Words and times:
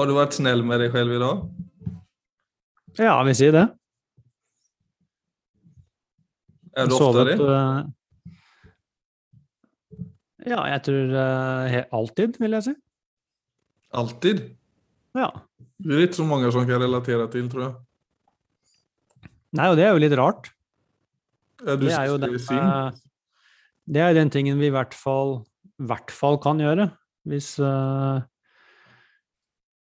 Har 0.00 0.08
du 0.08 0.14
vært 0.16 0.32
snill 0.32 0.62
med 0.64 0.80
deg 0.80 0.94
selv 0.94 1.12
i 1.12 1.18
dag? 1.20 1.40
Ja, 2.96 3.18
vi 3.26 3.34
sier 3.36 3.52
det. 3.52 3.66
Er 6.80 6.88
du 6.88 6.94
ofte 6.96 7.24
det? 7.28 7.34
eh, 7.44 7.82
Ja, 10.48 10.62
jeg 10.72 10.80
tror 10.86 11.12
uh, 11.12 11.76
alltid, 11.98 12.38
vil 12.40 12.56
jeg 12.56 12.64
si. 12.70 12.74
Alltid? 13.92 14.40
Ja. 15.18 15.28
Det 15.84 15.92
er 15.98 16.06
ikke 16.06 16.20
så 16.22 16.26
mange 16.30 16.48
som 16.54 16.64
kan 16.64 16.80
relatere 16.80 17.28
til, 17.34 17.50
tror 17.52 17.66
jeg. 17.66 17.76
Nei, 19.58 19.68
og 19.68 19.76
det 19.76 19.84
er 19.84 19.92
jo 19.92 20.00
litt 20.00 20.16
rart. 20.16 20.48
Ja, 21.60 21.76
du 21.76 21.84
Det 21.84 21.92
er 21.92 22.08
jo 22.08 22.16
den, 22.24 22.38
synd. 22.40 22.56
eh, 22.56 22.90
det 23.84 24.00
er 24.06 24.16
den 24.16 24.32
tingen 24.32 24.56
vi 24.62 24.70
i 24.70 24.72
hvert 24.72 24.96
fall, 24.96 25.42
hvert 25.76 26.08
fall 26.14 26.40
kan 26.40 26.56
gjøre. 26.62 26.88
Hvis, 27.28 27.58
eh, 27.60 28.22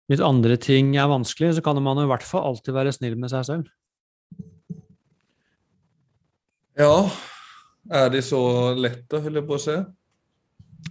hvis 0.08 0.24
andre 0.24 0.56
ting 0.60 0.94
er 0.96 1.10
vanskelig, 1.10 1.58
så 1.58 1.64
kan 1.64 1.80
man 1.84 2.00
jo 2.00 2.06
i 2.06 2.12
hvert 2.12 2.24
fall 2.24 2.46
alltid 2.48 2.76
være 2.76 2.94
snill 2.96 3.18
med 3.20 3.32
seg 3.32 3.44
selv. 3.44 3.68
Ja, 6.78 7.10
er 7.92 8.10
det 8.14 8.22
så 8.24 8.40
lett 8.78 9.04
da, 9.10 9.20
holder 9.20 9.42
jeg 9.42 9.48
på 9.48 9.56
å 9.58 9.62
si? 9.62 9.76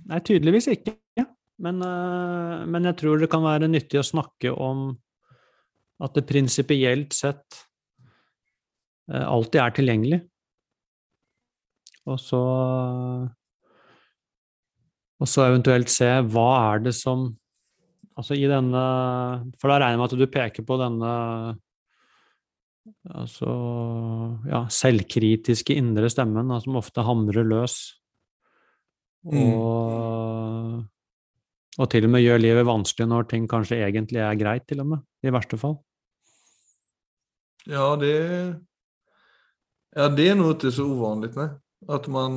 Nei, 0.08 0.20
tydeligvis 0.22 0.70
ikke. 0.74 0.98
Men, 1.58 1.82
eh, 1.82 2.66
men 2.70 2.86
jeg 2.86 3.00
tror 3.00 3.18
det 3.18 3.32
kan 3.32 3.42
være 3.42 3.70
nyttig 3.72 3.98
å 3.98 4.06
snakke 4.06 4.52
om 4.54 4.92
at 6.04 6.14
det 6.14 6.28
prinsipielt 6.30 7.16
sett 7.18 7.64
eh, 9.10 9.26
alltid 9.26 9.64
er 9.64 9.74
tilgjengelig. 9.80 10.22
Og 12.08 12.22
så 12.22 12.44
Og 15.18 15.26
så 15.26 15.48
eventuelt 15.48 15.90
se 15.90 16.06
hva 16.30 16.76
er 16.76 16.84
det 16.86 16.92
som 16.94 17.32
Altså 18.18 18.38
i 18.38 18.48
denne 18.50 18.84
For 19.62 19.70
da 19.70 19.78
regner 19.78 19.96
jeg 19.96 20.02
med 20.02 20.10
at 20.10 20.20
du 20.20 20.28
peker 20.34 20.66
på 20.68 20.78
denne 20.82 21.12
altså 23.12 23.52
ja, 24.48 24.62
selvkritiske 24.72 25.76
indre 25.76 26.08
stemmen 26.12 26.48
da, 26.48 26.60
som 26.64 26.78
ofte 26.80 27.04
hamrer 27.04 27.44
løs. 27.48 27.76
Og, 29.28 30.78
og 31.76 31.90
til 31.92 32.08
og 32.08 32.14
med 32.14 32.24
gjør 32.24 32.40
livet 32.40 32.68
vanskelig 32.70 33.10
når 33.12 33.28
ting 33.34 33.50
kanskje 33.52 33.82
egentlig 33.84 34.24
er 34.24 34.40
greit, 34.40 34.64
til 34.70 34.86
og 34.86 34.94
med. 34.94 35.04
I 35.26 35.34
verste 35.36 35.60
fall. 35.60 35.76
Ja, 37.68 37.92
det 38.00 38.16
Ja, 39.98 40.08
det 40.14 40.28
er 40.30 40.36
noe 40.38 40.54
ikke 40.54 40.70
så 40.72 40.86
ovanlig, 40.86 41.32
nei. 41.36 41.48
At 41.90 42.08
man 42.12 42.36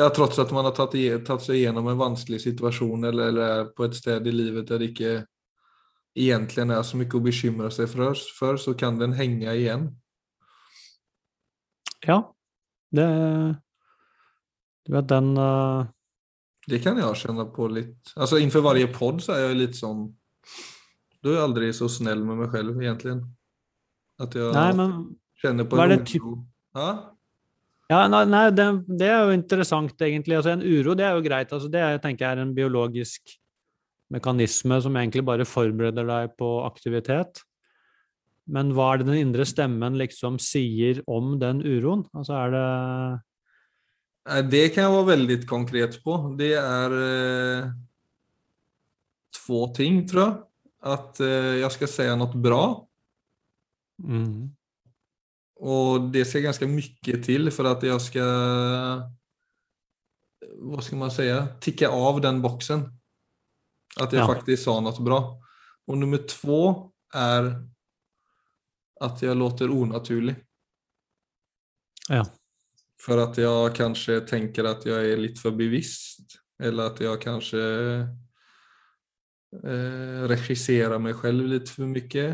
Ja, 0.00 0.08
trots 0.08 0.38
at 0.40 0.52
man 0.54 0.64
har 0.64 0.72
tatt, 0.76 0.94
tatt 1.26 1.44
seg 1.44 1.58
gjennom 1.60 1.90
en 1.92 2.00
vanskelig 2.00 2.40
situasjon 2.46 3.04
eller, 3.04 3.28
eller 3.28 3.56
er 3.58 3.66
på 3.76 3.84
et 3.84 3.96
sted 3.98 4.26
i 4.26 4.32
livet 4.32 4.70
der 4.70 4.80
det 4.80 4.92
ikke 4.94 5.12
egentlig 6.16 6.64
er 6.64 6.86
så 6.86 7.00
mye 7.00 7.16
å 7.18 7.24
bekymre 7.24 7.68
seg 7.72 7.90
for, 7.92 8.22
for, 8.38 8.60
så 8.60 8.72
kan 8.78 8.96
den 9.00 9.12
henge 9.16 9.52
igjen. 9.52 9.90
Ja, 12.06 12.22
det 12.90 13.08
Du 14.82 14.96
vet, 14.96 15.06
den 15.08 15.36
uh... 15.38 15.86
Det 16.66 16.80
kan 16.82 16.98
jeg 16.98 17.18
kjenne 17.18 17.44
på 17.54 17.68
litt 17.70 18.10
Altså 18.16 18.38
innenfor 18.38 18.64
varje 18.66 18.88
podd 18.90 19.20
så 19.22 19.36
er 19.36 19.44
jeg 19.44 19.58
litt 19.60 19.78
sånn 19.78 20.08
Da 21.22 21.30
er 21.30 21.36
jeg 21.36 21.44
aldri 21.44 21.70
så 21.74 21.86
snill 21.90 22.24
med 22.26 22.40
meg 22.40 22.50
selv, 22.50 22.80
egentlig. 22.82 23.14
At 24.18 24.34
jeg 24.34 24.50
Nei, 24.56 24.68
men 24.78 24.96
kjenner 25.38 25.68
på 25.70 25.78
en 25.78 25.94
det 25.94 26.00
typ- 26.10 26.26
Ja? 26.74 26.88
Ja, 27.92 28.06
nei, 28.08 28.46
det, 28.56 28.66
det 28.88 29.08
er 29.10 29.26
jo 29.26 29.36
interessant, 29.36 29.94
egentlig. 30.00 30.38
Altså, 30.38 30.54
en 30.54 30.64
uro, 30.64 30.94
det 30.96 31.04
er 31.04 31.16
jo 31.16 31.24
greit. 31.24 31.50
Altså, 31.52 31.68
det 31.68 31.80
er, 31.82 31.96
jeg 31.96 32.04
tenker 32.04 32.24
jeg 32.24 32.38
er 32.38 32.44
en 32.46 32.54
biologisk 32.56 33.34
mekanisme 34.12 34.78
som 34.84 34.96
egentlig 34.96 35.24
bare 35.26 35.48
forbereder 35.48 36.06
deg 36.08 36.36
på 36.40 36.48
aktivitet. 36.64 37.42
Men 38.52 38.72
hva 38.74 38.92
er 38.92 39.02
det 39.02 39.08
den 39.10 39.20
indre 39.20 39.44
stemmen 39.46 39.98
liksom 40.00 40.38
sier 40.42 41.02
om 41.10 41.36
den 41.42 41.62
uroen? 41.62 42.06
Altså, 42.16 42.38
er 42.40 42.56
det 42.56 44.50
Det 44.52 44.64
kan 44.74 44.86
jeg 44.86 44.94
være 44.96 45.10
veldig 45.12 45.38
konkret 45.50 45.98
på. 46.04 46.16
Det 46.38 46.52
er 46.58 46.96
eh, 46.96 47.70
två 49.36 49.60
ting, 49.76 50.02
tror 50.08 50.24
jeg. 50.24 50.34
At 50.82 51.20
eh, 51.22 51.60
jeg 51.60 51.70
skal 51.76 51.90
si 51.90 52.08
noe 52.18 52.42
bra. 52.42 52.64
mm, 54.02 54.50
Og 55.62 56.08
det 56.12 56.24
skal 56.26 56.42
ganske 56.48 56.66
mye 56.66 57.18
til 57.22 57.50
for 57.54 57.70
at 57.70 57.84
jeg 57.86 58.00
skal 58.02 59.04
Hva 60.62 60.82
skal 60.82 60.98
man 60.98 61.10
si? 61.14 61.28
Tikke 61.62 61.88
av 61.90 62.18
den 62.22 62.40
boksen. 62.42 62.82
At 64.00 64.12
jeg 64.12 64.22
Ja. 64.22 64.26
faktisk 64.26 64.64
sa 64.64 64.80
noe 64.80 65.04
bra. 65.04 65.20
Og 65.88 65.98
nummer 65.98 66.18
to 66.26 66.92
er 67.14 67.62
at 69.00 69.20
jeg 69.22 69.36
låter 69.36 69.68
unaturlig. 69.70 70.36
Ja. 72.08 72.22
For 72.98 73.18
at 73.22 73.36
jeg 73.36 73.74
kanskje 73.74 74.20
tenker 74.26 74.66
at 74.70 74.84
jeg 74.86 75.12
er 75.12 75.16
litt 75.16 75.38
for 75.38 75.50
bevisst. 75.50 76.38
Eller 76.60 76.90
at 76.90 77.00
jeg 77.00 77.18
kanskje 77.20 77.62
eh, 79.64 80.26
regisserer 80.30 80.98
meg 81.02 81.16
selv 81.20 81.46
litt 81.50 81.68
for 81.68 81.86
mye. 81.90 82.26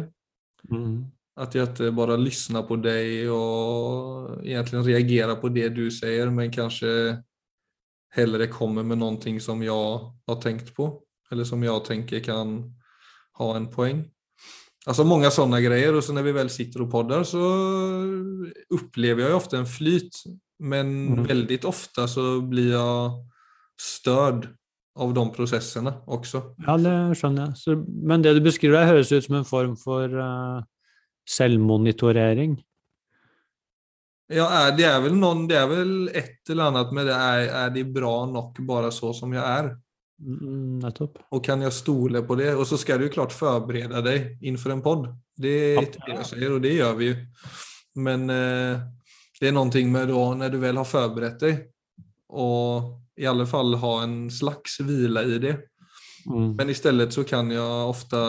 mm, 0.70 1.12
At 1.38 1.54
jeg 1.54 1.68
ikke 1.68 1.92
bare 1.94 2.18
lyssnar 2.18 2.64
på 2.66 2.76
deg 2.82 3.28
og 3.30 4.40
egentlig 4.42 4.84
reagerer 4.88 5.38
på 5.38 5.50
det 5.54 5.68
du 5.76 5.84
sier, 5.94 6.30
men 6.34 6.50
kanskje 6.50 6.92
heller 8.16 8.46
kommer 8.50 8.82
med 8.82 8.98
noe 8.98 9.38
som 9.40 9.62
jeg 9.62 9.70
har 10.28 10.40
tenkt 10.42 10.74
på. 10.74 10.90
Eller 11.30 11.44
som 11.44 11.62
jeg 11.62 11.84
tenker 11.86 12.24
kan 12.24 12.58
ha 13.38 13.56
en 13.56 13.68
poeng. 13.70 14.04
Alltså 14.86 15.04
många 15.04 15.30
sådana 15.30 15.60
grejer 15.60 15.94
och 15.94 16.04
så 16.04 16.12
när 16.12 16.22
vi 16.22 16.32
väl 16.32 16.50
sitter 16.50 16.82
och 16.82 16.90
poddar 16.90 17.24
så 17.24 17.38
upplever 18.74 19.22
jag 19.22 19.30
ju 19.30 19.36
ofta 19.36 19.58
en 19.58 19.66
flyt. 19.66 20.22
Men 20.58 21.08
Mm. 21.08 21.24
väldigt 21.24 21.64
ofta 21.64 22.08
så 22.08 22.40
blir 22.40 22.72
jag 22.72 23.10
störd 23.80 24.48
av 24.98 25.14
de 25.14 25.32
processerna 25.32 25.94
också. 26.06 26.54
Ja, 26.66 26.76
det 26.76 27.14
skjønner 27.14 27.46
jeg. 27.46 27.56
Så, 27.56 27.76
men 27.86 28.22
det 28.22 28.34
du 28.34 28.40
beskriver, 28.40 28.78
der, 28.80 28.86
høres 28.86 29.12
ut 29.12 29.24
som 29.24 29.34
en 29.38 29.44
form 29.44 29.76
for 29.76 30.04
eh, 30.04 30.62
selvmonitorering. 31.28 32.56
Ja, 34.28 34.44
er, 34.44 34.74
det, 34.76 34.84
er 34.84 34.98
vel 35.00 35.14
noen, 35.16 35.46
det 35.48 35.56
er 35.56 35.68
vel 35.70 35.92
et 36.12 36.50
eller 36.52 36.68
annet 36.68 36.90
med 36.96 37.06
det. 37.08 37.16
er, 37.16 37.46
er 37.62 37.70
det 37.72 37.86
bra 37.92 38.14
nok 38.28 38.60
bare 38.68 38.90
så 38.92 39.14
som 39.16 39.32
jeg 39.32 39.44
er? 39.44 39.70
Mm, 40.18 40.82
Nettopp. 40.82 41.16
Og 41.32 41.40
kan 41.44 41.62
jeg 41.64 41.72
stole 41.76 42.20
på 42.26 42.36
det? 42.40 42.50
Og 42.58 42.66
så 42.68 42.76
skal 42.80 43.00
du 43.00 43.06
jo 43.06 43.14
klart 43.14 43.32
forberede 43.32 44.02
deg 44.04 44.28
innenfor 44.42 44.74
en 44.74 44.84
podd. 44.84 45.08
Det 45.38 45.56
er 45.78 45.82
inte 45.84 46.04
det 46.04 46.18
jeg 46.18 46.30
sier, 46.32 46.52
og 46.52 46.62
det 46.64 46.74
gjør 46.74 46.94
vi 46.98 47.10
jo. 47.12 47.16
Men 48.04 48.28
eh, 48.34 48.84
det 49.38 49.48
er 49.48 49.56
noe 49.56 49.84
med 49.88 50.10
da, 50.10 50.22
når 50.42 50.52
du 50.52 50.60
vel 50.62 50.80
har 50.80 50.88
forberedt 50.88 51.44
deg, 51.46 51.60
og 52.28 52.94
i 53.18 53.26
alle 53.26 53.46
fall 53.48 53.78
ha 53.80 53.92
en 54.04 54.18
slags 54.30 54.78
hvile 54.84 55.24
i 55.24 55.38
det. 55.42 55.54
Mm. 56.28 56.52
Men 56.58 56.74
stedet 56.76 57.14
så 57.14 57.24
kan 57.26 57.50
jeg 57.54 57.62
ofta 57.62 58.20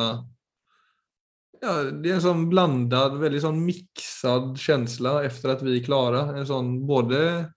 Ja, 1.61 1.83
det 1.83 2.09
är 2.09 2.13
en 2.13 2.21
sån 2.21 2.49
blandad, 2.49 3.17
väldigt 3.19 3.41
sån 3.41 3.65
mixad 3.65 4.59
känsla 4.59 5.23
efter 5.23 5.49
att 5.49 5.61
vi 5.61 5.79
är 5.79 5.83
klara. 5.83 6.37
En 6.37 6.47
sån 6.47 6.87
både 6.87 7.51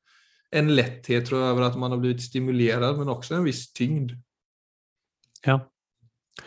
en 0.51 0.75
lätthet 0.75 1.27
tror 1.27 1.41
jag 1.41 1.51
över 1.51 1.63
att 1.63 1.79
man 1.79 1.91
har 1.91 1.99
blivit 1.99 2.23
stimulerad 2.23 2.99
men 2.99 3.09
också 3.09 3.35
en 3.35 3.45
viss 3.45 3.73
tyngd. 3.73 4.13
Ja. 5.47 5.61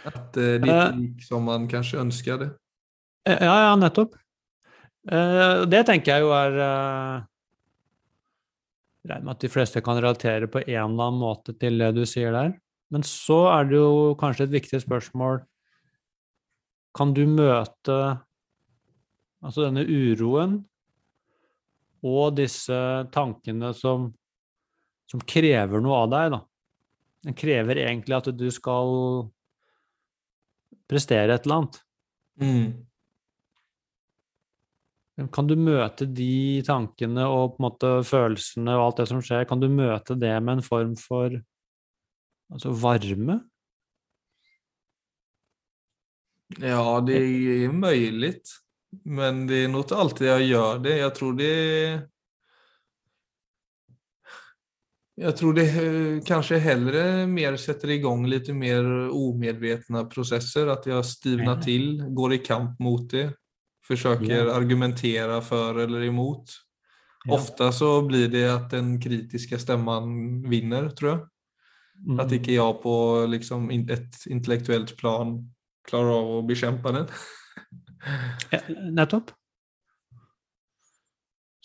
At 0.04 0.38
eh, 0.38 0.58
det 0.62 0.68
ikke 0.68 1.00
gikk 1.00 1.24
som 1.28 1.48
man 1.48 1.68
kanskje 1.70 2.02
ønsker 2.02 2.42
det. 2.42 2.50
Ja, 3.26 3.56
ja, 3.70 3.72
nettopp. 3.80 4.14
Eh, 5.10 5.64
Det 5.70 5.82
tenker 5.88 6.16
jeg 6.16 6.26
jo 6.26 6.34
er 6.36 6.60
eh, 6.62 7.24
regner 9.06 9.26
med 9.26 9.36
at 9.36 9.42
de 9.46 9.52
fleste 9.54 9.82
kan 9.86 9.98
relatere 9.98 10.50
på 10.52 10.62
en 10.66 10.92
eller 10.92 11.10
annen 11.10 11.22
måte 11.22 11.56
til 11.58 11.80
det 11.82 11.92
du 11.98 12.06
sier 12.10 12.34
der. 12.36 12.56
Men 12.94 13.06
så 13.06 13.46
er 13.54 13.70
det 13.70 13.80
jo 13.80 14.16
kanskje 14.20 14.50
et 14.50 14.58
viktig 14.60 14.82
spørsmål 14.84 15.42
Kan 16.96 17.12
du 17.16 17.26
møte 17.28 17.98
altså 19.46 19.66
denne 19.68 19.84
uroen 19.86 20.60
og 22.06 22.36
disse 22.38 22.78
tankene 23.14 23.74
som, 23.76 24.10
som 25.10 25.24
krever 25.28 25.84
noe 25.84 26.04
av 26.06 26.12
deg, 26.14 26.36
da? 26.36 26.42
Den 27.26 27.38
krever 27.38 27.82
egentlig 27.82 28.16
at 28.20 28.30
du 28.38 28.46
skal 28.54 28.92
prestere 30.90 31.34
et 31.34 31.48
eller 31.48 31.64
annet. 31.64 31.80
Mm. 32.42 32.68
Kan 35.34 35.48
du 35.48 35.56
møte 35.56 36.06
de 36.12 36.62
tankene 36.68 37.26
og 37.32 37.56
på 37.56 37.62
en 37.62 37.66
måte 37.70 37.92
følelsene 38.06 38.76
og 38.76 38.84
alt 38.90 39.02
det 39.02 39.10
som 39.10 39.22
skjer, 39.24 39.48
kan 39.48 39.62
du 39.64 39.70
møte 39.72 40.18
det 40.20 40.34
med 40.44 40.60
en 40.60 40.66
form 40.66 40.96
for 41.00 41.38
altså 42.52 42.74
varme? 42.76 43.40
Ja, 46.60 47.04
det 47.08 47.18
är 47.18 47.72
möjligt. 47.72 48.50
Men 49.04 49.48
det 49.48 49.56
är 49.56 49.68
nog 49.68 49.82
inte 49.82 49.96
alltid 49.96 50.28
jag 50.28 50.44
gör 50.44 50.80
det. 50.80 50.98
Jag 50.98 51.16
tror 51.16 51.34
det 51.34 52.02
Jag 55.18 55.38
tror 55.38 55.54
det 55.54 55.62
eh, 55.62 56.24
kanske 56.26 56.58
hellre 56.58 57.28
mer 57.28 57.56
sätter 57.56 57.90
igång 57.90 58.28
lite 58.28 58.54
mer 58.54 59.10
omedvetna 59.10 60.06
processer, 60.06 60.68
att 60.68 60.86
jag 60.86 61.06
stivnar 61.06 61.62
till, 61.62 62.04
går 62.04 62.34
i 62.34 62.38
kamp 62.38 62.80
mot 62.80 63.10
det, 63.12 63.34
försöker 63.88 64.46
Ja. 64.46 64.54
argumentera 64.54 65.42
för 65.42 65.80
eller 65.80 66.02
emot. 66.04 66.46
Ja. 67.26 67.34
Ofta 67.34 67.72
så 67.72 68.02
blir 68.02 68.28
det 68.28 68.56
att 68.56 68.70
den 68.70 69.02
kritiska 69.02 69.60
stämman 69.60 70.42
vinner, 70.50 70.90
tror 70.90 71.12
jag. 71.12 71.30
Mm. 72.08 72.20
Att 72.20 72.32
ikke 72.32 72.52
jag 72.52 72.84
på 72.84 73.26
liksom 73.30 73.70
ett 73.70 74.26
intellektuellt 74.26 74.98
plan 74.98 75.55
klarar 75.90 76.20
av 76.20 76.46
bekjempe 76.50 76.96
den. 77.00 77.10
Ja, 78.52 78.60
Nettopp. 78.94 79.32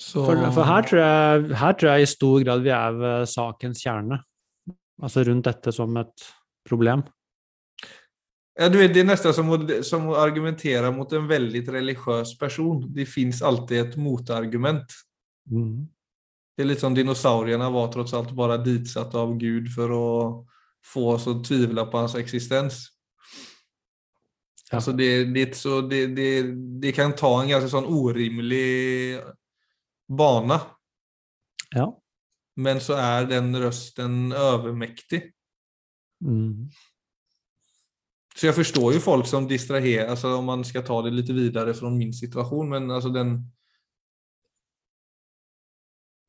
Så, 0.01 0.23
For, 0.25 0.39
for 0.57 0.65
her, 0.65 0.87
tror 0.89 1.01
jeg, 1.03 1.57
her 1.61 1.75
tror 1.77 1.91
jeg 1.91 2.07
i 2.07 2.09
stor 2.09 2.45
grad 2.47 2.63
vi 2.65 2.71
er 2.73 2.95
ved 2.97 3.27
sakens 3.29 3.83
kjerne. 3.85 4.17
Altså 5.05 5.27
rundt 5.29 5.45
dette 5.45 5.75
som 5.77 5.99
et 6.01 6.25
problem. 6.65 7.03
Ja, 8.57 8.71
du 8.73 8.79
vet, 8.81 8.93
det 8.93 9.03
er 9.05 9.11
nesten 9.11 9.33
som 9.37 9.53
å, 9.53 9.59
som 9.87 10.09
å 10.09 10.19
argumentere 10.21 10.91
mot 10.93 11.13
en 11.17 11.29
veldig 11.29 11.63
religiøs 11.77 12.35
person. 12.41 12.83
Det 12.93 13.05
fins 13.09 13.43
alltid 13.45 13.83
et 13.83 13.99
motargument. 14.01 14.97
Mm. 15.53 15.85
Det 16.57 16.65
er 16.65 16.69
litt 16.69 16.83
som 16.83 16.97
dinosaurierna 16.97 17.71
var 17.73 17.93
trots 17.93 18.13
alt 18.17 18.35
bare 18.37 18.59
ditsatt 18.61 19.15
av 19.17 19.37
Gud 19.41 19.71
for 19.73 19.95
å 19.97 20.09
få 20.85 21.07
oss 21.15 21.29
å 21.31 21.39
tvile 21.45 21.87
på 21.89 22.03
hans 22.03 22.17
existens. 22.21 22.83
Ja. 24.71 24.77
Alltså 24.77 24.93
det, 24.93 25.25
det, 25.35 25.57
så 25.57 25.81
det, 25.81 26.07
det, 26.15 26.43
det 26.83 26.93
kan 26.93 27.15
ta 27.19 27.33
en 27.41 27.51
ganske 27.51 27.71
sånn 27.73 27.89
orimlig 27.91 29.19
bana. 30.07 30.61
Ja. 31.75 31.89
Men 32.61 32.81
så 32.83 32.95
er 32.99 33.27
den 33.31 33.51
røsten 33.59 34.31
overmektig. 34.31 35.25
Mm. 36.23 36.69
Så 38.37 38.47
jeg 38.47 38.57
forstår 38.57 38.95
jo 38.95 39.03
folk 39.03 39.27
som 39.27 39.49
distraherer, 39.51 40.11
altså 40.13 40.37
om 40.39 40.47
man 40.47 40.63
skal 40.65 40.85
ta 40.87 41.01
det 41.03 41.13
litt 41.17 41.33
videre 41.35 41.75
fra 41.75 41.91
min 41.91 42.13
situation, 42.15 42.71
men 42.71 42.91
altså 42.95 43.11
den 43.15 43.41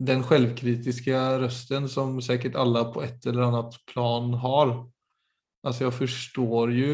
den 0.02 0.24
selvkritiske 0.26 1.18
røsten 1.44 1.88
som 1.90 2.16
säkert 2.26 2.56
alle 2.58 2.82
på 2.94 3.04
et 3.06 3.26
eller 3.30 3.52
annet 3.52 3.76
plan 3.92 4.34
har. 4.42 4.72
Altså, 5.62 5.84
jeg 5.86 5.94
forstår 5.94 6.72
ju 6.74 6.94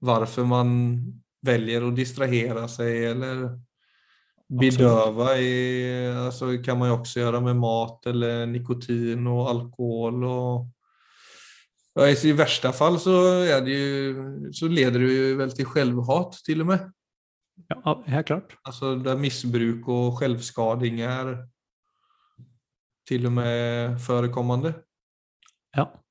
varför 0.00 0.44
man 0.44 1.00
väljer 1.42 1.88
att 1.88 1.96
distrahera 1.96 2.68
sig 2.68 3.06
eller 3.06 3.60
bedöva. 4.48 5.34
Det 5.34 6.14
alltså 6.26 6.62
kan 6.62 6.78
man 6.78 6.88
ju 6.88 6.94
också 6.94 7.20
göra 7.20 7.40
med 7.40 7.56
mat 7.56 8.06
eller 8.06 8.46
nikotin 8.46 9.26
och 9.26 9.50
alkohol. 9.50 10.24
Och, 10.24 10.66
ja, 11.94 12.08
I 12.08 12.32
värsta 12.32 12.72
fall 12.72 13.00
så, 13.00 13.42
är 13.42 13.60
det 13.60 13.70
ju, 13.70 14.52
så 14.52 14.68
leder 14.68 15.00
det 15.00 15.12
ju 15.12 15.36
väl 15.36 15.52
till 15.52 15.66
självhat 15.66 16.32
till 16.32 16.60
och 16.60 16.66
med. 16.66 16.92
ja, 17.68 18.02
helt 18.06 18.26
klart. 18.26 18.56
Alltså 18.62 18.96
där 18.96 19.16
missbruk 19.16 19.88
och 19.88 20.18
självskading 20.18 21.00
är 21.00 21.48
till 23.08 23.26
och 23.26 23.32
med 23.32 24.02
förekommande. 24.06 24.74
Ja. 25.76 26.02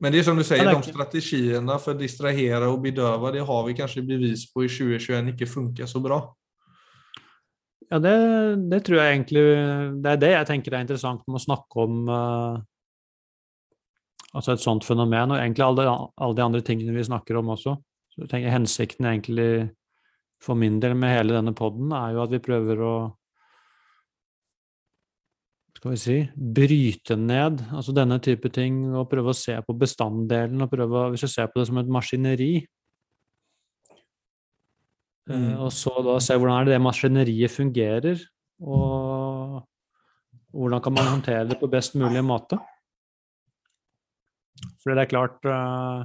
Men 0.00 0.12
det 0.12 0.18
är 0.18 0.22
som 0.22 0.36
du 0.36 0.44
säger, 0.44 0.72
de 0.72 0.82
strategierna 0.82 1.78
för 1.78 1.90
att 1.90 1.98
distrahera 1.98 2.68
och 2.68 2.80
bedöva, 2.80 3.30
det 3.30 3.40
har 3.40 3.66
vi 3.66 3.74
kanske 3.74 4.02
bevis 4.02 4.52
på 4.52 4.64
i 4.64 4.68
2021 4.68 5.34
ikke 5.34 5.46
funkar 5.46 5.86
så 5.86 6.00
bra. 6.00 6.36
Ja, 7.90 7.98
det, 7.98 8.14
det 8.70 8.80
tror 8.86 9.00
jeg 9.00 9.12
egentlig 9.16 9.42
Det 10.00 10.10
er 10.12 10.20
det 10.22 10.30
jeg 10.30 10.46
tenker 10.46 10.74
er 10.76 10.84
interessant 10.84 11.24
med 11.26 11.40
å 11.40 11.42
snakke 11.42 11.84
om 11.84 12.08
uh, 12.08 12.60
altså 14.32 14.54
et 14.54 14.62
sånt 14.62 14.86
fenomen, 14.86 15.34
og 15.34 15.40
egentlig 15.40 15.66
alle, 15.66 15.86
alle 16.16 16.38
de 16.38 16.44
andre 16.44 16.62
tingene 16.64 16.94
vi 16.96 17.04
snakker 17.04 17.36
om 17.40 17.52
også. 17.56 17.76
Så 18.14 18.24
jeg 18.24 18.32
tenker 18.32 18.54
Hensikten 18.54 19.08
egentlig 19.10 19.50
for 20.40 20.56
min 20.56 20.78
del 20.80 20.94
med 20.96 21.12
hele 21.12 21.36
denne 21.36 21.52
poden 21.56 21.92
er 21.92 22.14
jo 22.14 22.22
at 22.24 22.32
vi 22.32 22.40
prøver 22.40 22.80
å 22.80 22.94
skal 25.80 25.94
vi 25.94 25.96
si, 25.96 26.14
bryte 26.36 27.16
ned 27.16 27.62
altså 27.72 27.94
denne 27.96 28.18
type 28.20 28.50
ting 28.52 28.82
og 28.92 29.06
prøve 29.08 29.32
å 29.32 29.36
se 29.36 29.54
på 29.64 29.76
bestanddelen. 29.80 30.60
og 30.60 30.68
prøve, 30.68 31.08
Hvis 31.10 31.24
du 31.24 31.28
ser 31.32 31.46
på 31.48 31.60
det 31.60 31.68
som 31.68 31.78
et 31.78 31.88
maskineri, 31.88 32.66
eh, 35.30 35.32
Mm. 35.32 35.56
og 35.58 35.72
så 35.72 36.04
da 36.04 36.18
se 36.18 36.34
hvordan 36.34 36.60
er 36.60 36.64
det 36.64 36.74
det 36.74 36.82
maskineriet 36.82 37.50
fungerer, 37.50 38.20
og 38.60 39.66
hvordan 40.52 40.82
kan 40.82 40.92
man 40.92 41.06
håndtere 41.06 41.48
det 41.48 41.58
på 41.58 41.70
best 41.70 41.94
mulig 41.94 42.22
måte. 42.24 42.58
For 44.82 44.94
det 44.94 44.98
er 44.98 45.16
klart 45.16 45.42
eh, 45.46 46.04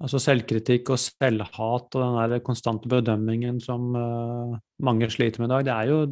altså 0.00 0.18
Selvkritikk 0.18 0.88
og 0.88 0.98
selvhat 0.98 1.94
og 1.94 2.00
den 2.00 2.30
der 2.30 2.40
konstante 2.40 2.88
bedømmingen 2.88 3.60
som 3.60 3.94
eh, 3.94 4.58
mange 4.80 5.10
sliter 5.10 5.40
med 5.40 5.50
i 5.50 5.52
dag, 5.52 5.64
det 5.64 5.74
er 5.74 5.84
jo 5.90 6.06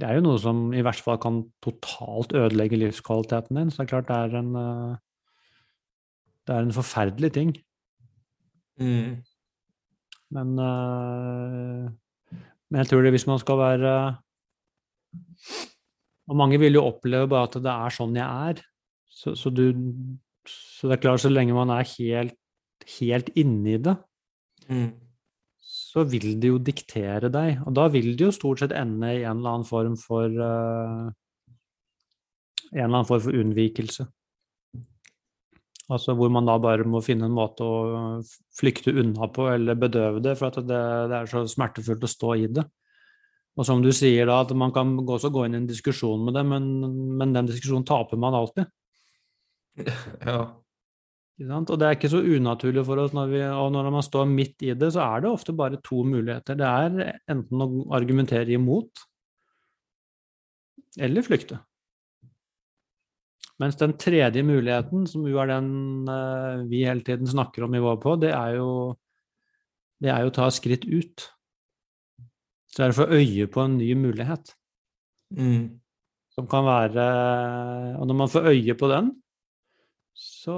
det 0.00 0.08
er 0.08 0.16
jo 0.16 0.24
noe 0.24 0.40
som 0.40 0.70
i 0.72 0.82
hvert 0.84 1.00
fall 1.04 1.18
kan 1.20 1.42
totalt 1.64 2.32
ødelegge 2.36 2.78
livskvaliteten 2.80 3.58
din. 3.58 3.70
Så 3.70 3.82
det 3.82 3.84
er 3.84 3.90
klart 3.92 4.08
det 4.08 4.16
er 4.16 4.38
en 4.40 4.54
eh, 4.56 4.96
Det 6.46 6.54
er 6.54 6.64
en 6.66 6.74
forferdelig 6.74 7.32
ting. 7.32 7.50
Mm. 8.80 9.22
Men, 10.32 10.48
eh, 10.58 11.90
men 12.70 12.80
jeg 12.80 12.88
tror 12.88 13.02
det 13.04 13.12
hvis 13.12 13.28
man 13.28 13.38
skal 13.38 13.58
være 13.60 13.92
Og 16.26 16.36
mange 16.36 16.58
vil 16.58 16.74
jo 16.74 16.86
oppleve 16.88 17.28
bare 17.28 17.50
at 17.50 17.60
det 17.60 17.72
er 17.72 17.94
sånn 17.94 18.16
jeg 18.16 18.48
er. 18.50 18.62
Så, 19.12 19.34
så, 19.36 19.50
du, 19.50 19.76
så 20.48 20.88
det 20.88 20.96
er 20.96 21.02
klart, 21.02 21.20
så 21.20 21.28
lenge 21.28 21.52
man 21.54 21.70
er 21.70 21.84
helt, 21.98 22.38
helt 22.98 23.28
inni 23.36 23.76
det, 23.76 23.96
Mm. 24.70 24.92
Så 25.92 26.06
vil 26.08 26.38
det 26.40 26.48
jo 26.48 26.60
diktere 26.62 27.28
deg. 27.32 27.60
Og 27.66 27.76
da 27.76 27.86
vil 27.92 28.14
det 28.16 28.28
jo 28.28 28.34
stort 28.34 28.62
sett 28.62 28.72
ende 28.76 29.10
i 29.12 29.22
en 29.26 29.42
eller 29.42 29.58
annen 29.58 29.68
form 29.68 29.98
for 30.00 30.24
uh, 30.24 31.10
En 32.72 32.86
eller 32.86 33.02
annen 33.02 33.08
form 33.08 33.20
for 33.20 33.36
unnvikelse. 33.36 34.06
Altså 35.92 36.14
hvor 36.16 36.30
man 36.32 36.46
da 36.48 36.54
bare 36.62 36.86
må 36.88 37.02
finne 37.04 37.26
en 37.28 37.34
måte 37.36 37.66
å 37.66 38.20
flykte 38.56 38.94
unna 38.96 39.28
på 39.28 39.50
eller 39.50 39.76
bedøve 39.76 40.22
det, 40.24 40.38
for 40.38 40.48
at 40.48 40.62
det, 40.64 40.78
det 41.10 41.18
er 41.18 41.28
så 41.28 41.42
smertefullt 41.50 42.06
å 42.06 42.08
stå 42.08 42.30
i 42.40 42.46
det. 42.48 42.64
Og 43.60 43.68
som 43.68 43.82
du 43.84 43.90
sier 43.92 44.24
da, 44.30 44.38
at 44.40 44.54
man 44.56 44.72
kan 44.72 44.94
også 45.02 45.28
gå 45.34 45.44
inn 45.44 45.58
i 45.58 45.60
en 45.60 45.68
diskusjon 45.68 46.24
med 46.24 46.38
det, 46.38 46.46
men, 46.48 46.70
men 47.20 47.36
den 47.36 47.50
diskusjonen 47.50 47.84
taper 47.88 48.20
man 48.20 48.38
alltid. 48.38 48.72
Ja. 50.24 50.38
Og 51.40 51.78
det 51.80 51.86
er 51.86 51.96
ikke 51.96 52.10
så 52.12 52.20
unaturlig 52.20 52.84
for 52.86 53.00
oss 53.02 53.14
når, 53.16 53.30
vi, 53.32 53.40
og 53.42 53.72
når 53.74 53.88
man 53.90 54.04
står 54.04 54.28
midt 54.30 54.62
i 54.62 54.74
det, 54.78 54.92
så 54.94 55.02
er 55.06 55.24
det 55.24 55.32
ofte 55.32 55.54
bare 55.56 55.80
to 55.82 56.02
muligheter. 56.04 56.58
Det 56.60 56.68
er 56.68 57.16
enten 57.32 57.64
å 57.64 57.68
argumentere 57.96 58.52
imot, 58.54 59.06
eller 61.00 61.24
flykte. 61.24 61.58
Mens 63.62 63.78
den 63.80 63.94
tredje 64.00 64.42
muligheten, 64.44 65.06
som 65.08 65.24
jo 65.28 65.38
er 65.40 65.52
den 65.54 66.08
eh, 66.10 66.64
vi 66.68 66.84
hele 66.86 67.04
tiden 67.06 67.28
snakker 67.30 67.66
om 67.66 67.74
i 67.76 67.82
vår 67.82 67.98
på, 68.02 68.16
det 68.20 68.32
er 68.34 68.58
jo 68.58 68.68
det 70.02 70.10
er 70.10 70.24
jo 70.24 70.32
å 70.32 70.34
ta 70.34 70.48
skritt 70.50 70.84
ut. 70.88 71.28
Så 72.72 72.82
er 72.82 72.90
det 72.90 72.96
å 72.96 73.00
få 73.04 73.20
øye 73.20 73.46
på 73.52 73.62
en 73.64 73.78
ny 73.78 73.94
mulighet 73.98 74.56
Mm. 75.32 75.80
som 76.34 76.44
kan 76.44 76.66
være 76.66 77.04
Og 77.96 78.06
når 78.06 78.14
man 78.14 78.28
får 78.28 78.50
øye 78.50 78.74
på 78.76 78.88
den, 78.90 79.21
så, 80.14 80.56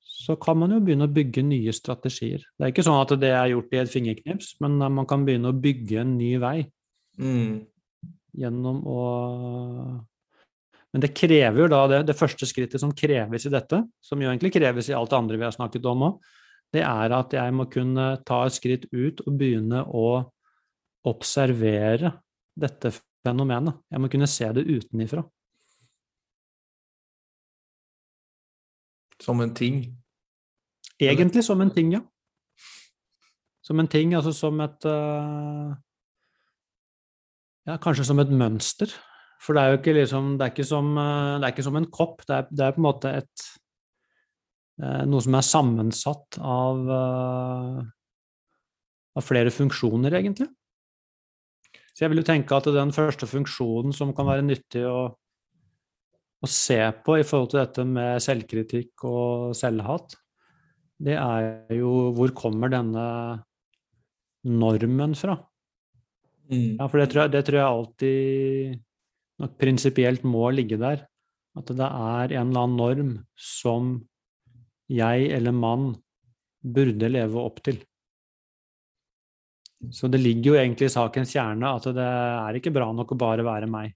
så 0.00 0.36
kan 0.40 0.58
man 0.58 0.72
jo 0.74 0.80
begynne 0.84 1.08
å 1.08 1.12
bygge 1.12 1.44
nye 1.46 1.74
strategier. 1.76 2.44
Det 2.56 2.66
er 2.66 2.72
ikke 2.72 2.86
sånn 2.86 3.02
at 3.02 3.14
det 3.20 3.30
er 3.34 3.52
gjort 3.52 3.74
i 3.74 3.80
et 3.82 3.92
fingerknips, 3.92 4.54
men 4.64 4.78
man 4.80 5.08
kan 5.10 5.26
begynne 5.26 5.52
å 5.52 5.60
bygge 5.66 6.00
en 6.02 6.16
ny 6.18 6.34
vei 6.42 6.58
Mm. 7.14 7.62
gjennom 8.34 8.80
å 8.90 9.02
Men 10.90 11.02
det 11.02 11.14
krever 11.14 11.60
jo 11.60 11.66
da 11.70 11.80
det, 11.90 12.00
det 12.06 12.14
første 12.18 12.46
skrittet 12.46 12.78
som 12.82 12.92
kreves 12.94 13.46
i 13.46 13.50
dette, 13.50 13.80
som 14.02 14.20
jo 14.22 14.28
egentlig 14.30 14.52
kreves 14.54 14.88
i 14.90 14.94
alt 14.94 15.10
det 15.10 15.18
andre 15.18 15.38
vi 15.40 15.46
har 15.46 15.54
snakket 15.54 15.86
om 15.90 16.04
òg, 16.06 16.20
det 16.74 16.84
er 16.86 17.14
at 17.14 17.34
jeg 17.34 17.54
må 17.54 17.66
kunne 17.70 18.04
ta 18.26 18.44
et 18.46 18.54
skritt 18.54 18.86
ut 18.92 19.22
og 19.26 19.38
begynne 19.38 19.82
å 19.90 20.06
observere 21.10 22.12
dette 22.54 22.92
fenomenet. 23.26 23.80
Jeg 23.90 24.02
må 24.02 24.10
kunne 24.12 24.30
se 24.30 24.50
det 24.54 24.64
utenifra. 24.70 25.24
Som 29.24 29.40
en 29.40 29.54
ting. 29.56 29.80
Egentlig 31.00 31.44
som 31.46 31.62
en 31.64 31.72
ting, 31.72 31.94
ja. 31.96 32.02
Som 33.64 33.80
en 33.80 33.88
ting, 33.88 34.12
altså 34.14 34.34
som 34.36 34.60
et 34.60 34.86
uh, 34.86 35.72
Ja, 37.64 37.78
kanskje 37.80 38.04
som 38.04 38.20
et 38.20 38.30
mønster. 38.30 38.92
For 39.40 39.56
det 39.56 39.62
er 39.62 39.72
jo 39.72 39.80
ikke 39.80 39.96
liksom 39.96 40.34
Det 40.36 40.44
er 40.44 40.52
ikke 40.52 40.68
som, 40.68 40.94
eh, 41.00 41.40
er 41.40 41.50
ikke 41.50 41.64
som 41.64 41.76
en 41.76 41.90
kopp. 41.90 42.22
Det 42.28 42.36
er, 42.36 42.46
det 42.50 42.64
er 42.66 42.76
på 42.76 42.82
en 42.82 42.88
måte 42.90 43.12
et 43.22 43.48
uh, 44.84 45.02
Noe 45.08 45.24
som 45.24 45.40
er 45.40 45.48
sammensatt 45.48 46.38
av 46.44 46.84
uh, 46.92 47.84
av 49.14 49.22
flere 49.22 49.52
funksjoner, 49.54 50.16
egentlig. 50.18 50.48
Så 51.94 52.04
jeg 52.04 52.10
vil 52.10 52.22
jo 52.22 52.26
tenke 52.26 52.56
at 52.56 52.66
den 52.74 52.90
første 52.94 53.28
funksjonen 53.30 53.94
som 53.94 54.10
kan 54.16 54.26
være 54.26 54.46
nyttig 54.46 54.82
å 54.88 55.14
å 56.44 56.50
se 56.50 56.78
på 57.04 57.18
i 57.20 57.24
forhold 57.26 57.52
til 57.52 57.62
dette 57.62 57.86
med 57.88 58.22
selvkritikk 58.22 59.06
og 59.08 59.56
selvhat, 59.58 60.16
det 61.04 61.16
er 61.18 61.74
jo 61.74 62.12
hvor 62.16 62.32
kommer 62.36 62.70
denne 62.72 63.04
normen 64.44 65.16
fra? 65.18 65.38
Mm. 66.50 66.76
Ja, 66.78 66.86
for 66.86 67.00
det 67.00 67.08
tror 67.10 67.24
jeg, 67.24 67.32
det 67.34 67.42
tror 67.48 67.58
jeg 67.58 67.68
alltid 67.68 68.82
nok 69.42 69.56
prinsipielt 69.60 70.26
må 70.28 70.46
ligge 70.54 70.78
der. 70.80 71.06
At 71.54 71.70
det 71.70 71.86
er 71.86 72.34
en 72.34 72.50
eller 72.50 72.66
annen 72.66 72.78
norm 72.78 73.10
som 73.38 73.96
jeg 74.90 75.30
eller 75.32 75.54
mann 75.54 75.92
burde 76.64 77.10
leve 77.10 77.40
opp 77.40 77.60
til. 77.64 77.78
Så 79.92 80.08
det 80.08 80.20
ligger 80.22 80.52
jo 80.52 80.58
egentlig 80.60 80.88
i 80.88 80.94
sakens 80.94 81.34
kjerne 81.34 81.74
at 81.76 81.86
det 81.96 82.08
er 82.08 82.58
ikke 82.58 82.72
bra 82.74 82.88
nok 82.96 83.12
å 83.12 83.20
bare 83.20 83.44
være 83.46 83.68
meg. 83.70 83.92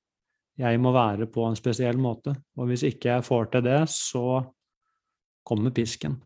Jeg 0.59 0.81
må 0.83 0.91
være 0.91 1.29
på 1.31 1.45
en 1.47 1.57
spesiell 1.59 2.01
måte. 2.03 2.35
Og 2.59 2.67
hvis 2.71 2.83
ikke 2.89 3.13
jeg 3.13 3.27
får 3.27 3.53
til 3.53 3.63
det, 3.69 3.79
så 3.95 4.41
kommer 5.47 5.75
pisken. 5.75 6.19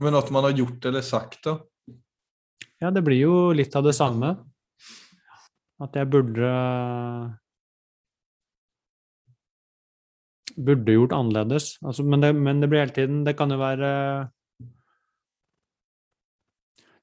Men 0.00 0.16
at 0.18 0.32
man 0.34 0.48
har 0.48 0.56
gjort 0.56 0.88
eller 0.88 1.04
sagt 1.04 1.44
det. 1.44 1.54
Ja, 2.82 2.90
det 2.90 3.04
blir 3.06 3.20
jo 3.20 3.36
litt 3.54 3.76
av 3.76 3.84
det 3.86 3.94
samme. 3.96 4.34
At 5.84 5.96
jeg 5.98 6.10
burde 6.10 6.50
Burde 10.54 10.94
gjort 10.94 11.12
annerledes. 11.16 11.72
Altså, 11.82 12.04
men, 12.06 12.22
det, 12.22 12.30
men 12.38 12.60
det 12.62 12.68
blir 12.70 12.84
hele 12.84 12.94
tiden 12.94 13.24
Det 13.26 13.34
kan 13.34 13.50
jo 13.50 13.56
være 13.58 13.88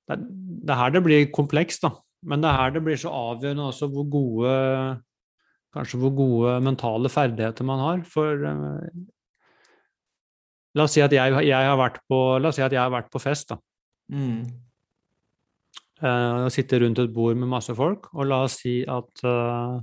det, 0.07 0.17
det 0.63 0.71
er 0.71 0.79
her 0.79 0.93
det 0.95 1.01
blir 1.03 1.27
komplekst, 1.35 1.83
da. 1.83 1.91
Men 2.27 2.43
det 2.43 2.49
er 2.51 2.59
her 2.59 2.75
det 2.75 2.83
blir 2.85 2.99
så 3.01 3.13
avgjørende 3.13 3.69
også 3.71 3.89
hvor 3.91 4.05
gode 4.11 4.51
Kanskje 5.71 6.01
hvor 6.01 6.11
gode 6.11 6.57
mentale 6.59 7.07
ferdigheter 7.07 7.63
man 7.63 7.79
har. 7.79 8.01
For 8.03 8.41
eh, 8.43 9.03
La 10.75 10.83
oss 10.87 10.95
si 10.95 11.03
at 11.03 11.11
jeg, 11.15 11.31
jeg 11.47 11.67
har 11.67 11.77
vært 11.79 12.01
på 12.07 12.19
La 12.39 12.51
oss 12.51 12.59
si 12.59 12.63
at 12.65 12.75
jeg 12.75 12.81
har 12.81 12.91
vært 12.91 13.07
på 13.11 13.21
fest, 13.23 13.51
da. 13.51 13.57
Mm. 14.11 14.43
Eh, 16.01 16.35
og 16.47 16.51
sitter 16.53 16.83
rundt 16.83 16.99
et 16.99 17.13
bord 17.13 17.39
med 17.39 17.49
masse 17.51 17.75
folk, 17.77 18.09
og 18.15 18.27
la 18.27 18.41
oss 18.47 18.57
si 18.63 18.79
at 18.89 19.23
eh, 19.27 19.75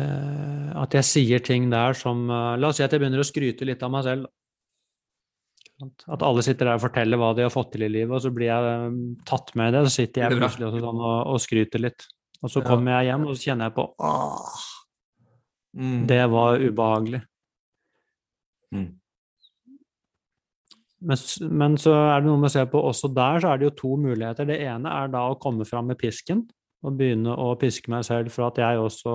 eh, 0.00 0.68
At 0.80 0.96
jeg 0.96 1.08
sier 1.08 1.42
ting 1.44 1.70
der 1.70 1.94
som 1.98 2.24
eh, 2.30 2.54
La 2.58 2.70
oss 2.70 2.80
si 2.80 2.86
at 2.86 2.94
jeg 2.94 3.02
begynner 3.02 3.22
å 3.22 3.28
skryte 3.28 3.68
litt 3.68 3.82
av 3.86 3.92
meg 3.94 4.06
selv. 4.06 4.30
At 5.80 6.24
alle 6.26 6.42
sitter 6.44 6.68
der 6.68 6.76
og 6.78 6.84
forteller 6.84 7.20
hva 7.20 7.30
de 7.36 7.46
har 7.46 7.52
fått 7.54 7.72
til 7.74 7.86
i 7.86 7.92
livet, 7.92 8.12
og 8.12 8.20
så 8.24 8.32
blir 8.34 8.50
jeg 8.50 8.72
eh, 8.74 8.98
tatt 9.28 9.54
med 9.58 9.70
i 9.70 9.76
det. 9.76 9.84
Så 9.86 10.02
sitter 10.02 10.26
jeg 10.26 10.40
plutselig 10.40 10.68
også 10.68 10.82
sånn 10.84 11.00
og, 11.00 11.16
og 11.32 11.40
skryter 11.40 11.84
litt. 11.86 12.06
Og 12.40 12.52
så 12.52 12.62
kommer 12.64 12.98
jeg 12.98 13.10
hjem, 13.10 13.26
og 13.28 13.36
så 13.36 13.50
kjenner 13.50 13.68
jeg 13.68 13.76
på 13.76 13.88
Åh, 14.10 14.60
Mm. 15.70 16.06
det 16.06 16.24
var 16.26 16.58
ubehagelig. 16.58 17.20
Mm. 18.74 18.88
Men, 21.00 21.18
men 21.50 21.76
så 21.80 21.92
er 21.94 22.20
det 22.20 22.28
noe 22.28 22.40
med 22.40 22.50
å 22.50 22.54
se 22.54 22.64
på 22.68 22.80
også 22.90 23.10
der 23.14 23.40
så 23.40 23.52
er 23.52 23.60
det 23.60 23.68
jo 23.68 23.76
to 23.78 23.92
muligheter. 24.00 24.48
Det 24.48 24.58
ene 24.66 24.90
er 24.90 25.12
da 25.12 25.24
å 25.30 25.38
komme 25.40 25.64
fram 25.68 25.88
med 25.90 25.98
pisken 26.00 26.42
og 26.84 26.96
begynne 26.98 27.32
å 27.32 27.54
piske 27.60 27.92
meg 27.92 28.04
selv 28.08 28.32
for 28.34 28.50
at 28.50 28.60
jeg 28.60 28.82
også 28.82 29.14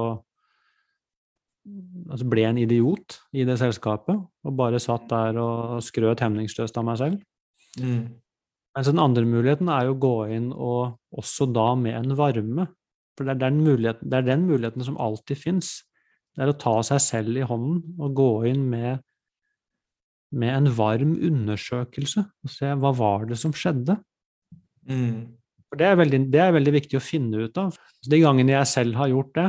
altså 1.65 2.27
ble 2.29 2.43
en 2.45 2.59
idiot 2.61 3.17
i 3.33 3.45
det 3.47 3.57
selskapet 3.61 4.17
og 4.17 4.57
bare 4.57 4.81
satt 4.81 5.07
der 5.09 5.39
og 5.41 5.81
skrøt 5.85 6.21
hemningsløst 6.23 6.77
av 6.77 6.85
meg 6.87 6.99
selv. 7.01 7.19
Mm. 7.81 8.21
Mens 8.75 8.91
den 8.91 9.01
andre 9.01 9.23
muligheten 9.27 9.71
er 9.71 9.87
jo 9.87 9.95
å 9.95 10.01
gå 10.03 10.15
inn 10.35 10.49
og 10.51 10.97
også 11.15 11.47
da 11.55 11.71
med 11.79 11.95
en 11.95 12.15
varme. 12.19 12.67
For 13.15 13.25
det 13.27 13.37
er 13.37 13.43
den 13.45 13.61
muligheten, 13.63 14.11
det 14.11 14.19
er 14.19 14.29
den 14.29 14.45
muligheten 14.49 14.83
som 14.85 14.99
alltid 15.01 15.39
fins. 15.39 15.77
Det 16.35 16.43
er 16.43 16.51
å 16.51 16.59
ta 16.59 16.75
seg 16.83 16.99
selv 17.03 17.39
i 17.39 17.47
hånden 17.47 17.95
og 17.95 18.17
gå 18.19 18.31
inn 18.51 18.65
med, 18.69 18.99
med 20.35 20.51
en 20.57 20.69
varm 20.75 21.15
undersøkelse 21.15 22.25
og 22.25 22.51
se 22.51 22.73
hva 22.75 22.91
var 22.99 23.29
det 23.29 23.39
som 23.39 23.55
skjedde. 23.55 23.95
Mm. 24.85 25.39
For 25.71 25.79
det 25.79 25.87
er, 25.87 25.95
veldig, 25.97 26.19
det 26.31 26.41
er 26.43 26.53
veldig 26.55 26.73
viktig 26.75 26.99
å 26.99 27.03
finne 27.03 27.47
ut 27.47 27.57
av. 27.57 27.79
Så 28.03 28.11
de 28.11 28.19
gangene 28.21 28.53
jeg 28.57 28.73
selv 28.75 28.99
har 28.99 29.09
gjort 29.13 29.31
det, 29.39 29.47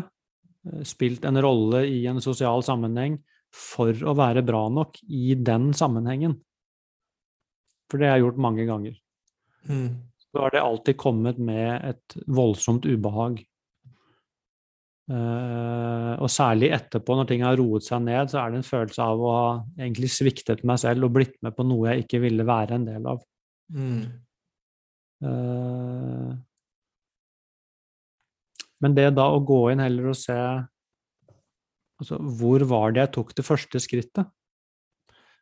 spilt 0.87 1.25
en 1.28 1.40
rolle 1.42 1.85
i 1.88 2.04
en 2.11 2.20
sosial 2.25 2.64
sammenheng 2.66 3.18
for 3.54 3.94
å 4.04 4.14
være 4.16 4.44
bra 4.46 4.66
nok 4.73 4.99
i 5.08 5.35
den 5.38 5.70
sammenhengen, 5.76 6.37
for 7.90 8.02
det 8.02 8.11
har 8.11 8.18
jeg 8.18 8.26
gjort 8.26 8.46
mange 8.49 8.66
ganger, 8.68 8.96
Mm. 9.66 9.88
så 10.30 10.40
har 10.40 10.50
det 10.50 10.62
alltid 10.62 10.96
kommet 10.96 11.38
med 11.38 11.85
et 11.85 12.16
voldsomt 12.26 12.87
ubehag. 12.87 13.40
Uh, 15.06 16.18
og 16.18 16.26
særlig 16.30 16.73
etterpå, 16.75 17.14
når 17.14 17.28
ting 17.30 17.42
har 17.46 17.56
roet 17.56 17.85
seg 17.87 18.02
ned, 18.02 18.30
så 18.30 18.40
er 18.42 18.50
det 18.50 18.58
en 18.58 18.66
følelse 18.66 19.02
av 19.02 19.20
å 19.23 19.32
ha 19.37 19.50
egentlig 19.78 20.11
sviktet 20.11 20.64
meg 20.66 20.80
selv 20.82 21.06
og 21.06 21.12
blitt 21.14 21.37
med 21.46 21.54
på 21.54 21.66
noe 21.66 21.92
jeg 21.92 22.04
ikke 22.04 22.23
ville 22.25 22.46
være 22.46 22.75
en 22.75 22.87
del 22.88 23.06
av. 23.06 23.23
Mm. 23.70 24.00
Eh, 25.23 26.32
Men 28.87 28.95
det 28.95 29.09
da 29.19 29.26
å 29.35 29.43
gå 29.43 29.64
inn 29.73 29.83
heller 29.83 30.12
og 30.12 30.19
se 30.19 30.35
altså, 31.99 32.19
hvor 32.38 32.62
var 32.71 32.95
det 32.95 33.02
jeg 33.02 33.14
tok 33.16 33.33
det 33.35 33.45
første 33.47 33.83
skrittet? 33.83 34.28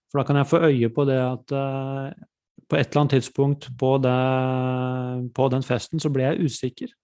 For 0.08 0.22
da 0.22 0.24
kan 0.24 0.38
jeg 0.40 0.48
få 0.48 0.62
øye 0.64 0.88
på 0.94 1.04
det 1.04 1.18
at 1.20 1.52
uh, 1.52 2.08
på 2.70 2.78
et 2.78 2.88
eller 2.88 3.02
annet 3.02 3.16
tidspunkt 3.18 3.68
på, 3.76 3.90
det, 4.00 4.14
på 5.36 5.48
den 5.52 5.66
festen 5.66 6.00
så 6.00 6.08
ble 6.14 6.24
jeg 6.30 6.48
usikker. 6.48 6.94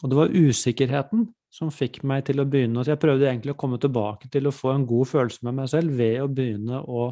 Og 0.00 0.08
det 0.08 0.16
var 0.16 0.32
usikkerheten 0.32 1.26
som 1.52 1.72
fikk 1.74 2.00
meg 2.08 2.24
til 2.30 2.40
å 2.40 2.46
begynne. 2.48 2.80
Så 2.80 2.94
jeg 2.94 3.02
prøvde 3.02 3.28
egentlig 3.28 3.52
å 3.52 3.58
komme 3.60 3.80
tilbake 3.82 4.30
til 4.32 4.48
å 4.48 4.54
få 4.54 4.72
en 4.72 4.86
god 4.88 5.10
følelse 5.10 5.44
med 5.44 5.58
meg 5.58 5.68
selv 5.72 5.98
ved 5.98 6.16
å 6.22 6.30
begynne 6.30 6.80
å 6.80 7.02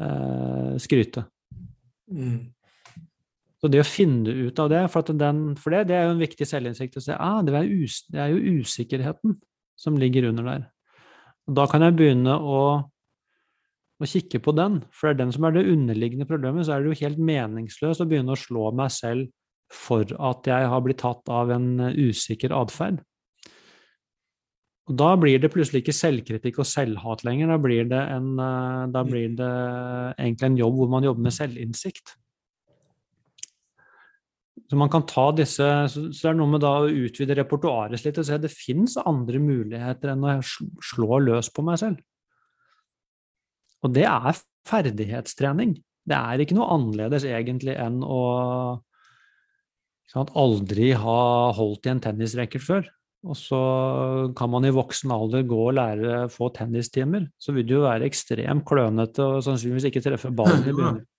eh, 0.00 0.78
skryte. 0.80 1.26
Mm. 2.08 2.46
Så 3.60 3.68
det 3.68 3.82
å 3.82 3.88
finne 3.88 4.32
ut 4.46 4.60
av 4.62 4.70
det, 4.72 4.84
for, 4.88 5.04
at 5.04 5.20
den, 5.20 5.40
for 5.60 5.74
det, 5.74 5.84
det 5.90 5.96
er 5.98 6.06
jo 6.06 6.14
en 6.14 6.22
viktig 6.22 6.46
selvinnsikt 6.48 6.96
å 6.96 7.02
se 7.04 7.16
ah, 7.16 7.42
det, 7.44 7.52
er 7.52 7.66
det 8.14 8.22
er 8.22 8.32
jo 8.32 8.60
usikkerheten 8.62 9.36
som 9.80 9.98
ligger 10.00 10.30
under 10.30 10.48
der. 10.48 10.64
Og 11.48 11.58
da 11.58 11.66
kan 11.68 11.84
jeg 11.84 11.96
begynne 11.98 12.36
å, 12.40 12.62
å 14.00 14.08
kikke 14.08 14.40
på 14.44 14.54
den, 14.56 14.80
for 14.94 15.10
det 15.10 15.12
er 15.12 15.20
den 15.24 15.34
som 15.36 15.44
er 15.44 15.58
det 15.58 15.68
underliggende 15.68 16.28
problemet. 16.28 16.64
Så 16.64 16.76
er 16.76 16.80
det 16.80 16.92
jo 16.94 17.02
helt 17.02 17.20
meningsløst 17.30 18.00
å 18.00 18.08
begynne 18.08 18.32
å 18.32 18.40
slå 18.40 18.70
meg 18.76 18.94
selv 18.96 19.28
for 19.70 20.08
at 20.08 20.48
jeg 20.50 20.72
har 20.72 20.82
blitt 20.82 21.02
tatt 21.04 21.28
av 21.30 21.52
en 21.54 21.68
usikker 21.92 22.56
atferd. 22.56 23.04
Og 24.90 24.96
da 24.98 25.12
blir 25.20 25.38
det 25.38 25.52
plutselig 25.52 25.84
ikke 25.84 25.94
selvkritikk 25.94 26.56
og 26.62 26.66
selvhat 26.66 27.22
lenger. 27.26 27.52
Da 27.52 27.58
blir 27.62 27.84
det, 27.92 28.00
en, 28.16 28.32
eh, 28.42 28.88
da 28.90 29.04
blir 29.06 29.36
det 29.38 29.52
egentlig 30.16 30.48
en 30.48 30.58
jobb 30.58 30.80
hvor 30.80 30.90
man 30.90 31.06
jobber 31.06 31.28
med 31.28 31.36
selvinnsikt. 31.36 32.16
Så 34.70 34.78
man 34.78 34.90
kan 34.92 35.02
ta 35.02 35.24
disse, 35.34 35.66
så 35.90 36.02
det 36.06 36.28
er 36.30 36.36
noe 36.38 36.52
med 36.52 36.62
da 36.62 36.76
å 36.84 36.90
utvide 36.90 37.34
repertoaret 37.34 38.04
litt 38.04 38.20
og 38.22 38.26
se 38.28 38.36
at 38.36 38.44
det 38.44 38.52
fins 38.54 38.94
andre 39.02 39.40
muligheter 39.42 40.12
enn 40.12 40.22
å 40.22 40.36
slå 40.46 41.18
løs 41.24 41.50
på 41.50 41.64
meg 41.66 41.80
selv. 41.82 41.98
Og 43.82 43.90
det 43.96 44.06
er 44.06 44.38
ferdighetstrening. 44.70 45.74
Det 46.06 46.14
er 46.14 46.44
ikke 46.44 46.54
noe 46.54 46.70
annerledes 46.76 47.26
egentlig 47.26 47.74
enn 47.82 47.98
å 48.06 48.22
sant, 50.10 50.30
aldri 50.38 50.92
ha 50.94 51.20
holdt 51.56 51.88
i 51.88 51.94
en 51.96 52.02
tennisracket 52.06 52.62
før. 52.62 52.86
Og 53.26 53.36
så 53.36 53.60
kan 54.38 54.48
man 54.54 54.64
i 54.64 54.72
voksen 54.72 55.10
alder 55.12 55.42
gå 55.48 55.58
og 55.66 55.76
lære 55.76 56.24
få 56.32 56.48
tennistimer. 56.56 57.26
Så 57.42 57.52
vil 57.56 57.66
du 57.66 57.80
jo 57.80 57.86
være 57.88 58.06
ekstremt 58.08 58.64
klønete 58.68 59.26
og 59.26 59.42
sannsynligvis 59.44 59.90
ikke 59.90 60.06
treffe 60.06 60.30
ballen 60.32 60.62
i 60.62 60.72
begynnelsen. 60.76 61.09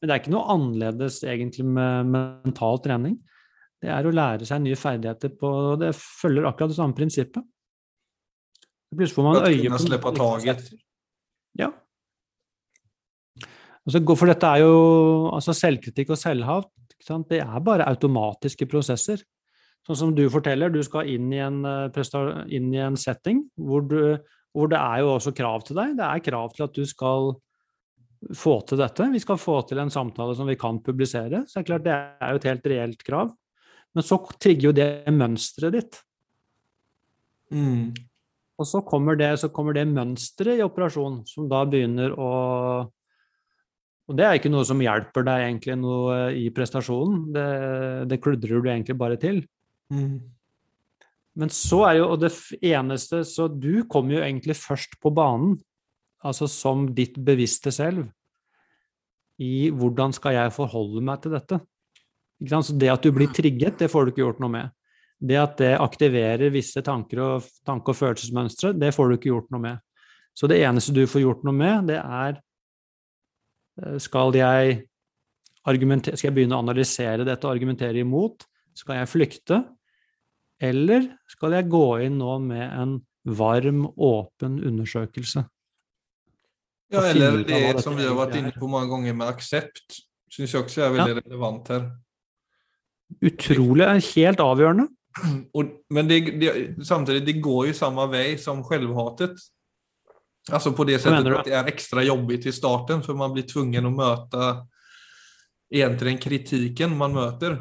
Men 0.00 0.08
det 0.08 0.14
er 0.14 0.22
ikke 0.22 0.32
noe 0.32 0.54
annerledes 0.54 1.20
egentlig 1.28 1.66
med 1.68 2.08
mental 2.08 2.80
trening. 2.84 3.18
Det 3.80 3.90
er 3.92 4.06
å 4.06 4.12
lære 4.12 4.48
seg 4.48 4.62
nye 4.64 4.76
ferdigheter 4.76 5.32
på 5.40 5.50
Det 5.80 5.92
følger 5.96 6.48
akkurat 6.48 6.72
det 6.72 6.78
samme 6.78 6.96
prinsippet. 6.96 7.44
Plutselig 8.90 9.16
får 9.16 9.26
man 9.28 9.44
øye 9.46 9.70
på 9.70 9.80
slippe 9.84 10.12
taget. 10.16 10.70
Ja. 11.58 11.70
Altså, 13.86 14.02
for 14.14 14.30
dette 14.30 14.48
er 14.48 14.64
jo 14.64 14.74
altså 15.32 15.54
Selvkritikk 15.56 16.12
og 16.14 16.20
selvhat, 16.20 16.68
det 17.30 17.40
er 17.40 17.62
bare 17.64 17.88
automatiske 17.88 18.66
prosesser. 18.68 19.22
Sånn 19.86 19.96
som 19.96 20.10
du 20.14 20.26
forteller, 20.32 20.68
du 20.68 20.82
skal 20.84 21.08
inn 21.08 21.30
i 21.32 21.40
en, 21.40 21.64
eh, 21.64 22.42
inn 22.52 22.68
i 22.74 22.82
en 22.84 22.98
setting 23.00 23.46
hvor, 23.56 23.80
du, 23.88 24.18
hvor 24.52 24.68
det 24.68 24.76
er 24.76 25.00
jo 25.00 25.14
også 25.14 25.32
krav 25.32 25.64
til 25.64 25.78
deg. 25.80 25.96
Det 25.96 26.04
er 26.04 26.26
krav 26.26 26.52
til 26.54 26.66
at 26.66 26.74
du 26.76 26.84
skal 26.84 27.32
få 28.36 28.58
til 28.68 28.80
dette. 28.80 29.08
Vi 29.12 29.22
skal 29.22 29.40
få 29.40 29.60
til 29.68 29.80
en 29.82 29.92
samtale 29.92 30.34
som 30.36 30.48
vi 30.48 30.58
kan 30.60 30.80
publisere. 30.84 31.44
Så 31.46 31.58
det 31.58 31.62
er 31.62 31.68
klart 31.70 31.86
det 31.86 31.96
er 31.96 32.34
jo 32.34 32.40
et 32.40 32.48
helt 32.50 32.70
reelt 32.72 33.04
krav. 33.06 33.32
Men 33.96 34.06
så 34.06 34.20
trigger 34.38 34.70
jo 34.70 34.76
det 34.76 34.90
mønsteret 35.14 35.74
ditt. 35.74 36.00
Mm. 37.50 37.90
Og 38.60 38.68
så 38.68 38.82
kommer 38.86 39.16
det, 39.18 39.32
så 39.40 39.48
kommer 39.50 39.74
det 39.74 39.88
mønsteret 39.90 40.60
i 40.60 40.64
operasjon, 40.64 41.22
som 41.26 41.48
da 41.50 41.64
begynner 41.66 42.12
å 42.14 42.32
Og 44.10 44.16
det 44.18 44.26
er 44.26 44.36
ikke 44.36 44.50
noe 44.50 44.66
som 44.66 44.80
hjelper 44.82 45.22
deg 45.22 45.44
egentlig 45.46 45.76
noe 45.78 46.14
i 46.34 46.48
prestasjonen, 46.50 47.28
det, 47.34 47.48
det 48.10 48.18
kludrer 48.18 48.58
du 48.58 48.68
egentlig 48.68 48.96
bare 48.98 49.16
til. 49.22 49.44
Mm. 49.94 50.18
Men 51.38 51.52
så 51.54 51.84
er 51.86 52.00
jo 52.00 52.08
og 52.10 52.20
det 52.24 52.32
eneste 52.58 53.22
Så 53.26 53.46
du 53.48 53.84
kommer 53.90 54.18
jo 54.18 54.24
egentlig 54.26 54.56
først 54.58 54.96
på 55.02 55.12
banen, 55.14 55.56
altså 56.26 56.48
som 56.50 56.88
ditt 56.94 57.16
bevisste 57.24 57.72
selv, 57.74 58.08
i 59.40 59.70
hvordan 59.72 60.12
skal 60.12 60.36
jeg 60.36 60.52
forholde 60.52 61.02
meg 61.04 61.22
til 61.22 61.32
dette? 61.32 61.60
Så 62.40 62.76
det 62.76 62.90
at 62.92 63.04
du 63.04 63.12
blir 63.12 63.30
trigget, 63.32 63.78
det 63.80 63.88
får 63.92 64.04
du 64.04 64.12
ikke 64.12 64.24
gjort 64.24 64.42
noe 64.42 64.52
med. 64.52 64.74
Det 65.20 65.36
at 65.36 65.56
det 65.60 65.72
aktiverer 65.80 66.52
visse 66.52 66.80
tanker 66.84 67.20
og, 67.20 67.48
tanke- 67.68 67.92
og 67.92 67.98
følelsesmønstre, 67.98 68.72
det 68.76 68.92
får 68.96 69.08
du 69.08 69.16
ikke 69.16 69.32
gjort 69.32 69.50
noe 69.52 69.64
med. 69.64 69.80
Så 70.36 70.48
det 70.48 70.60
eneste 70.64 70.94
du 70.96 71.02
får 71.08 71.24
gjort 71.24 71.44
noe 71.44 71.56
med, 71.56 71.90
det 71.90 71.98
er 72.00 72.38
eh, 73.82 73.98
Skal 74.00 74.32
jeg, 74.36 74.80
skal 75.60 76.28
jeg 76.30 76.36
begynne 76.36 76.56
å 76.56 76.64
analysere 76.64 77.26
dette 77.28 77.44
og 77.48 77.52
argumentere 77.52 78.00
imot? 78.00 78.46
Skal 78.76 79.00
jeg 79.00 79.12
flykte? 79.12 79.62
Eller 80.60 81.08
skal 81.28 81.56
jeg 81.56 81.68
gå 81.72 81.86
inn 82.06 82.18
nå 82.20 82.38
med 82.44 82.64
en 82.68 82.98
varm, 83.24 83.86
åpen 83.96 84.60
undersøkelse? 84.64 85.44
Ja, 86.90 87.04
eller 87.06 87.42
det 87.46 87.82
som 87.84 87.94
vi 87.98 88.06
har 88.06 88.16
vært 88.18 88.38
inne 88.40 88.52
på 88.54 88.68
mange 88.70 88.90
ganger 88.90 89.14
med 89.14 89.30
accept. 89.30 90.00
Syns 90.30 90.54
jeg 90.54 90.64
også 90.64 90.86
er 90.86 90.94
veldig 90.94 91.14
ja. 91.14 91.20
relevant 91.22 91.70
her. 91.70 91.84
Utrolig, 93.26 93.86
helt 94.14 94.42
avgjørende. 94.42 94.88
Og, 95.58 95.70
men 95.90 96.10
det, 96.10 96.20
det, 96.40 96.52
samtidig, 96.86 97.24
det 97.26 97.40
går 97.42 97.70
jo 97.70 97.78
samme 97.78 98.06
vei 98.10 98.26
som 98.38 98.62
selvhatet. 98.66 99.38
Alltså 100.50 100.72
på 100.72 100.86
det 100.88 100.98
settet 101.02 101.34
at 101.36 101.46
det 101.46 101.56
er 101.58 101.70
extra 101.70 102.02
jobbigt 102.02 102.46
i 102.48 102.54
starten 102.54 103.02
for 103.04 103.18
man 103.18 103.34
blir 103.34 103.44
tvungen 103.46 103.86
å 103.86 103.92
møte 103.92 104.46
egentlig 105.70 106.16
kritiken 106.24 106.96
man 106.98 107.14
møter 107.14 107.58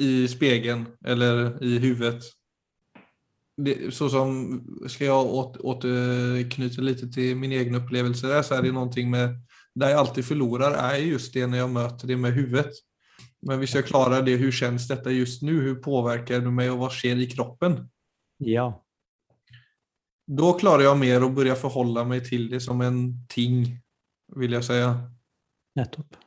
i 0.00 0.26
spegeln 0.30 0.86
eller 1.06 1.60
i 1.62 1.76
huvudet. 1.82 2.24
Det, 3.64 3.94
så 3.94 4.08
som, 4.08 4.60
ska 4.88 5.04
jag 5.04 5.26
åt, 5.26 5.56
återknyta 5.56 6.82
lite 6.82 7.08
till 7.08 7.36
min 7.36 7.52
egen 7.52 7.74
upplevelse 7.74 8.26
där 8.26 8.42
så 8.42 8.54
är 8.54 8.62
det 8.62 8.72
någonting 8.72 9.10
med, 9.10 9.40
där 9.74 9.88
jag 9.88 9.98
alltid 9.98 10.24
förlorar 10.24 10.72
är 10.72 10.96
just 10.96 11.34
det 11.34 11.46
när 11.46 11.58
jag 11.58 11.70
möter 11.70 12.06
det 12.06 12.16
med 12.16 12.32
huvudet. 12.32 12.72
Men 13.42 13.60
hvis 13.60 13.74
jeg 13.74 13.88
klarer 13.88 14.22
det, 14.22 14.36
hur 14.36 14.52
känns 14.52 14.88
detta 14.88 15.10
just 15.10 15.42
nu? 15.42 15.60
Hur 15.60 15.74
påverkar 15.80 16.40
det 16.44 16.52
meg, 16.52 16.72
og 16.72 16.82
hva 16.82 16.90
skjer 16.92 17.20
i 17.20 17.28
kroppen? 17.30 17.78
Ja. 18.44 18.68
Da 20.28 20.50
klarer 20.60 20.84
jeg 20.84 21.00
mer 21.00 21.24
å 21.24 21.32
börja 21.34 21.56
forholde 21.58 22.04
meg 22.06 22.26
til 22.28 22.50
det 22.52 22.60
som 22.62 22.82
en 22.84 23.00
ting, 23.32 23.64
vil 24.36 24.58
jeg 24.58 24.66
si. 24.68 24.80
Nettopp. 25.80 26.18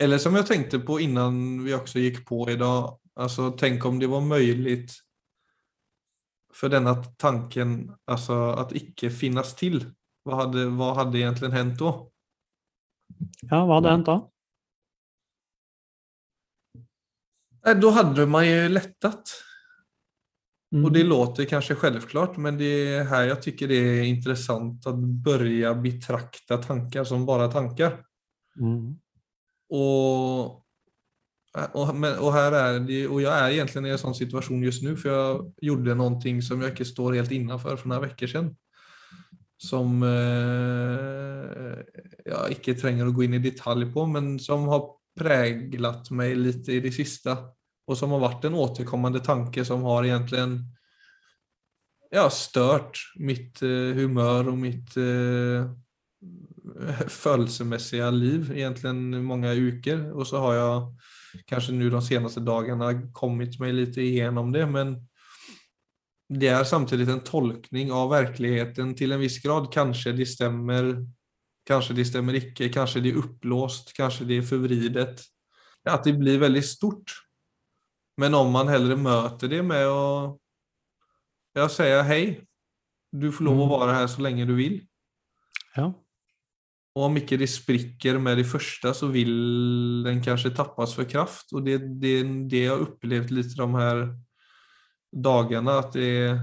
Eller 0.00 0.22
som 0.22 0.36
jeg 0.38 0.46
tenkte 0.48 0.80
på 0.80 1.00
innan 1.02 1.60
vi 1.66 1.74
også 1.76 2.00
gikk 2.00 2.22
på 2.26 2.46
i 2.50 2.56
dag, 2.56 2.96
alltså 3.18 3.50
tänk 3.50 3.84
om 3.84 3.98
det 3.98 4.06
var 4.06 4.20
möjligt 4.20 4.94
för 6.54 6.68
denna 6.68 6.94
tanken 6.94 7.94
alltså, 8.04 8.50
att 8.50 8.72
icke 8.72 9.10
finnas 9.10 9.54
till. 9.54 9.90
Vad 10.22 10.36
hade, 10.36 10.66
vad 10.66 10.96
hade 10.96 11.18
egentligen 11.18 11.52
hänt 11.52 11.78
då? 11.78 12.10
Ja, 13.40 13.74
hadde 13.74 13.90
hendt 13.90 14.06
da? 14.06 14.30
Nej, 17.64 17.74
Då 17.74 17.90
hade 17.90 18.26
man 18.26 18.48
ju 18.48 18.68
lättat. 18.68 19.22
Mm. 20.72 20.84
Och 20.84 20.92
det 20.92 21.04
låter 21.04 21.44
kanske 21.44 21.74
självklart, 21.74 22.36
men 22.36 22.58
det 22.58 22.94
är 22.94 23.04
här 23.04 23.24
jag 23.24 23.42
tycker 23.42 23.68
det 23.68 23.74
är 23.74 24.02
intressant 24.02 24.86
att 24.86 24.98
börja 24.98 25.74
betrakta 25.74 26.56
tankar 26.56 27.04
som 27.04 27.26
bara 27.26 27.48
tankar. 27.48 28.04
Mm. 28.60 28.98
Och, 29.68 30.67
och, 31.72 31.94
men- 31.94 32.18
och, 32.18 32.32
här 32.32 32.52
är 32.52 32.80
det, 32.80 33.08
och 33.08 33.22
jag 33.22 33.38
är 33.38 33.50
egentligen 33.50 33.86
i 33.86 33.90
en 33.90 33.98
sån 33.98 34.14
situation 34.14 34.62
just 34.62 34.82
nu, 34.82 34.96
för 34.96 35.08
jag 35.08 35.52
gjorde 35.60 35.94
någonting 35.94 36.42
som 36.42 36.60
jag 36.60 36.70
inte 36.70 36.84
står 36.84 37.12
helt 37.12 37.30
innanför 37.30 37.76
för 37.76 37.88
några 37.88 38.02
veckor 38.02 38.26
sedan. 38.26 38.56
Som 39.56 40.02
eh, 40.02 40.08
jag 42.24 42.50
inte 42.50 42.74
tränger 42.74 43.06
att 43.06 43.14
gå 43.14 43.22
in 43.22 43.34
i 43.34 43.38
detalj 43.38 43.92
på, 43.92 44.06
men 44.06 44.38
som 44.38 44.68
har 44.68 44.90
präglat 45.18 46.10
mig 46.10 46.34
lite 46.34 46.72
i 46.72 46.80
det 46.80 46.92
sista. 46.92 47.36
Och 47.86 47.98
som 47.98 48.10
har 48.10 48.18
varit 48.18 48.44
en 48.44 48.54
återkommande 48.54 49.20
tanke 49.20 49.64
som 49.64 49.82
har 49.82 50.04
egentligen 50.04 50.64
ja, 52.10 52.30
stört 52.30 52.98
mitt 53.16 53.62
eh, 53.62 53.68
humör 53.68 54.48
och 54.48 54.58
mitt 54.58 54.96
eh, 54.96 55.70
födelsemässiga 57.08 58.10
liv 58.10 58.52
egentlig 58.54 59.22
mange 59.24 59.52
uker. 59.54 60.10
Og 60.14 60.26
så 60.26 60.40
har 60.42 60.56
jeg 60.58 61.44
kanskje 61.50 61.76
nå 61.76 61.90
de 61.92 62.00
seneste 62.04 62.42
dagene 62.44 62.92
kommet 63.16 63.58
meg 63.60 63.76
litt 63.76 63.98
igjennom 64.00 64.52
det, 64.54 64.64
men 64.70 64.96
det 66.28 66.50
er 66.52 66.66
samtidig 66.68 67.08
en 67.08 67.24
tolkning 67.24 67.92
av 67.94 68.10
verkligheten 68.12 68.92
til 68.96 69.14
en 69.14 69.22
viss 69.22 69.38
grad. 69.44 69.70
Kanskje 69.72 70.12
det 70.16 70.28
stemmer, 70.28 70.92
kanskje 71.68 71.96
det 71.96 72.08
stemmer 72.10 72.36
ikke, 72.36 72.68
kanskje 72.72 73.02
det 73.04 73.14
er 73.14 73.22
oppblåst, 73.22 73.94
kanskje 73.96 74.28
det 74.28 74.42
er 74.42 74.50
forvridet. 74.50 75.24
At 75.88 76.04
det 76.04 76.18
blir 76.18 76.42
veldig 76.42 76.64
stort. 76.64 77.16
Men 78.20 78.34
om 78.34 78.50
man 78.52 78.68
heller 78.68 78.98
møter 78.98 79.48
det 79.48 79.62
med 79.64 79.86
å 79.88 80.36
ja, 81.56 81.68
säga 81.70 82.02
hej, 82.04 82.42
du 83.14 83.30
får 83.32 83.46
lov 83.46 83.62
å 83.64 83.70
være 83.78 83.94
her 83.96 84.10
så 84.10 84.24
lenge 84.26 84.44
du 84.48 84.52
vil. 84.58 84.80
Ja. 85.76 85.92
Och 86.98 87.04
om 87.06 87.16
ikke 87.20 87.36
det 87.38 87.46
spricker 87.46 88.16
med 88.18 88.40
det 88.40 88.48
første, 88.50 88.90
så 88.90 89.06
vil 89.14 89.28
den 90.02 90.18
kanskje 90.18 90.50
tappas 90.50 90.96
for 90.96 91.06
kraft. 91.06 91.52
Og 91.54 91.62
det 91.62 91.76
det 92.02 92.16
det 92.50 92.64
jeg 92.64 92.72
har 92.72 92.82
opplevd 92.82 93.30
litt 93.36 93.54
de 93.54 93.68
her 93.76 94.00
dagene, 95.14 95.76
at 95.78 95.92
det, 95.94 96.40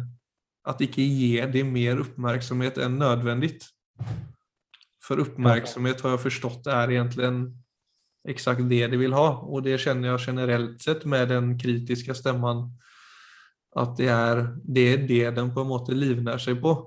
at 0.63 0.79
det 0.79 0.87
ikke 0.87 1.09
gir 1.09 1.51
det 1.51 1.65
mer 1.67 1.99
oppmerksomhet 2.05 2.79
enn 2.79 2.95
nødvendig. 3.01 3.57
For 5.03 5.19
oppmerksomhet 5.25 5.99
har 6.05 6.15
jeg 6.15 6.23
forstått 6.23 6.71
er 6.71 6.95
egentlig 6.95 7.51
exakt 8.23 8.63
det 8.71 8.85
det 8.95 9.03
vil 9.03 9.13
ha. 9.13 9.27
Og 9.43 9.67
det 9.67 9.81
kjenner 9.83 10.13
jeg 10.13 10.29
generelt 10.29 10.79
sett 10.87 11.03
med 11.03 11.35
den 11.35 11.57
kritiske 11.59 12.15
stemmen, 12.15 12.69
at 13.75 13.97
det 13.99 14.07
er 14.07 14.45
det, 14.63 14.87
er 14.87 15.07
det 15.11 15.23
den 15.35 15.51
på 15.51 15.67
en 15.67 15.73
måte 15.75 15.91
livnærer 15.91 16.47
seg 16.47 16.63
på. 16.63 16.77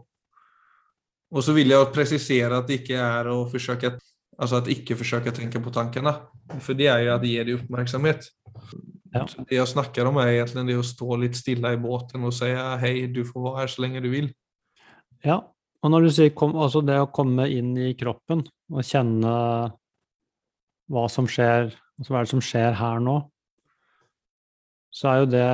Och 1.31 1.45
så 1.45 1.53
vill 1.53 1.71
jag 1.71 1.93
precisera 1.93 2.59
att 2.59 2.67
det 2.67 2.75
icke 2.75 2.99
är 2.99 3.43
att 3.43 3.53
försöka, 3.53 3.93
alltså 4.38 4.57
att 4.57 4.69
icke 4.69 4.97
försöka 4.97 5.31
tänka 5.31 5.61
på 5.61 5.71
tankarna. 5.71 6.14
För 6.61 6.75
det 6.75 6.87
är 6.87 6.99
ju 6.99 7.11
att 7.11 7.27
ge 7.27 7.45
det 7.45 7.53
uppmärksamhet. 7.53 8.21
Ja. 9.12 9.29
Det 9.49 9.55
jag 9.55 9.69
snackar 9.69 10.05
om 10.05 10.17
är 10.17 10.27
egentligen 10.27 10.67
det 10.67 10.75
att 10.75 10.87
stå 10.87 11.17
lite 11.17 11.35
stilla 11.35 11.73
i 11.73 11.77
båten 11.77 12.25
och 12.25 12.35
säga 12.35 12.77
hej, 12.77 13.07
du 13.07 13.25
får 13.25 13.41
vara 13.41 13.61
här 13.61 13.67
så 13.67 13.83
länge 13.83 14.01
du 14.01 14.09
vill. 14.09 14.33
ja. 15.25 15.55
Og 15.79 15.93
når 15.93 16.09
du 16.09 16.11
sier 16.11 16.33
kom, 16.35 16.57
altså 16.59 16.81
det 16.83 16.97
å 16.99 17.11
komme 17.14 17.45
inn 17.55 17.77
i 17.79 17.93
kroppen 17.99 18.43
og 18.73 18.87
kjenne 18.87 19.33
hva 20.91 21.05
som 21.12 21.29
skjer, 21.31 21.71
altså 21.99 22.14
hva 22.14 22.19
er 22.19 22.27
det 22.27 22.33
som 22.33 22.43
skjer 22.43 22.79
her 22.81 23.03
nå, 23.05 23.19
så 24.91 25.11
er 25.12 25.21
jo 25.23 25.29
det 25.37 25.49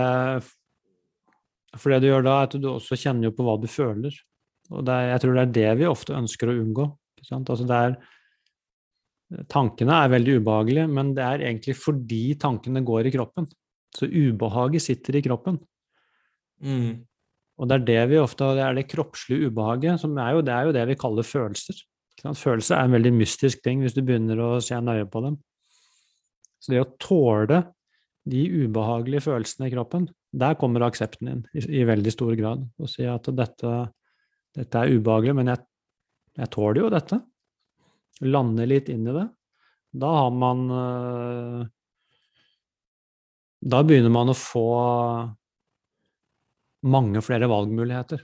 For 1.75 1.91
det 1.91 2.05
du 2.05 2.07
gjør 2.07 2.23
da, 2.23 2.37
er 2.39 2.47
at 2.47 2.53
du 2.63 2.69
også 2.71 2.97
kjenner 2.97 3.27
jo 3.27 3.35
på 3.35 3.45
hva 3.45 3.57
du 3.59 3.67
føler. 3.67 4.15
Og 4.73 4.85
det 4.87 4.95
er, 4.95 5.11
jeg 5.13 5.23
tror 5.23 5.37
det 5.37 5.45
er 5.45 5.55
det 5.59 5.71
vi 5.81 5.89
ofte 5.89 6.17
ønsker 6.17 6.51
å 6.51 6.59
unngå. 6.63 6.89
Altså 7.25 7.67
er 7.75 7.97
Tankene 9.51 9.97
er 10.05 10.13
veldig 10.13 10.37
ubehagelige, 10.39 10.89
men 10.95 11.15
det 11.17 11.25
er 11.25 11.43
egentlig 11.49 11.75
fordi 11.81 12.37
tankene 12.39 12.85
går 12.87 13.09
i 13.09 13.15
kroppen. 13.15 13.49
Så 13.95 14.07
ubehaget 14.07 14.85
sitter 14.85 15.19
i 15.19 15.23
kroppen. 15.25 15.57
Mm. 16.63 17.03
Og 17.59 17.71
det 17.71 17.77
er 17.77 17.87
det 17.89 18.03
vi 18.13 18.19
ofte 18.19 18.47
Det 18.57 18.63
er 18.63 18.77
det 18.77 18.87
kroppslige 18.91 19.49
ubehaget, 19.49 20.01
som 20.03 20.17
er 20.19 20.37
jo, 20.37 20.45
det 20.45 20.55
er 20.55 20.69
jo 20.69 20.75
det 20.77 20.85
vi 20.91 20.99
kaller 21.01 21.27
følelser. 21.27 21.81
Følelser 22.25 22.77
er 22.77 22.87
en 22.87 22.95
veldig 22.95 23.13
mystisk 23.17 23.63
ting 23.65 23.83
hvis 23.83 23.97
du 23.97 24.03
begynner 24.03 24.39
å 24.41 24.51
se 24.65 24.79
nøye 24.81 25.07
på 25.11 25.25
dem. 25.25 25.39
Så 26.63 26.73
det 26.73 26.85
å 26.85 26.93
tåle 27.01 27.61
de 28.25 28.45
ubehagelige 28.65 29.27
følelsene 29.27 29.69
i 29.69 29.75
kroppen, 29.75 30.07
der 30.33 30.57
kommer 30.57 30.87
aksepten 30.87 31.29
inn 31.29 31.43
i, 31.53 31.61
i 31.81 31.85
veldig 31.85 32.13
stor 32.15 32.33
grad. 32.39 32.65
Å 32.81 32.89
si 32.89 33.05
at 33.09 33.29
dette, 33.37 33.73
dette 34.55 34.81
er 34.81 34.95
ubehagelig, 34.95 35.35
men 35.39 35.51
jeg, 35.51 35.65
jeg 36.39 36.51
tåler 36.55 36.85
jo 36.85 36.91
dette. 36.95 37.19
Lande 38.25 38.67
litt 38.71 38.91
inn 38.93 39.09
i 39.11 39.15
det. 39.17 39.25
Da 39.95 40.11
har 40.11 40.31
man 40.35 40.63
øh, 40.75 41.65
Da 43.65 43.81
begynner 43.87 44.13
man 44.13 44.31
å 44.31 44.37
få 44.37 44.69
mange 46.85 47.23
flere 47.25 47.49
valgmuligheter. 47.49 48.21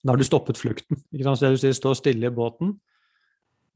Da 0.00 0.14
har 0.14 0.20
du 0.20 0.24
stoppet 0.24 0.56
flukten. 0.56 0.96
Ikke 1.12 1.26
sant? 1.26 1.40
Så 1.40 1.44
det 1.44 1.58
du 1.58 1.60
sier, 1.60 1.76
stå 1.76 1.92
stille 1.98 2.30
i 2.30 2.34
båten, 2.34 2.72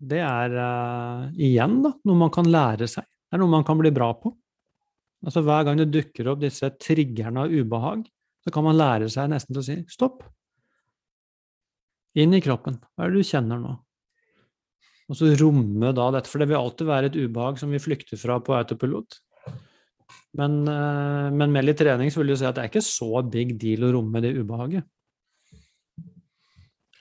det 0.00 0.22
er 0.24 0.54
uh, 0.56 1.26
igjen 1.36 1.82
da, 1.84 1.92
noe 2.08 2.20
man 2.24 2.32
kan 2.32 2.48
lære 2.48 2.88
seg. 2.90 3.04
Det 3.04 3.36
er 3.36 3.42
noe 3.42 3.52
man 3.52 3.66
kan 3.66 3.76
bli 3.80 3.92
bra 3.94 4.08
på. 4.16 4.32
Altså 5.24 5.44
Hver 5.44 5.68
gang 5.68 5.80
det 5.80 5.90
dukker 5.92 6.32
opp 6.32 6.40
disse 6.42 6.68
triggerne 6.80 7.44
av 7.44 7.52
ubehag, 7.52 8.04
så 8.44 8.52
kan 8.52 8.66
man 8.66 8.76
lære 8.76 9.08
seg 9.12 9.30
nesten 9.32 9.52
til 9.52 9.62
å 9.62 9.66
si 9.68 9.76
stopp. 9.92 10.24
Inn 12.14 12.36
i 12.36 12.42
kroppen. 12.42 12.78
Hva 12.94 13.06
er 13.06 13.12
det 13.14 13.22
du 13.22 13.28
kjenner 13.28 13.58
nå? 13.58 13.74
Og 15.10 15.18
så 15.18 15.28
romme 15.36 15.90
da 15.92 16.08
dette, 16.14 16.30
for 16.30 16.40
det 16.40 16.48
vil 16.48 16.60
alltid 16.60 16.88
være 16.88 17.10
et 17.10 17.18
ubehag 17.18 17.58
som 17.60 17.72
vi 17.74 17.82
flykter 17.82 18.20
fra 18.20 18.38
på 18.40 18.54
autopilot. 18.56 19.18
Men, 20.38 20.62
eh, 20.68 21.30
men 21.30 21.52
med 21.52 21.66
litt 21.66 21.78
trening 21.78 22.10
så 22.10 22.22
vil 22.22 22.32
du 22.32 22.36
si 22.38 22.46
at 22.48 22.56
det 22.56 22.64
er 22.64 22.72
ikke 22.72 22.84
så 22.86 23.22
big 23.26 23.54
deal 23.60 23.86
å 23.86 23.92
romme 23.98 24.22
det 24.24 24.34
ubehaget. 24.38 24.86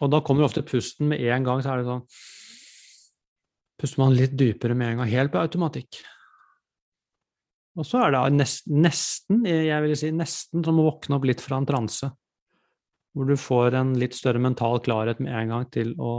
Og 0.03 0.11
da 0.11 0.19
kommer 0.25 0.45
ofte 0.45 0.65
pusten 0.67 1.07
med 1.13 1.23
en 1.23 1.45
gang, 1.47 1.61
så 1.63 1.73
er 1.73 1.81
det 1.81 1.91
sånn 1.91 2.07
Puster 3.83 3.99
man 3.99 4.13
litt 4.15 4.35
dypere 4.37 4.75
med 4.77 4.93
en 4.93 4.99
gang, 5.01 5.09
helt 5.11 5.31
på 5.33 5.41
automatikk. 5.41 5.97
Og 7.75 7.87
så 7.89 8.03
er 8.05 8.13
det 8.13 8.45
nesten, 8.69 9.41
jeg 9.49 9.79
vil 9.83 9.95
si 9.97 10.11
nesten 10.13 10.63
som 10.63 10.77
å 10.79 10.85
våkne 10.85 11.17
opp 11.17 11.25
litt 11.27 11.41
fra 11.43 11.57
en 11.59 11.67
transe. 11.67 12.07
Hvor 13.13 13.29
du 13.29 13.35
får 13.37 13.77
en 13.77 13.93
litt 13.99 14.15
større 14.17 14.41
mental 14.41 14.79
klarhet 14.81 15.19
med 15.21 15.33
en 15.37 15.53
gang 15.53 15.67
til 15.73 15.93
å 16.01 16.13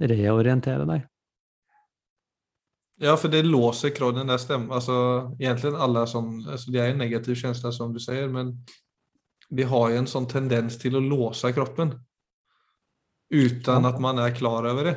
reorientere 0.00 0.84
deg. 0.88 1.06
Ja, 3.00 3.14
for 3.16 3.32
det 3.32 3.46
låser 3.46 3.94
kroppen, 3.96 4.20
den 4.20 4.28
der 4.28 4.40
stemmen. 4.40 4.72
Altså, 4.76 4.94
egentlig 5.40 5.72
alle 5.72 6.04
sånn 6.08 6.42
altså, 6.44 6.72
Det 6.72 6.82
er 6.82 6.92
en 6.92 7.00
negativ 7.00 7.38
følelse, 7.40 7.72
som 7.72 7.94
du 7.94 8.00
sier, 8.02 8.28
men 8.28 8.58
vi 9.50 9.64
har 9.66 9.90
jo 9.90 10.02
en 10.02 10.10
sånn 10.10 10.28
tendens 10.30 10.76
til 10.78 10.98
å 10.98 11.02
låse 11.02 11.50
kroppen 11.56 11.94
uten 13.30 13.86
at 13.86 13.98
man 14.02 14.20
er 14.20 14.34
klar 14.36 14.68
over 14.68 14.90
det. 14.90 14.94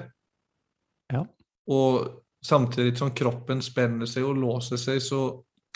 Ja. 1.13 1.23
Og 1.71 2.23
samtidig 2.43 2.97
som 2.99 3.13
kroppen 3.15 3.63
spenner 3.63 4.09
seg 4.09 4.27
og 4.27 4.39
låser 4.41 4.81
seg, 4.81 4.99
så 5.01 5.23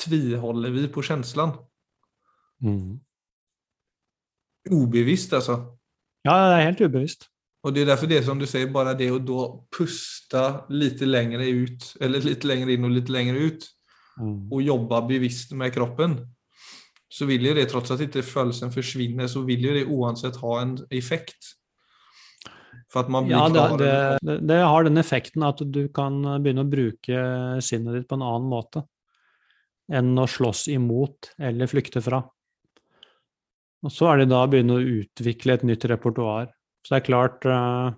tviholder 0.02 0.74
vi 0.76 0.88
på 0.92 1.04
følelsen. 1.06 1.56
Mm. 2.66 2.98
Obevisst 4.74 5.34
altså. 5.34 5.58
Ja, 6.28 6.36
det 6.50 6.58
er 6.58 6.66
helt 6.68 6.82
ubevisst. 6.82 7.28
Og 7.64 7.74
det 7.74 7.84
er 7.84 7.90
derfor 7.92 8.08
det 8.08 8.22
som 8.26 8.40
du 8.40 8.46
sier, 8.48 8.70
bare 8.72 8.94
det 8.98 9.10
å 9.12 9.18
da 9.20 9.48
puste 9.74 10.44
litt 10.70 11.02
lenger 11.02 11.42
ut, 11.42 11.88
eller 12.02 12.24
litt 12.24 12.46
lenger 12.48 12.70
inn 12.76 12.86
og 12.88 12.96
litt 12.96 13.10
lenger 13.14 13.40
ut, 13.48 13.68
Mm. 14.18 14.48
og 14.50 14.64
jobbe 14.66 14.98
bevisst 15.12 15.52
med 15.54 15.70
kroppen, 15.76 16.16
så 17.08 17.28
vil 17.30 17.44
jo 17.46 17.54
det, 17.54 17.68
trots 17.70 17.92
at 17.94 18.02
ikke 18.02 18.24
følelsen 18.26 18.72
forsvinner, 18.74 19.28
så 19.30 19.44
vil 19.46 19.62
jo 19.68 19.74
det 19.76 19.84
uansett 19.86 20.40
ha 20.42 20.56
en 20.64 20.72
effekt. 20.90 21.52
For 22.90 23.04
at 23.04 23.12
man 23.14 23.28
blir 23.28 23.36
Ja, 23.38 23.44
det, 23.48 23.54
klar 23.62 23.78
det, 23.78 24.20
det, 24.26 24.38
det 24.50 24.58
har 24.64 24.88
den 24.88 24.98
effekten 24.98 25.46
at 25.46 25.62
du 25.62 25.88
kan 25.94 26.18
begynne 26.42 26.66
å 26.66 26.72
bruke 26.72 27.22
sinnet 27.62 27.94
ditt 27.94 28.08
på 28.10 28.18
en 28.18 28.26
annen 28.26 28.50
måte 28.50 28.88
enn 29.94 30.18
å 30.18 30.26
slåss 30.26 30.66
imot 30.74 31.32
eller 31.38 31.70
flykte 31.70 32.02
fra. 32.02 32.24
Og 33.86 33.94
så 33.94 34.10
er 34.10 34.22
det 34.22 34.32
da 34.32 34.42
begynne 34.50 34.78
å 34.78 34.92
utvikle 35.02 35.58
et 35.58 35.66
nytt 35.68 35.86
repertoar. 35.90 36.50
Så 36.82 36.94
det 36.94 37.02
er 37.02 37.10
klart 37.10 37.48
eh, 37.50 37.96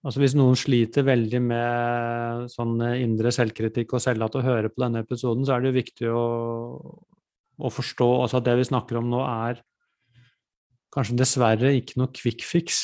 Altså 0.00 0.22
hvis 0.22 0.32
noen 0.32 0.56
sliter 0.56 1.04
veldig 1.04 1.40
med 1.44 2.44
sånn 2.48 2.78
indre 2.88 3.28
selvkritikk 3.36 3.90
og 3.92 4.00
selvhat 4.00 4.38
og 4.38 4.46
hører 4.46 4.70
på 4.72 4.80
denne 4.80 5.02
episoden, 5.04 5.44
så 5.44 5.52
er 5.52 5.60
det 5.60 5.68
jo 5.68 5.76
viktig 5.76 6.12
å, 6.16 6.22
å 7.60 7.68
forstå 7.68 8.06
altså 8.22 8.38
at 8.38 8.46
det 8.46 8.54
vi 8.62 8.64
snakker 8.70 8.96
om 8.96 9.10
nå, 9.12 9.20
er 9.20 9.60
kanskje 10.96 11.18
dessverre 11.20 11.74
ikke 11.76 12.00
noe 12.00 12.08
quick 12.16 12.46
fix. 12.48 12.80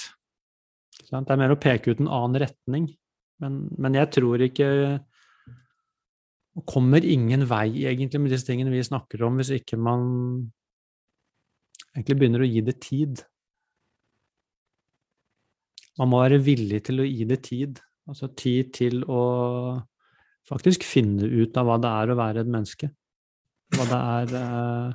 Det 1.09 1.17
er 1.17 1.41
mer 1.41 1.55
å 1.55 1.61
peke 1.61 1.95
ut 1.95 2.05
en 2.05 2.13
annen 2.13 2.41
retning. 2.45 2.91
Men, 3.41 3.63
men 3.81 3.97
jeg 3.97 4.13
tror 4.17 4.45
ikke 4.45 4.69
kommer 6.69 7.05
ingen 7.05 7.45
vei 7.49 7.87
egentlig 7.89 8.21
med 8.21 8.33
disse 8.33 8.49
tingene 8.49 8.73
vi 8.73 8.85
snakker 8.85 9.25
om, 9.25 9.41
hvis 9.41 9.55
ikke 9.57 9.81
man 9.81 10.05
egentlig 11.97 12.19
begynner 12.21 12.45
å 12.45 12.51
gi 12.51 12.63
det 12.65 12.77
tid. 12.85 13.25
Man 15.97 16.13
må 16.13 16.21
være 16.21 16.43
villig 16.45 16.83
til 16.87 17.01
å 17.01 17.09
gi 17.09 17.25
det 17.29 17.41
tid. 17.49 17.81
Altså 18.07 18.29
tid 18.39 18.73
til 18.77 19.03
å 19.11 19.23
faktisk 20.47 20.85
finne 20.87 21.27
ut 21.27 21.57
av 21.59 21.67
hva 21.67 21.79
det 21.83 21.93
er 22.03 22.13
å 22.13 22.19
være 22.19 22.45
et 22.45 22.53
menneske. 22.53 22.91
Hva 23.75 23.87
det 23.91 24.01
er 24.01 24.35
eh, 24.41 24.91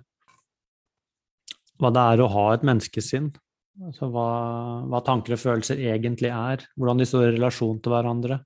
Hva 1.82 1.90
det 1.90 2.04
er 2.14 2.22
å 2.22 2.30
ha 2.30 2.46
et 2.54 2.64
menneskesinn. 2.68 3.32
Altså 3.82 4.12
hva, 4.14 4.28
hva 4.86 5.00
tanker 5.02 5.34
og 5.34 5.42
følelser 5.42 5.82
egentlig 5.90 6.30
er. 6.30 6.68
Hvordan 6.78 7.02
de 7.02 7.08
står 7.10 7.32
i 7.32 7.34
relasjon 7.34 7.82
til 7.82 7.96
hverandre. 7.96 8.38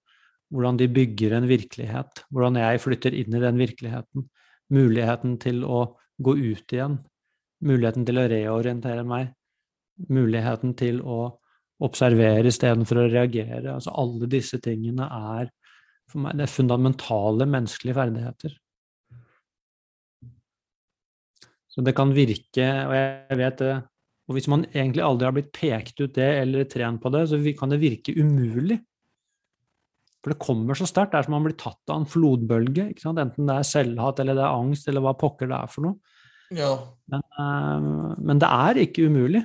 Hvordan 0.53 0.79
de 0.79 0.87
bygger 0.95 1.35
en 1.35 1.49
virkelighet. 1.49 2.23
Hvordan 2.31 2.61
jeg 2.61 2.81
flytter 2.85 3.17
inn 3.19 3.35
i 3.35 3.43
den 3.43 3.59
virkeligheten. 3.59 4.29
Muligheten 4.73 5.35
til 5.43 5.65
å 5.67 5.83
gå 6.23 6.37
ut 6.39 6.73
igjen. 6.73 7.01
Muligheten 7.63 8.05
til 8.07 8.19
å 8.19 8.27
reorientere 8.29 9.05
meg. 9.07 9.31
Muligheten 10.11 10.75
til 10.75 10.99
å 11.01 11.19
observere 11.85 12.51
istedenfor 12.51 13.03
å 13.03 13.07
reagere. 13.11 13.77
Altså 13.77 13.93
alle 13.95 14.27
disse 14.31 14.59
tingene 14.63 15.07
er 15.07 15.51
for 16.11 16.21
meg 16.21 16.37
det 16.37 16.45
er 16.45 16.53
fundamentale 16.53 17.47
menneskelige 17.49 17.97
ferdigheter. 17.97 18.55
Så 21.73 21.83
det 21.83 21.95
kan 21.97 22.13
virke, 22.15 22.65
og 22.87 22.93
jeg 22.95 23.37
vet 23.41 23.59
det 23.59 23.75
Og 24.25 24.33
hvis 24.33 24.47
man 24.49 24.63
egentlig 24.73 25.03
aldri 25.05 25.25
har 25.27 25.33
blitt 25.35 25.51
pekt 25.53 25.99
ut 26.01 26.15
det 26.15 26.25
eller 26.39 26.63
trent 26.65 26.97
på 26.97 27.11
det, 27.13 27.27
så 27.29 27.37
kan 27.53 27.69
det 27.69 27.77
virke 27.77 28.15
umulig. 28.17 28.79
For 30.23 30.33
det 30.33 30.41
kommer 30.41 30.73
så 30.73 30.87
sterkt. 30.89 31.11
Det 31.11 31.19
er 31.19 31.27
som 31.27 31.35
om 31.35 31.43
man 31.43 31.45
blir 31.45 31.59
tatt 31.61 31.91
av 31.93 31.99
en 31.99 32.07
flodbølge. 32.09 32.87
Enten 33.05 33.45
det 33.45 33.57
er 33.59 33.67
selvhat 33.69 34.23
eller 34.23 34.33
det 34.33 34.41
er 34.41 34.55
angst 34.57 34.89
eller 34.89 35.05
hva 35.05 35.13
pokker 35.13 35.51
det 35.51 35.59
er 35.59 35.69
for 35.69 35.85
noe. 35.85 36.14
Ja. 36.53 36.71
Men, 37.09 37.23
eh, 37.39 37.87
men 38.21 38.41
det 38.41 38.49
er 38.51 38.81
ikke 38.85 39.07
umulig. 39.09 39.43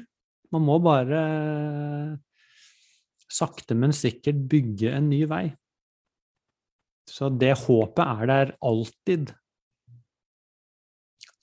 Man 0.50 0.66
må 0.66 0.80
bare 0.82 1.20
sakte, 3.30 3.76
men 3.78 3.94
sikkert 3.94 4.40
bygge 4.50 4.92
en 4.96 5.08
ny 5.10 5.22
vei. 5.30 5.44
Så 7.10 7.30
det 7.34 7.56
håpet 7.64 8.02
er 8.04 8.26
der 8.30 8.52
alltid. 8.62 9.32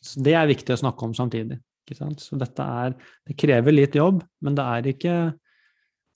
Så 0.04 0.24
det 0.24 0.36
er 0.38 0.50
viktig 0.50 0.76
å 0.76 0.82
snakke 0.84 1.08
om 1.08 1.16
samtidig. 1.18 1.60
Så 1.88 2.36
dette 2.36 2.64
er 2.64 2.96
Det 3.26 3.38
krever 3.40 3.72
litt 3.72 3.96
jobb, 3.96 4.20
men 4.44 4.56
det 4.56 4.64
er 4.64 4.88
ikke 4.92 5.14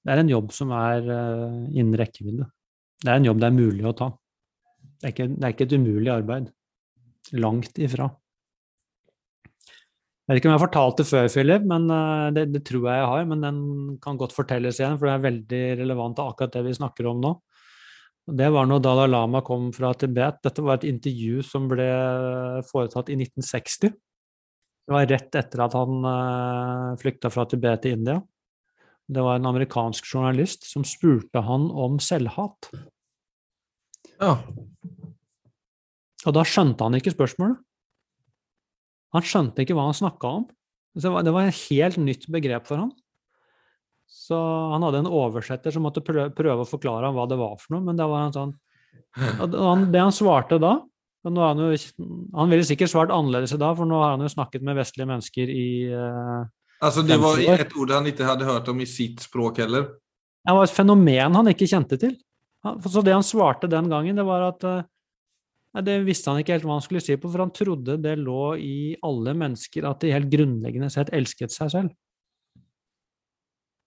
Det 0.04 0.12
er 0.12 0.20
en 0.20 0.32
jobb 0.32 0.52
som 0.52 0.72
er 0.74 1.06
uh, 1.06 1.62
innen 1.70 1.96
rekkevidde. 1.96 2.48
Det 3.04 3.12
er 3.12 3.20
en 3.20 3.28
jobb 3.28 3.40
det 3.40 3.48
er 3.48 3.54
mulig 3.54 3.86
å 3.86 3.94
ta. 3.94 4.08
Det 4.98 5.08
er 5.08 5.14
ikke, 5.14 5.28
det 5.30 5.46
er 5.46 5.54
ikke 5.54 5.68
et 5.68 5.76
umulig 5.78 6.10
arbeid. 6.10 6.48
Langt 7.38 7.78
ifra. 7.78 8.08
Jeg 10.32 10.38
vet 10.38 10.40
ikke 10.40 10.48
om 10.48 10.54
jeg 10.54 10.60
har 10.62 10.68
fortalt 10.70 11.00
det 11.02 11.04
før, 11.10 11.26
Philip, 11.28 11.64
men 11.68 11.86
uh, 11.92 12.30
det, 12.32 12.46
det, 12.54 12.62
tror 12.64 12.86
jeg 12.88 13.00
jeg 13.02 13.08
har. 13.12 13.24
Men 13.28 13.42
den 13.44 13.56
kan 14.00 14.16
godt 14.16 14.32
fortelles 14.32 14.78
igjen, 14.80 14.94
for 14.96 15.10
det 15.10 15.16
er 15.18 15.24
veldig 15.26 15.64
relevant 15.82 16.16
til 16.16 16.30
akkurat 16.32 16.54
det 16.54 16.62
vi 16.70 16.76
snakker 16.78 17.10
om 17.10 17.18
nå. 17.20 17.32
Det 18.40 18.48
var 18.56 18.70
når 18.70 18.80
Dalai 18.86 19.10
Lama 19.10 19.42
kom 19.44 19.66
fra 19.76 19.90
Tibet. 19.92 20.38
Dette 20.46 20.64
var 20.64 20.80
et 20.80 20.86
intervju 20.88 21.44
som 21.44 21.66
ble 21.68 21.88
foretatt 22.70 23.12
i 23.12 23.18
1960. 23.20 23.92
Det 23.92 24.96
var 24.96 25.10
rett 25.12 25.36
etter 25.42 25.64
at 25.66 25.76
han 25.76 26.08
uh, 26.08 26.94
flykta 27.02 27.32
fra 27.34 27.44
Tibet 27.52 27.84
til 27.84 27.98
India. 27.98 28.22
Det 29.12 29.26
var 29.26 29.36
en 29.36 29.50
amerikansk 29.52 30.08
journalist 30.14 30.64
som 30.70 30.88
spurte 30.88 31.44
han 31.44 31.68
om 31.76 32.00
selvhat. 32.00 32.72
ja. 34.16 34.38
Og 36.22 36.40
da 36.40 36.46
skjønte 36.48 36.88
han 36.88 36.96
ikke 37.02 37.18
spørsmålet. 37.18 37.60
Han 39.16 39.26
skjønte 39.28 39.64
ikke 39.64 39.76
hva 39.78 39.90
han 39.90 39.98
snakka 39.98 40.34
om. 40.40 40.50
Det 40.96 41.12
var, 41.12 41.24
det 41.24 41.34
var 41.36 41.48
et 41.48 41.64
helt 41.70 42.00
nytt 42.02 42.28
begrep 42.32 42.68
for 42.68 42.84
han. 42.84 42.92
Så 44.12 44.36
han 44.74 44.84
hadde 44.84 45.06
en 45.06 45.12
oversetter 45.12 45.72
som 45.72 45.86
måtte 45.88 46.04
prøve, 46.04 46.30
prøve 46.36 46.66
å 46.66 46.68
forklare 46.68 47.08
ham 47.08 47.16
hva 47.16 47.28
det 47.32 47.40
var 47.40 47.56
for 47.60 47.78
noe, 47.78 47.86
men 47.88 48.00
det 48.00 48.08
var 48.12 48.28
en 48.28 48.36
sånn 48.36 48.56
han, 49.40 49.86
Det 49.92 50.00
han 50.00 50.14
svarte 50.16 50.60
da 50.60 50.78
han, 51.24 51.38
jo, 51.62 51.70
han, 52.34 52.50
ville 52.50 52.66
sikkert 52.66 52.92
svart 52.92 53.12
annerledes 53.14 53.54
i 53.54 53.60
dag, 53.62 53.76
for 53.78 53.86
nå 53.86 54.00
har 54.02 54.16
han 54.16 54.24
jo 54.26 54.32
snakket 54.32 54.64
med 54.66 54.80
vestlige 54.80 55.10
mennesker 55.10 55.52
i 55.54 55.68
uh, 55.94 56.42
Altså, 56.82 57.04
det 57.06 57.20
var 57.22 57.38
et 57.38 57.76
ord 57.78 57.94
han 57.94 58.08
ikke 58.10 58.26
hadde 58.26 58.48
hørt 58.48 58.70
om 58.72 58.80
i 58.82 58.88
sitt 58.90 59.22
språk 59.22 59.60
heller? 59.62 59.86
Det 60.42 60.56
var 60.58 60.66
et 60.66 60.74
fenomen 60.74 61.38
han 61.38 61.52
ikke 61.52 61.68
kjente 61.70 62.00
til. 62.02 62.16
Så 62.90 63.04
det 63.06 63.14
han 63.14 63.26
svarte 63.26 63.70
den 63.70 63.86
gangen, 63.92 64.18
det 64.18 64.26
var 64.26 64.48
at 64.48 64.66
uh, 64.66 64.82
det 65.80 66.02
visste 66.04 66.32
han 66.32 66.42
ikke 66.42 66.58
helt 66.58 66.68
hva 66.68 66.76
han 66.76 66.84
skulle 66.84 67.04
si 67.04 67.16
på, 67.16 67.30
for 67.32 67.46
han 67.46 67.54
trodde 67.56 67.96
det 68.04 68.18
lå 68.20 68.56
i 68.60 68.78
alle 69.08 69.36
mennesker 69.40 69.88
at 69.88 70.04
de 70.04 70.12
helt 70.12 70.28
grunnleggende 70.32 70.90
sett 70.92 71.14
elsket 71.16 71.54
seg 71.54 71.72
selv. 71.72 71.94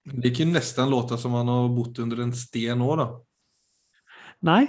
Det 0.05 0.33
kan 0.37 0.53
nesten 0.53 0.91
låte 0.93 1.19
som 1.21 1.37
han 1.37 1.49
har 1.49 1.69
bodd 1.73 2.01
under 2.05 2.25
en 2.25 2.33
sten 2.37 2.81
nå, 2.81 2.89
da. 3.01 3.11
Nei. 4.49 4.65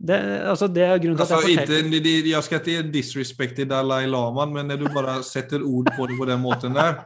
Det, 0.00 0.16
altså 0.48 0.64
det 0.72 0.86
er 0.86 1.00
grunnen 1.02 1.18
til 1.18 1.26
altså, 1.26 1.38
at 1.42 1.50
jeg 1.50 1.58
forteller 1.60 1.90
ikke, 1.90 2.04
det, 2.06 2.30
Jeg 2.30 2.44
skal 2.46 2.60
ikke 2.62 2.92
disrespekte 2.94 3.66
Dalai 3.68 4.06
Lama, 4.08 4.46
men 4.48 4.70
når 4.70 4.80
du 4.80 4.86
bare 4.94 5.18
setter 5.26 5.60
ord 5.66 5.90
på 5.92 6.06
det 6.08 6.16
på 6.16 6.28
den 6.30 6.40
måten 6.40 6.72
der, 6.78 7.02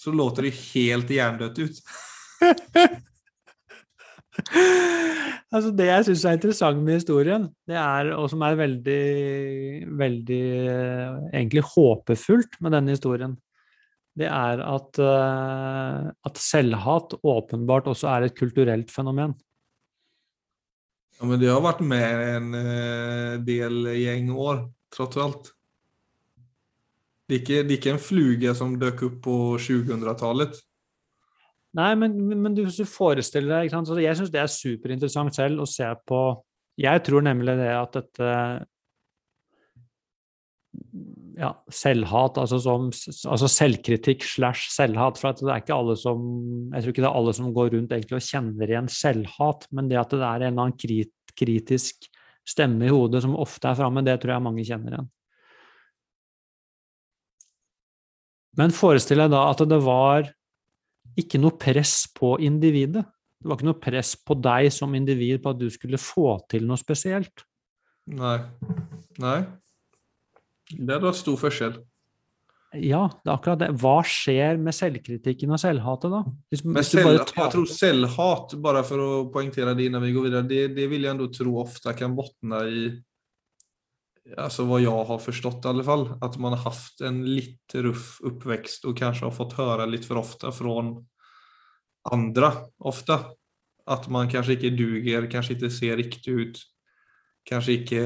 så 0.00 0.14
låter 0.14 0.48
det 0.48 0.54
helt 0.72 1.12
hjernedødt 1.12 1.60
ut. 1.60 1.82
altså 5.54 5.70
Det 5.76 5.86
jeg 5.88 6.06
syns 6.08 6.24
er 6.24 6.38
interessant 6.38 6.82
med 6.84 7.00
historien, 7.00 7.46
det 7.68 7.78
er, 7.80 8.12
og 8.16 8.28
som 8.32 8.42
er 8.46 8.58
veldig, 8.58 9.04
veldig 10.00 10.42
egentlig 11.34 11.64
håpefullt 11.74 12.60
med 12.60 12.76
denne 12.76 12.96
historien, 12.96 13.36
det 14.18 14.26
er 14.26 14.60
at, 14.64 14.98
uh, 14.98 16.10
at 16.26 16.40
selvhat 16.40 17.14
åpenbart 17.22 17.88
også 17.90 18.10
er 18.10 18.26
et 18.26 18.36
kulturelt 18.36 18.90
fenomen. 18.92 19.36
Ja, 21.20 21.28
men 21.28 21.40
det 21.40 21.50
har 21.52 21.62
vært 21.64 21.82
med 21.84 22.24
en 22.26 22.50
uh, 22.56 23.38
del 23.46 23.92
gjeng 24.00 24.32
år. 24.34 24.68
trots 24.90 25.16
alt. 25.22 25.52
Det 27.30 27.44
er 27.46 27.68
ikke 27.70 27.92
en 27.94 28.02
fluge 28.02 28.54
som 28.58 28.74
dukket 28.74 29.06
opp 29.06 29.18
på 29.22 29.34
2000-tallet. 29.62 30.56
Nei, 31.78 31.92
men, 31.94 32.16
men 32.42 32.54
du, 32.56 32.64
hvis 32.66 32.80
du 32.80 32.88
forestiller 32.88 33.60
deg? 33.60 33.70
Så 33.86 33.98
Jeg 34.02 34.18
syns 34.18 34.32
det 34.34 34.42
er 34.42 34.50
superinteressant 34.50 35.36
selv 35.36 35.62
å 35.62 35.68
se 35.70 35.86
på 36.08 36.20
Jeg 36.80 37.02
tror 37.06 37.22
nemlig 37.22 37.54
det 37.60 37.70
at 37.76 37.94
dette 38.00 38.30
ja, 41.40 41.50
selvhat, 41.72 42.38
altså, 42.38 42.58
som, 42.62 42.88
altså 43.32 43.48
selvkritikk 43.50 44.24
slash 44.26 44.68
selvhat. 44.74 45.18
For 45.20 45.34
det 45.38 45.50
er 45.50 45.62
ikke 45.62 45.78
alle 45.78 45.96
som 45.98 46.24
Jeg 46.74 46.82
tror 46.82 46.94
ikke 46.94 47.04
det 47.04 47.10
er 47.10 47.20
alle 47.22 47.36
som 47.38 47.54
går 47.56 47.72
rundt 47.76 47.94
egentlig 47.96 48.18
og 48.18 48.26
kjenner 48.26 48.74
igjen 48.74 48.90
selvhat, 48.92 49.68
men 49.74 49.90
det 49.90 50.00
at 50.00 50.14
det 50.14 50.24
er 50.26 50.44
en 50.44 50.50
eller 50.50 50.66
annen 50.66 50.78
krit, 50.80 51.14
kritisk 51.38 52.10
stemme 52.48 52.88
i 52.88 52.92
hodet 52.92 53.22
som 53.22 53.38
ofte 53.38 53.70
er 53.70 53.78
framme, 53.78 54.02
det 54.04 54.18
tror 54.20 54.34
jeg 54.34 54.44
mange 54.44 54.66
kjenner 54.66 54.96
igjen. 54.96 55.08
Men 58.58 58.74
forestill 58.74 59.22
deg 59.22 59.30
da 59.32 59.44
at 59.52 59.62
det 59.70 59.78
var 59.84 60.26
ikke 61.22 61.40
noe 61.42 61.56
press 61.60 62.04
på 62.16 62.34
individet. 62.44 63.04
Det 63.40 63.48
var 63.48 63.56
ikke 63.56 63.68
noe 63.70 63.80
press 63.80 64.14
på 64.20 64.36
deg 64.36 64.68
som 64.74 64.94
individ 64.98 65.40
på 65.42 65.54
at 65.54 65.60
du 65.60 65.68
skulle 65.72 66.00
få 66.00 66.34
til 66.50 66.66
noe 66.68 66.80
spesielt. 66.80 67.44
Nei. 68.10 68.36
Nei. 69.22 69.38
Det 70.70 70.96
er 70.96 71.00
da 71.02 71.12
stor 71.16 71.38
forskjell. 71.40 71.78
Ja, 72.78 73.08
det 73.10 73.26
er 73.26 73.32
akkurat 73.34 73.58
det. 73.64 73.68
Hva 73.82 73.96
skjer 74.06 74.58
med 74.62 74.76
selvkritikken 74.76 75.50
og 75.50 75.58
selvhatet 75.58 76.12
da? 76.12 76.20
Hvis, 76.52 76.60
Men 76.64 76.76
hvis 76.78 76.90
selv, 76.94 77.08
bare 77.08 77.24
tar- 77.26 77.40
jeg 77.42 77.52
tror 77.56 77.70
selvhat, 77.74 78.54
bare 78.62 78.82
for 78.86 79.02
å 79.02 79.08
poengtere 79.34 79.74
det 79.74 79.88
innan 79.88 80.04
vi 80.04 80.12
går 80.14 80.28
videre, 80.28 80.46
det, 80.46 80.60
det 80.76 80.86
vil 80.92 81.02
jeg 81.02 81.16
ändå 81.16 81.26
tro 81.34 81.56
ofte 81.64 81.94
kan 81.98 82.14
bunne 82.14 82.60
i 82.70 82.84
Alltså 84.36 84.64
vad 84.64 84.80
jag 84.80 85.04
har 85.04 85.18
förstått 85.18 85.64
i 85.64 85.68
alla 85.68 85.84
fall, 85.84 86.08
att 86.20 86.36
man 86.38 86.52
har 86.52 86.58
haft 86.58 87.00
en 87.00 87.34
litt 87.34 87.74
ruff 87.74 88.20
uppväxt 88.20 88.84
och 88.84 88.98
kanske 88.98 89.24
har 89.24 89.32
fått 89.32 89.52
höra 89.52 89.86
lite 89.86 90.06
för 90.06 90.16
ofta 90.16 90.52
från 90.52 91.06
andra 92.10 92.52
ofta. 92.78 93.20
Att 93.86 94.08
man 94.08 94.30
kanskje 94.30 94.54
ikke 94.54 94.70
duger, 94.76 95.26
kanskje 95.30 95.56
ikke 95.56 95.70
ser 95.70 95.96
riktig 95.96 96.30
ut, 96.30 96.60
Kanskje 97.48 97.78
ikke 97.80 98.02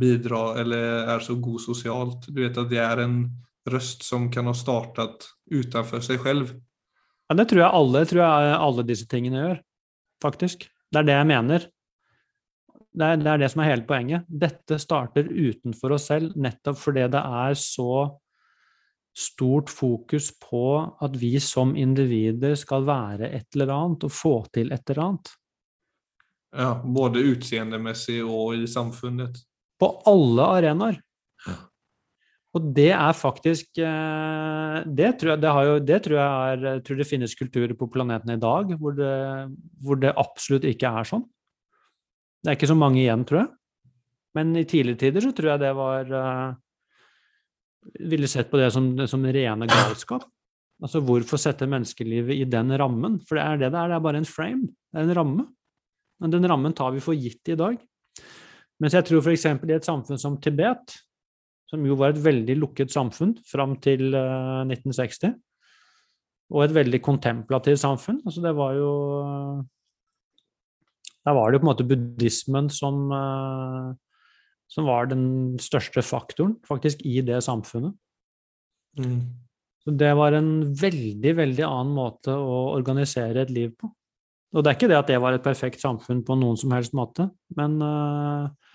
bidrar 0.00 0.58
eller 0.62 1.10
er 1.12 1.22
så 1.24 1.36
god 1.40 1.60
sosialt. 1.62 2.26
Du 2.28 2.40
vet 2.42 2.56
at 2.58 2.70
det 2.70 2.80
er 2.80 3.04
en 3.04 3.18
røst 3.70 4.06
som 4.06 4.30
kan 4.32 4.48
ha 4.48 4.54
startet 4.56 5.28
utenfor 5.52 6.02
seg 6.04 6.22
selv. 6.24 6.54
Ja, 7.28 7.36
det 7.38 7.46
tror 7.50 7.62
jeg 7.62 7.76
alle, 7.80 8.04
tror 8.08 8.22
jeg 8.24 8.54
alle 8.56 8.86
disse 8.88 9.06
tingene 9.10 9.42
gjør, 9.44 9.60
faktisk. 10.24 10.64
Det 10.90 11.02
er 11.02 11.06
det 11.06 11.18
jeg 11.18 11.28
mener. 11.30 11.68
Det 12.90 13.06
er, 13.06 13.20
det 13.22 13.30
er 13.30 13.42
det 13.44 13.50
som 13.52 13.62
er 13.62 13.70
hele 13.70 13.86
poenget. 13.86 14.26
Dette 14.26 14.78
starter 14.82 15.28
utenfor 15.30 15.94
oss 15.94 16.08
selv, 16.10 16.32
nettopp 16.34 16.78
fordi 16.80 17.06
det 17.12 17.22
er 17.22 17.58
så 17.58 17.92
stort 19.16 19.70
fokus 19.70 20.30
på 20.42 20.64
at 21.02 21.16
vi 21.18 21.34
som 21.42 21.74
individer 21.78 22.56
skal 22.58 22.86
være 22.86 23.30
et 23.30 23.46
eller 23.54 23.72
annet 23.74 24.06
og 24.06 24.14
få 24.14 24.34
til 24.54 24.72
et 24.74 24.90
eller 24.90 25.04
annet. 25.06 25.32
Ja, 26.50 26.72
både 26.82 27.22
utseendemessig 27.30 28.20
og 28.24 28.56
i 28.58 28.66
samfunnet. 28.70 29.38
På 29.78 29.92
alle 30.10 30.46
arenaer. 30.58 30.98
Og 32.50 32.64
det 32.74 32.88
er 32.90 33.12
faktisk 33.14 33.78
eh, 33.78 34.78
Det 34.82 35.10
tror 35.20 35.30
jeg, 35.30 35.42
det 35.42 35.50
har 35.54 35.66
jo, 35.68 35.74
det 35.86 35.98
tror 36.02 36.16
jeg 36.18 36.56
er 36.70 36.80
tror 36.82 36.98
det 36.98 37.06
finnes 37.06 37.36
kulturer 37.38 37.76
på 37.78 37.86
planeten 37.94 38.32
i 38.34 38.40
dag 38.42 38.72
hvor 38.80 38.96
det, 38.96 39.12
hvor 39.78 40.00
det 40.02 40.16
absolutt 40.18 40.66
ikke 40.66 40.90
er 40.90 41.06
sånn. 41.06 41.22
Det 42.40 42.50
er 42.50 42.56
ikke 42.56 42.70
så 42.70 42.78
mange 42.78 43.02
igjen, 43.02 43.24
tror 43.28 43.42
jeg. 43.42 43.50
Men 44.38 44.52
i 44.56 44.66
tidligere 44.68 45.00
tider 45.00 45.24
så 45.24 45.32
tror 45.36 45.52
jeg 45.52 45.62
det 45.64 45.70
var 45.74 46.12
eh, 46.16 46.50
Ville 48.12 48.28
sett 48.30 48.50
på 48.50 48.60
det 48.60 48.68
som, 48.74 48.92
som 49.10 49.24
rene 49.24 49.68
galskap. 49.68 50.26
Altså 50.80 51.02
hvorfor 51.04 51.40
sette 51.40 51.68
menneskelivet 51.68 52.38
i 52.40 52.46
den 52.48 52.72
rammen? 52.80 53.18
For 53.28 53.36
det 53.36 53.44
er 53.44 53.60
det 53.60 53.72
det 53.74 53.80
er, 53.80 53.90
det 53.92 53.96
er 53.98 54.04
bare 54.04 54.20
en 54.22 54.28
frame. 54.28 54.70
Det 54.88 55.00
er 55.00 55.08
en 55.08 55.16
ramme. 55.16 55.46
Men 56.20 56.32
den 56.34 56.48
rammen 56.48 56.76
tar 56.76 56.92
vi 56.94 57.02
for 57.04 57.16
gitt 57.16 57.52
i 57.52 57.56
dag. 57.58 57.76
Mens 58.80 58.96
jeg 58.96 59.08
tror 59.08 59.24
f.eks. 59.24 59.44
i 59.44 59.76
et 59.76 59.88
samfunn 59.88 60.20
som 60.20 60.38
Tibet, 60.40 60.94
som 61.68 61.84
jo 61.86 61.96
var 62.00 62.14
et 62.14 62.22
veldig 62.24 62.56
lukket 62.58 62.92
samfunn 62.92 63.34
fram 63.48 63.76
til 63.84 64.08
eh, 64.16 64.62
1960, 64.68 65.34
og 66.50 66.64
et 66.64 66.74
veldig 66.74 67.00
kontemplativt 67.04 67.82
samfunn. 67.82 68.22
Altså 68.24 68.44
det 68.44 68.54
var 68.56 68.76
jo 68.78 68.92
Der 71.26 71.36
var 71.36 71.50
det 71.50 71.58
jo 71.58 71.62
på 71.62 71.66
en 71.66 71.72
måte 71.74 71.88
buddhismen 71.88 72.70
som, 72.72 73.04
eh, 73.12 73.92
som 74.72 74.88
var 74.88 75.10
den 75.10 75.58
største 75.60 76.02
faktoren, 76.06 76.56
faktisk, 76.66 77.04
i 77.04 77.20
det 77.20 77.42
samfunnet. 77.44 77.92
Mm. 78.98 79.20
Så 79.84 79.96
det 79.96 80.10
var 80.16 80.36
en 80.36 80.62
veldig, 80.76 81.34
veldig 81.36 81.64
annen 81.66 81.96
måte 81.96 82.32
å 82.32 82.72
organisere 82.76 83.44
et 83.44 83.52
liv 83.52 83.72
på. 83.76 83.90
Og 84.50 84.64
det 84.64 84.70
er 84.70 84.78
ikke 84.78 84.90
det 84.90 84.98
at 84.98 85.12
det 85.12 85.20
var 85.22 85.36
et 85.36 85.44
perfekt 85.44 85.80
samfunn 85.82 86.24
på 86.26 86.34
noen 86.38 86.58
som 86.58 86.72
helst 86.74 86.96
måte, 86.96 87.28
men, 87.56 87.76
eh, 87.84 88.74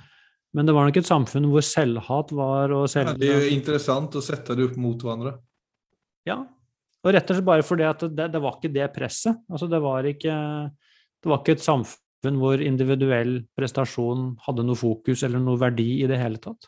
men 0.56 0.66
det 0.66 0.74
var 0.74 0.88
nok 0.88 1.02
et 1.02 1.10
samfunn 1.10 1.50
hvor 1.52 1.66
selvhat 1.66 2.32
var 2.32 2.72
og 2.72 2.88
Ja, 2.94 3.12
det 3.12 3.28
er 3.28 3.44
jo 3.44 3.56
interessant 3.58 4.16
å 4.16 4.24
sette 4.24 4.56
det 4.56 4.70
opp 4.70 4.78
mot 4.80 5.02
hverandre. 5.02 5.36
Ja, 6.26 6.46
og 7.04 7.14
rett 7.14 7.28
og 7.30 7.36
slett 7.36 7.50
bare 7.50 7.66
fordi 7.66 7.84
at 7.86 8.06
det, 8.08 8.32
det 8.32 8.42
var 8.42 8.56
ikke 8.56 8.72
det 8.74 8.88
presset. 8.96 9.44
Altså 9.52 9.68
det 9.70 9.82
var 9.84 10.08
ikke, 10.08 10.36
det 11.22 11.30
var 11.30 11.42
ikke 11.44 11.58
et 11.58 11.66
samfunn 11.66 12.05
hvor 12.42 12.62
individuell 12.64 13.38
prestasjon 13.56 14.32
hadde 14.48 14.66
noe 14.66 14.80
fokus 14.80 15.24
eller 15.24 15.44
noe 15.44 15.62
verdi 15.62 16.02
i 16.02 16.08
det 16.10 16.18
hele 16.18 16.42
tatt. 16.42 16.66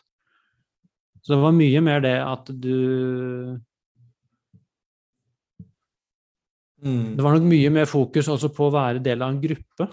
Så 1.22 1.34
det 1.34 1.40
var 1.42 1.56
mye 1.56 1.80
mer 1.82 2.04
det 2.04 2.18
at 2.22 2.52
du 2.54 3.58
Mm. 6.78 7.16
Det 7.16 7.24
var 7.24 7.34
nok 7.34 7.46
mye 7.50 7.70
mer 7.74 7.88
fokus 7.90 8.28
også 8.30 8.52
på 8.54 8.68
å 8.68 8.70
være 8.70 9.02
del 9.02 9.22
av 9.24 9.32
en 9.32 9.40
gruppe. 9.42 9.88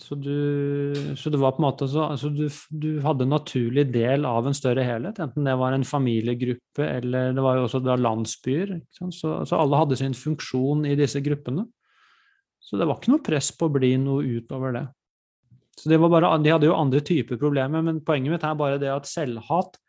Så, 0.00 0.16
du, 0.16 0.34
så 1.16 1.30
det 1.32 1.38
var 1.40 1.54
på 1.56 1.62
en 1.62 1.66
måte 1.66 1.86
så, 1.88 2.06
altså 2.12 2.28
du, 2.32 2.46
du 2.68 3.00
hadde 3.04 3.24
en 3.24 3.32
naturlig 3.32 3.86
del 3.94 4.26
av 4.28 4.48
en 4.48 4.56
større 4.56 4.84
helhet, 4.84 5.20
enten 5.22 5.46
det 5.46 5.54
var 5.56 5.72
en 5.72 5.86
familiegruppe 5.88 6.84
eller 6.84 7.32
det 7.36 7.44
var 7.44 7.56
jo 7.56 7.64
også 7.64 7.80
landsbyer. 7.96 8.74
Så, 8.92 9.10
så 9.48 9.60
alle 9.60 9.80
hadde 9.80 10.00
sin 10.00 10.16
funksjon 10.16 10.84
i 10.88 10.96
disse 11.00 11.22
gruppene. 11.24 11.64
Så 12.70 12.78
det 12.78 12.86
var 12.86 13.00
ikke 13.00 13.10
noe 13.10 13.26
press 13.26 13.50
på 13.58 13.66
å 13.66 13.74
bli 13.74 13.96
noe 13.98 14.22
utover 14.38 14.76
det. 14.76 14.84
Så 15.74 15.90
det 15.90 15.98
var 15.98 16.12
bare, 16.12 16.36
De 16.38 16.52
hadde 16.52 16.68
jo 16.68 16.76
andre 16.76 17.00
typer 17.02 17.40
problemer, 17.40 17.82
men 17.82 17.98
poenget 18.06 18.30
mitt 18.30 18.44
er 18.46 18.54
bare 18.54 18.78
det 18.78 18.92
at 18.92 19.08
selvhat 19.10 19.80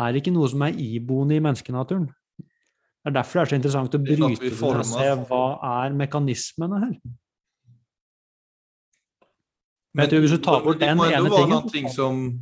er 0.00 0.16
ikke 0.16 0.32
noe 0.32 0.48
som 0.48 0.62
er 0.64 0.78
iboende 0.80 1.36
i 1.36 1.42
menneskenaturen. 1.44 2.06
Det 2.40 3.10
er 3.10 3.16
derfor 3.16 3.40
det 3.40 3.42
er 3.42 3.50
så 3.50 3.58
interessant 3.58 3.96
å 3.96 4.00
Det 4.00 4.16
noe 4.20 4.36
bryte 4.36 4.54
det 4.54 4.70
og 4.70 4.86
se 4.86 5.08
hva 5.28 5.44
er 5.82 5.96
mekanismene 5.98 6.80
her. 6.86 6.94
Men 9.90 10.06
men 10.06 10.22
hvis 10.22 10.36
du 10.36 10.40
tar 10.40 10.62
bort 10.64 10.78
det 10.78 10.88
den 10.88 10.96
må 10.96 11.08
ändå 11.08 11.18
ene 11.18 11.30
vara 11.30 11.44
tingen 11.44 11.68
ting 11.68 11.90
som 11.90 12.40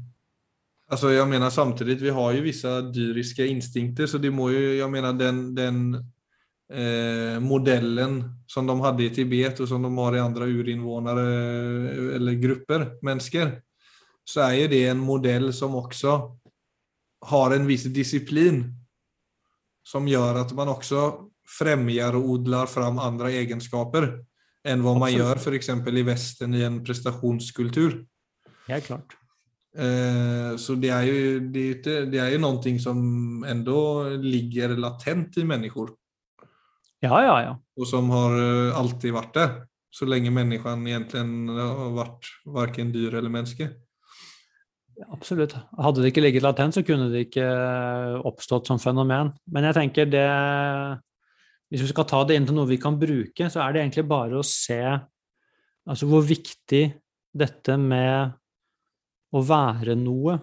Alltså 0.91 1.13
jag 1.13 1.29
menar 1.29 1.51
samtidigt, 1.51 2.01
vi 2.01 2.11
har 2.11 2.33
ju 2.33 2.41
vissa 2.41 2.81
dyriska 2.81 3.47
instinkter 3.47 4.07
så 4.07 4.19
det 4.19 4.31
må 4.31 4.51
ju, 4.51 4.75
jag 4.75 4.91
menar 4.91 5.13
den, 5.13 5.55
den 5.55 6.05
eh, 6.73 7.39
modellen 7.41 8.21
som 8.47 8.67
de 8.67 8.77
hadde 8.83 9.07
i 9.07 9.13
Tibet 9.15 9.61
og 9.61 9.69
som 9.71 9.83
de 9.83 9.93
har 9.99 10.17
i 10.17 10.23
andre 10.23 10.49
urinvånare 10.49 11.27
eh, 11.29 12.17
eller 12.19 12.41
grupper, 12.43 12.87
mennesker, 13.03 13.57
så 14.29 14.45
er 14.49 14.63
jo 14.63 14.73
det 14.75 14.83
en 14.91 15.01
modell 15.01 15.51
som 15.57 15.77
også 15.79 16.19
har 17.29 17.55
en 17.55 17.67
viss 17.67 17.89
disciplin 17.93 18.63
som 19.89 20.07
gjør 20.09 20.43
at 20.45 20.53
man 20.57 20.71
også 20.75 21.05
fremmer 21.49 22.17
og 22.19 22.35
odler 22.35 22.69
fram 22.69 23.01
andre 23.01 23.33
egenskaper 23.41 24.11
enn 24.69 24.83
hva 24.85 24.93
man 25.01 25.15
gjør 25.15 25.41
f.eks. 25.41 25.71
i 25.73 26.05
Vesten 26.05 26.55
i 26.55 26.67
en 26.67 26.83
prestationskultur. 26.85 28.03
Helt 28.69 28.85
klart. 28.85 29.17
Eh, 29.73 30.57
Så 30.57 30.75
det 30.75 30.91
er, 30.91 31.03
jo, 31.03 31.41
det, 31.41 31.59
är 31.59 31.65
ju 31.65 31.73
inte, 31.73 32.05
det 32.05 32.19
är 32.19 32.31
ju 32.31 32.39
någonting 32.39 32.81
som 32.81 33.45
enda 33.45 34.03
ligger 34.09 34.69
latent 34.69 35.37
i 35.39 35.45
människor 35.45 35.91
Ja, 37.01 37.23
ja, 37.23 37.43
ja. 37.43 37.61
och 37.77 37.89
som 37.89 38.11
har 38.11 38.33
eh, 38.69 38.79
alltid 38.79 39.13
varit 39.13 39.35
det, 39.35 39.51
Så 39.91 40.05
länge 40.05 40.31
människan 40.31 40.87
egentligen 40.87 41.49
har 41.49 41.91
varit 41.91 42.27
varken 42.45 42.93
dyr 42.93 43.15
eller 43.15 43.31
menneske. 43.31 43.71
Absolutt. 45.09 45.55
Hadde 45.79 46.03
det 46.03 46.11
ikke 46.11 46.25
ligget 46.25 46.43
latent, 46.43 46.75
så 46.75 46.83
kunne 46.83 47.07
det 47.13 47.29
ikke 47.29 47.47
oppstått 48.27 48.67
som 48.67 48.81
fenomen. 48.83 49.31
Men 49.47 49.69
jeg 49.69 49.77
tenker 49.79 50.11
det 50.11 50.27
Hvis 51.71 51.85
vi 51.85 51.91
skal 51.93 52.07
ta 52.09 52.25
det 52.25 52.37
inn 52.37 52.47
til 52.49 52.57
noe 52.57 52.69
vi 52.69 52.81
kan 52.81 52.97
bruke, 52.99 53.51
så 53.53 53.61
er 53.61 53.73
det 53.73 53.83
egentlig 53.83 54.07
bare 54.09 54.39
å 54.41 54.47
se 54.47 54.81
altså 55.89 56.07
hvor 56.09 56.25
viktig 56.25 56.83
dette 57.37 57.77
med 57.77 58.33
å 59.37 59.43
være 59.45 59.93
noe 60.01 60.39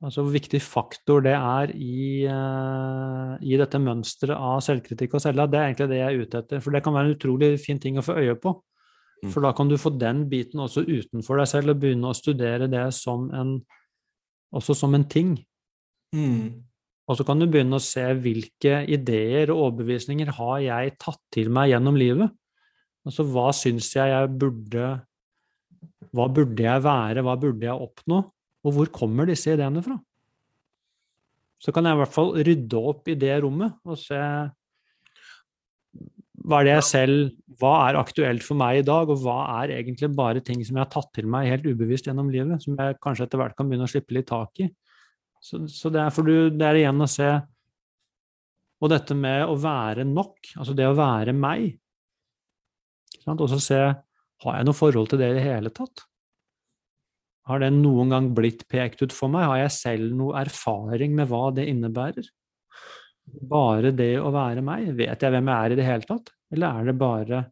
Altså 0.00 0.22
hvor 0.24 0.32
viktig 0.32 0.62
faktor 0.64 1.20
det 1.26 1.34
er 1.36 1.74
i, 1.76 2.24
eh, 2.24 3.32
i 3.44 3.58
dette 3.60 3.80
mønsteret 3.82 4.32
av 4.32 4.62
selvkritikk 4.64 5.18
og 5.18 5.20
selvhat. 5.26 5.52
Det 5.52 5.58
er 5.60 5.66
egentlig 5.68 5.88
det 5.90 5.98
jeg 6.00 6.08
er 6.08 6.24
ute 6.24 6.40
etter. 6.40 6.62
For 6.64 6.72
det 6.72 6.80
kan 6.86 6.96
være 6.96 7.10
en 7.10 7.18
utrolig 7.18 7.50
fin 7.60 7.80
ting 7.82 8.00
å 8.00 8.04
få 8.06 8.16
øye 8.16 8.38
på. 8.40 8.54
Mm. 9.20 9.28
For 9.34 9.44
da 9.44 9.52
kan 9.52 9.68
du 9.68 9.76
få 9.76 9.92
den 10.00 10.24
biten 10.30 10.62
også 10.64 10.86
utenfor 10.88 11.42
deg 11.42 11.50
selv 11.52 11.74
og 11.74 11.82
begynne 11.82 12.08
å 12.08 12.16
studere 12.16 12.70
det 12.72 12.86
som 12.96 13.28
en 13.36 13.58
også 14.56 14.74
som 14.74 14.96
en 14.96 15.04
ting. 15.04 15.36
Mm. 16.16 16.64
Og 17.10 17.18
så 17.18 17.26
kan 17.26 17.38
du 17.38 17.46
begynne 17.50 17.78
å 17.78 17.84
se 17.84 18.02
hvilke 18.22 18.80
ideer 18.90 19.52
og 19.52 19.66
overbevisninger 19.66 20.32
har 20.38 20.58
jeg 20.64 20.96
tatt 21.02 21.20
til 21.34 21.50
meg 21.52 21.72
gjennom 21.74 21.98
livet. 21.98 22.32
Altså 23.06 23.24
hva 23.28 23.50
syns 23.56 23.92
jeg 23.96 24.12
jeg 24.12 24.34
burde 24.40 24.90
Hva 26.10 26.26
burde 26.32 26.64
jeg 26.64 26.82
være, 26.82 27.22
hva 27.22 27.36
burde 27.38 27.66
jeg 27.68 27.86
oppnå? 27.86 28.24
Og 28.66 28.76
hvor 28.76 28.90
kommer 28.92 29.28
disse 29.28 29.52
ideene 29.54 29.82
fra? 29.84 29.96
Så 31.60 31.72
kan 31.76 31.84
jeg 31.84 31.96
i 31.96 32.00
hvert 32.00 32.14
fall 32.14 32.32
rydde 32.40 32.80
opp 32.90 33.08
i 33.12 33.18
det 33.20 33.34
rommet 33.44 33.76
og 33.84 33.98
se 34.00 34.20
hva 36.40 36.60
er 36.60 36.66
det 36.66 36.76
jeg 36.78 36.86
selv 36.88 37.32
Hva 37.60 37.72
er 37.90 37.98
aktuelt 38.00 38.44
for 38.44 38.56
meg 38.56 38.78
i 38.80 38.84
dag, 38.86 39.10
og 39.12 39.20
hva 39.20 39.42
er 39.60 39.74
egentlig 39.74 40.08
bare 40.16 40.40
ting 40.40 40.62
som 40.64 40.78
jeg 40.78 40.86
har 40.86 40.92
tatt 40.92 41.10
til 41.12 41.26
meg 41.28 41.50
helt 41.50 41.66
ubevisst 41.68 42.06
gjennom 42.08 42.30
livet, 42.32 42.62
som 42.64 42.78
jeg 42.78 42.96
kanskje 43.04 43.26
etter 43.26 43.42
hvert 43.42 43.56
kan 43.58 43.68
begynne 43.68 43.84
å 43.84 43.92
slippe 43.92 44.16
litt 44.16 44.30
tak 44.30 44.62
i. 44.64 44.70
Så, 45.44 45.60
så 45.68 45.92
det, 45.92 46.00
er 46.00 46.24
du, 46.24 46.34
det 46.56 46.64
er 46.64 46.78
igjen 46.80 47.04
å 47.04 47.08
se 47.08 47.28
Og 48.80 48.88
dette 48.92 49.12
med 49.16 49.44
å 49.44 49.58
være 49.60 50.06
nok, 50.08 50.54
altså 50.56 50.72
det 50.76 50.86
å 50.88 50.96
være 50.96 51.34
meg. 51.36 51.74
Og 53.28 53.44
så 53.52 53.58
se 53.60 53.80
har 54.40 54.56
jeg 54.56 54.64
noe 54.64 54.76
forhold 54.76 55.10
til 55.10 55.20
det 55.20 55.28
i 55.28 55.36
det 55.36 55.44
hele 55.44 55.72
tatt. 55.76 56.06
Har 57.50 57.62
det 57.62 57.72
noen 57.74 58.12
gang 58.14 58.28
blitt 58.34 58.62
pekt 58.70 59.02
ut 59.02 59.14
for 59.14 59.32
meg? 59.32 59.48
Har 59.50 59.64
jeg 59.64 59.74
selv 59.74 60.14
noe 60.14 60.38
erfaring 60.38 61.16
med 61.18 61.26
hva 61.30 61.48
det 61.54 61.66
innebærer? 61.72 62.28
Bare 63.50 63.90
det 63.94 64.12
å 64.22 64.30
være 64.34 64.62
meg? 64.62 64.92
Vet 64.98 65.24
jeg 65.24 65.34
hvem 65.34 65.50
jeg 65.50 65.66
er 65.66 65.74
i 65.74 65.78
det 65.80 65.86
hele 65.86 66.06
tatt? 66.06 66.30
Eller 66.54 66.80
er 66.80 66.90
det 66.90 66.96
bare 67.00 67.44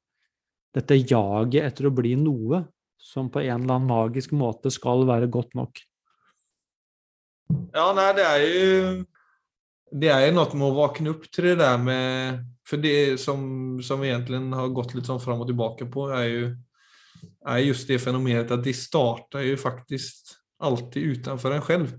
dette 0.79 0.99
jaget 1.01 1.65
etter 1.65 1.89
å 1.89 1.95
bli 1.95 2.15
noe 2.21 2.63
som 2.99 3.31
på 3.33 3.43
en 3.43 3.63
eller 3.63 3.79
annen 3.79 3.91
magisk 3.91 4.35
måte 4.37 4.71
skal 4.75 5.07
være 5.09 5.31
godt 5.33 5.55
nok? 5.59 5.83
Ja, 7.73 7.91
nei, 7.97 8.11
det 8.17 8.27
er 8.27 8.43
jo 8.45 9.05
Det 9.89 10.11
er 10.13 10.27
jo 10.27 10.33
noe 10.37 10.59
med 10.61 10.67
å 10.67 10.75
våkne 10.77 11.15
opp 11.15 11.23
til 11.33 11.47
det 11.49 11.55
der 11.63 11.79
med 11.81 12.43
For 12.69 12.81
det 12.83 13.17
som, 13.23 13.79
som 13.81 14.03
egentlig 14.05 14.43
har 14.53 14.75
gått 14.77 14.93
litt 14.93 15.09
sånn 15.09 15.23
fram 15.23 15.41
og 15.41 15.49
tilbake 15.49 15.89
på, 15.89 16.11
er 16.13 16.27
jo 16.29 16.43
er 17.49 17.65
just 17.65 17.89
det 17.89 18.01
fenomenet 18.03 18.51
at 18.53 18.65
de 18.65 18.75
startar 18.75 19.47
jo 19.47 19.57
faktisk 19.57 20.35
alltid 20.61 21.19
utenfor 21.19 21.55
en 21.55 21.63
selv. 21.67 21.95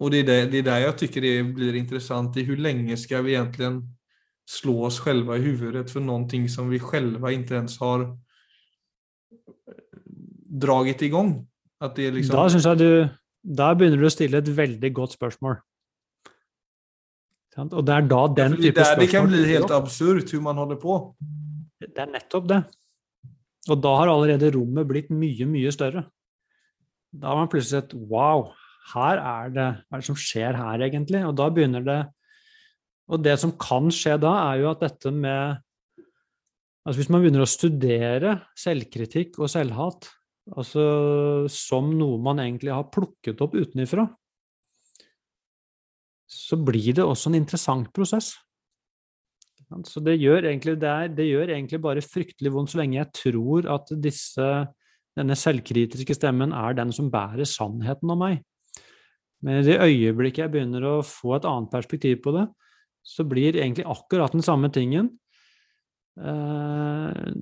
Og 0.00 0.12
det 0.12 0.20
er, 0.20 0.24
det, 0.24 0.52
det 0.52 0.58
är 0.58 0.62
der 0.62 0.78
jeg 0.84 0.96
tycker 0.96 1.20
det 1.20 1.54
blir 1.54 1.74
interessant 1.74 2.36
i 2.36 2.44
hvor 2.44 2.56
lenge 2.60 2.96
skal 2.96 3.24
vi 3.24 3.34
egentlig 3.34 3.82
slå 4.46 4.84
oss 4.86 5.00
själva 5.00 5.36
i 5.36 5.40
huvudet 5.40 5.90
for 5.90 6.00
noe 6.00 6.48
som 6.48 6.68
vi 6.70 6.78
själva 6.78 7.32
ikke 7.32 7.56
ens 7.58 7.78
har 7.80 8.06
draget 10.46 11.02
i 11.02 11.10
det 11.10 12.12
Liksom... 12.14 12.36
Da 12.36 12.48
syns 12.48 12.64
jeg 12.64 12.78
du 12.78 13.08
Da 13.56 13.74
begynner 13.74 14.00
du 14.00 14.06
å 14.06 14.10
stille 14.10 14.38
et 14.38 14.48
veldig 14.56 14.92
godt 14.94 15.12
spørsmål. 15.12 15.60
Og 17.56 17.86
det 17.86 17.94
er 17.94 18.08
da 18.10 18.22
den 18.36 18.56
type 18.56 18.84
spørsmål 18.84 19.00
Det 19.00 19.10
kan 19.10 19.28
bli 19.28 19.44
helt 19.46 19.70
absurd 19.70 20.24
hvordan 20.24 20.42
man 20.42 20.56
holder 20.56 20.76
på. 20.76 20.96
Det 21.80 21.98
er 21.98 22.10
nettopp 22.10 22.48
det. 22.48 22.64
Og 23.66 23.80
da 23.82 23.92
har 23.98 24.12
allerede 24.12 24.52
rommet 24.54 24.86
blitt 24.88 25.10
mye, 25.10 25.48
mye 25.50 25.72
større. 25.74 26.04
Da 27.16 27.32
har 27.32 27.40
man 27.40 27.50
plutselig 27.50 27.82
sett 27.82 27.94
wow, 28.10 28.50
her 28.92 29.18
er 29.18 29.54
det 29.54 29.68
hva 29.86 29.98
er 29.98 30.02
det 30.02 30.08
som 30.08 30.18
skjer 30.18 30.58
her, 30.58 30.84
egentlig? 30.86 31.22
Og 31.26 31.34
da 31.38 31.48
begynner 31.50 31.86
det 31.86 32.02
Og 33.06 33.22
det 33.22 33.36
som 33.38 33.52
kan 33.54 33.86
skje 33.94 34.16
da, 34.18 34.32
er 34.50 34.62
jo 34.64 34.70
at 34.72 34.82
dette 34.82 35.12
med 35.14 35.62
Altså 36.86 37.00
hvis 37.00 37.10
man 37.10 37.22
begynner 37.22 37.42
å 37.42 37.50
studere 37.50 38.32
selvkritikk 38.58 39.40
og 39.42 39.50
selvhat 39.50 40.06
altså 40.54 40.82
som 41.50 41.88
noe 41.98 42.20
man 42.22 42.38
egentlig 42.38 42.70
har 42.70 42.86
plukket 42.94 43.40
opp 43.42 43.56
utenifra, 43.58 44.04
så 46.30 46.58
blir 46.62 46.92
det 46.94 47.02
også 47.02 47.32
en 47.32 47.38
interessant 47.40 47.90
prosess. 47.94 48.36
Så 49.86 50.00
det 50.04 50.14
gjør, 50.20 50.44
egentlig, 50.46 50.76
det, 50.78 50.88
er, 50.90 51.08
det 51.10 51.26
gjør 51.26 51.50
egentlig 51.50 51.80
bare 51.82 52.04
fryktelig 52.04 52.52
vondt 52.54 52.70
så 52.70 52.78
lenge 52.78 53.00
jeg 53.00 53.10
tror 53.18 53.66
at 53.74 53.90
disse, 53.98 54.50
denne 55.18 55.36
selvkritiske 55.38 56.14
stemmen 56.14 56.54
er 56.54 56.76
den 56.78 56.92
som 56.94 57.10
bærer 57.10 57.48
sannheten 57.50 58.12
om 58.14 58.22
meg. 58.22 58.38
Men 59.42 59.60
i 59.60 59.66
det 59.66 59.80
øyeblikket 59.82 60.44
jeg 60.44 60.54
begynner 60.54 60.86
å 60.86 60.94
få 61.04 61.34
et 61.36 61.48
annet 61.48 61.72
perspektiv 61.72 62.22
på 62.24 62.36
det, 62.36 62.46
så 63.06 63.26
blir 63.26 63.58
egentlig 63.58 63.86
akkurat 63.90 64.34
den 64.34 64.42
samme 64.42 64.70
tingen 64.74 65.10
eh, 66.18 67.34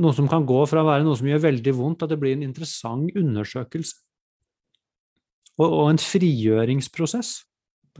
noe 0.00 0.16
som 0.16 0.28
kan 0.30 0.46
gå 0.48 0.60
fra 0.70 0.84
å 0.84 0.88
være 0.88 1.04
noe 1.04 1.18
som 1.18 1.28
gjør 1.28 1.42
veldig 1.48 1.74
vondt, 1.76 2.04
at 2.04 2.12
det 2.12 2.20
blir 2.20 2.36
en 2.36 2.46
interessant 2.46 3.10
undersøkelse. 3.18 3.98
Og, 5.60 5.66
og 5.66 5.86
en 5.90 6.00
frigjøringsprosess. 6.00 7.34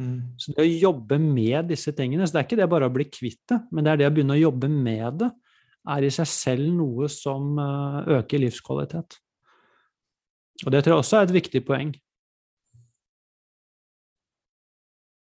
Mm. 0.00 0.20
Så 0.40 0.54
det 0.56 0.64
å 0.64 0.76
jobbe 0.88 1.18
med 1.20 1.68
disse 1.68 1.92
tingene 1.92 2.24
så 2.24 2.32
Det 2.32 2.40
er 2.40 2.46
ikke 2.48 2.60
det 2.62 2.68
bare 2.72 2.88
å 2.88 2.94
bli 2.94 3.04
kvitt 3.12 3.42
det, 3.52 3.58
men 3.70 3.84
det 3.84 3.92
er 3.92 4.00
det 4.00 4.08
å 4.08 4.14
begynne 4.14 4.38
å 4.38 4.44
jobbe 4.46 4.70
med 4.72 5.20
det, 5.20 5.28
er 5.90 6.04
i 6.04 6.12
seg 6.12 6.28
selv 6.28 6.70
noe 6.76 7.08
som 7.12 7.58
eh, 7.60 8.16
øker 8.20 8.42
livskvalitet. 8.42 9.18
Og 10.66 10.72
det 10.72 10.82
tror 10.84 10.96
jeg 10.96 11.04
også 11.04 11.18
er 11.18 11.28
et 11.28 11.36
viktig 11.36 11.62
poeng. 11.64 11.92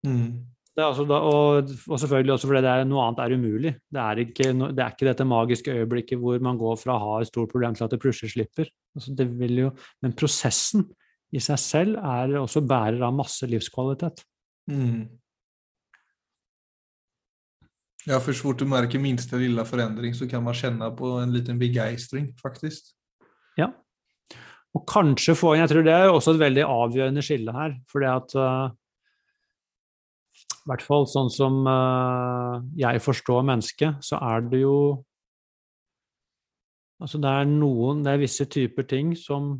Mm. 0.06 0.28
Det 0.76 0.84
er 0.84 0.90
altså 0.90 1.06
da, 1.08 1.18
og, 1.24 1.72
og, 1.88 1.96
selvfølgelig 1.98 2.34
også 2.34 2.50
fordi 2.50 2.62
det 2.66 2.72
er 2.74 2.86
noe 2.86 3.06
annet 3.06 3.22
er 3.24 3.34
umulig. 3.34 3.72
Det 3.96 4.02
er, 4.02 4.20
ikke, 4.26 4.50
det 4.76 4.82
er 4.84 4.92
ikke 4.92 5.08
dette 5.08 5.26
magiske 5.26 5.72
øyeblikket 5.72 6.20
hvor 6.20 6.42
man 6.44 6.60
går 6.60 6.76
fra 6.82 6.94
å 6.94 7.02
ha 7.02 7.14
et 7.22 7.30
stort 7.30 7.50
problem 7.54 7.74
til 7.74 7.86
at 7.86 7.94
det 7.94 8.02
plutselig 8.02 8.34
slipper. 8.34 8.70
Altså 8.94 9.26
jo, 9.56 9.72
men 10.04 10.14
prosessen 10.18 10.84
i 11.34 11.42
seg 11.42 11.58
selv 11.58 11.98
er 11.98 12.36
også 12.38 12.62
bærer 12.62 13.02
av 13.08 13.16
masse 13.16 13.48
livskvalitet. 13.48 14.22
Mm. 14.70 15.06
Ja, 18.06 18.20
for 18.22 18.30
så 18.30 18.46
fort 18.46 18.60
du 18.62 18.68
merker 18.70 19.02
minste 19.02 19.38
lille 19.40 19.64
forandring, 19.66 20.14
så 20.14 20.28
kan 20.30 20.44
man 20.46 20.54
kjenne 20.54 20.92
på 20.94 21.16
en 21.18 21.32
liten 21.34 21.58
begeistring, 21.58 22.30
faktisk. 22.38 22.92
Ja. 23.58 23.72
Og 24.76 24.84
kanskje 24.86 25.34
få 25.34 25.54
inn 25.54 25.64
Jeg 25.64 25.72
tror 25.72 25.86
det 25.86 25.94
er 25.94 26.10
også 26.12 26.36
et 26.36 26.42
veldig 26.42 26.66
avgjørende 26.68 27.24
skille 27.24 27.54
her. 27.54 27.74
For 27.90 28.04
det 28.04 28.12
at 28.12 28.34
uh, 28.36 28.68
I 30.36 30.70
hvert 30.70 30.84
fall 30.84 31.08
sånn 31.10 31.32
som 31.32 31.62
uh, 31.64 32.62
jeg 32.78 33.02
forstår 33.02 33.46
mennesket, 33.48 34.02
så 34.04 34.20
er 34.22 34.46
det 34.46 34.62
jo 34.62 34.78
Altså, 36.96 37.18
det 37.20 37.28
er 37.28 37.48
noen 37.48 37.98
Det 38.04 38.12
er 38.14 38.20
visse 38.22 38.46
typer 38.48 38.86
ting 38.88 39.10
som 39.20 39.56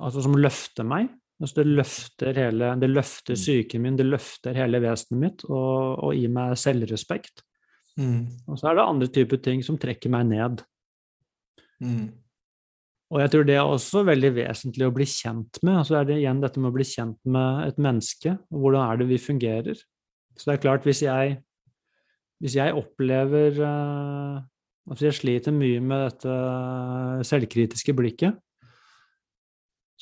Altså 0.00 0.24
som 0.24 0.36
løfter 0.36 0.86
meg, 0.88 1.08
Altså 1.42 1.58
det 1.58 1.72
løfter 1.74 2.38
hele, 2.38 2.72
det 2.78 2.88
løfter 2.90 3.34
mm. 3.34 3.40
psyken 3.40 3.82
min, 3.82 3.96
det 3.98 4.06
løfter 4.06 4.54
hele 4.54 4.78
vesenet 4.84 5.18
mitt 5.18 5.44
og, 5.48 5.98
og 6.06 6.14
gir 6.14 6.30
meg 6.30 6.54
selvrespekt. 6.60 7.42
Mm. 7.98 8.28
Og 8.46 8.60
så 8.60 8.70
er 8.70 8.78
det 8.78 8.84
andre 8.86 9.08
typer 9.12 9.40
ting 9.42 9.64
som 9.66 9.78
trekker 9.80 10.12
meg 10.12 10.28
ned. 10.30 10.62
Mm. 11.82 12.12
Og 13.12 13.20
jeg 13.20 13.32
tror 13.32 13.48
det 13.48 13.56
er 13.58 13.68
også 13.68 14.04
veldig 14.08 14.30
vesentlig 14.38 14.86
å 14.86 14.94
bli 14.94 15.06
kjent 15.08 15.58
med. 15.60 15.80
Altså 15.82 15.98
er 15.98 16.06
det 16.08 16.20
igjen 16.22 16.40
dette 16.40 16.62
med 16.62 16.70
å 16.70 16.76
bli 16.78 16.86
kjent 16.88 17.18
med 17.28 17.66
et 17.66 17.82
menneske, 17.82 18.36
og 18.48 18.62
hvordan 18.62 18.86
er 18.86 19.02
det 19.02 19.08
vi 19.10 19.18
fungerer. 19.20 19.82
Så 20.38 20.48
det 20.48 20.54
er 20.54 20.62
klart, 20.62 20.86
hvis 20.88 21.02
jeg, 21.04 21.34
hvis 22.40 22.56
jeg 22.56 22.78
opplever 22.78 23.60
uh, 23.60 24.40
Altså 24.90 25.06
jeg 25.06 25.14
sliter 25.14 25.54
mye 25.54 25.78
med 25.78 26.00
dette 26.08 26.32
selvkritiske 27.28 27.92
blikket, 27.94 28.34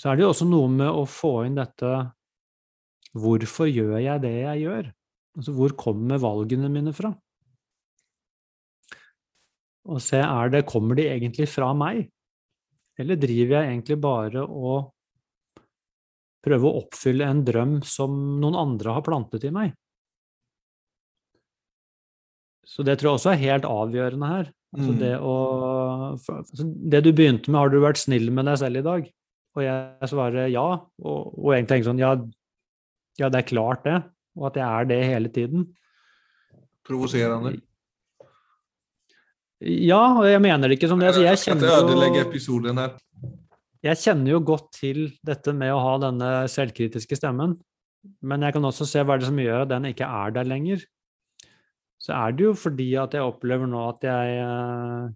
så 0.00 0.08
er 0.08 0.16
det 0.16 0.24
jo 0.24 0.30
også 0.32 0.46
noe 0.48 0.68
med 0.72 0.88
å 0.88 1.04
få 1.08 1.34
inn 1.44 1.58
dette 1.60 1.90
Hvorfor 3.10 3.66
gjør 3.66 3.96
jeg 3.98 4.22
det 4.22 4.36
jeg 4.36 4.60
gjør? 4.62 4.88
Altså, 5.34 5.52
hvor 5.56 5.72
kommer 5.74 6.20
valgene 6.22 6.68
mine 6.70 6.92
fra? 6.94 7.10
Og 9.90 9.98
se, 10.04 10.20
er 10.22 10.52
det, 10.52 10.62
kommer 10.68 10.94
de 10.94 11.08
egentlig 11.10 11.48
fra 11.50 11.72
meg? 11.74 12.04
Eller 13.00 13.18
driver 13.18 13.56
jeg 13.56 13.72
egentlig 13.72 13.98
bare 13.98 14.44
og 14.46 14.92
prøver 16.46 16.68
å 16.68 16.84
oppfylle 16.84 17.26
en 17.26 17.42
drøm 17.44 17.80
som 17.82 18.14
noen 18.38 18.60
andre 18.62 18.94
har 18.94 19.04
plantet 19.06 19.48
i 19.48 19.52
meg? 19.58 19.74
Så 22.62 22.86
det 22.86 23.00
tror 23.00 23.10
jeg 23.10 23.18
også 23.18 23.32
er 23.34 23.42
helt 23.42 23.66
avgjørende 23.66 24.34
her. 24.36 24.50
Altså 24.70 24.92
mm. 24.92 24.98
det, 25.00 25.14
å, 25.18 25.36
altså 26.14 26.66
det 26.94 27.00
du 27.02 27.10
begynte 27.10 27.50
med, 27.50 27.58
har 27.58 27.72
du 27.72 27.80
vært 27.82 27.98
snill 27.98 28.30
med 28.30 28.46
deg 28.46 28.60
selv 28.62 28.78
i 28.78 28.86
dag? 28.86 29.10
Og 29.58 29.64
jeg 29.64 30.10
svarer 30.10 30.50
ja, 30.52 30.66
og, 30.78 31.32
og 31.34 31.54
egentlig 31.54 31.72
tenker 31.72 31.90
sånn 31.90 32.02
ja, 32.02 32.12
ja, 33.18 33.28
det 33.28 33.42
er 33.42 33.48
klart 33.48 33.82
det, 33.86 33.96
og 34.38 34.50
at 34.50 34.60
jeg 34.60 34.66
er 34.66 34.88
det 34.90 35.00
hele 35.04 35.32
tiden. 35.34 35.66
Provoserende? 36.86 37.56
Ja, 39.60 40.00
og 40.16 40.24
jeg 40.30 40.40
mener 40.40 40.70
det 40.70 40.78
ikke 40.78 40.88
som 40.88 41.02
det. 41.02 41.10
Altså, 41.10 41.24
jeg, 41.26 41.40
kjenner 41.42 41.66
jo, 41.68 42.86
jeg 43.84 44.00
kjenner 44.00 44.32
jo 44.32 44.38
godt 44.52 44.70
til 44.78 45.02
dette 45.26 45.52
med 45.56 45.74
å 45.74 45.82
ha 45.84 45.98
denne 46.06 46.30
selvkritiske 46.48 47.18
stemmen, 47.18 47.58
men 48.24 48.46
jeg 48.46 48.56
kan 48.56 48.64
også 48.64 48.86
se 48.88 49.04
hva 49.04 49.18
det 49.20 49.28
som 49.28 49.42
gjør 49.42 49.66
at 49.66 49.74
den 49.74 49.90
ikke 49.90 50.08
er 50.08 50.32
der 50.38 50.48
lenger. 50.48 50.86
Så 52.00 52.14
er 52.16 52.32
det 52.32 52.46
jo 52.46 52.54
fordi 52.56 52.94
at 52.96 53.12
jeg 53.12 53.26
opplever 53.26 53.68
nå 53.68 53.82
at 53.90 54.06
jeg 54.06 54.38
eh, 54.40 55.10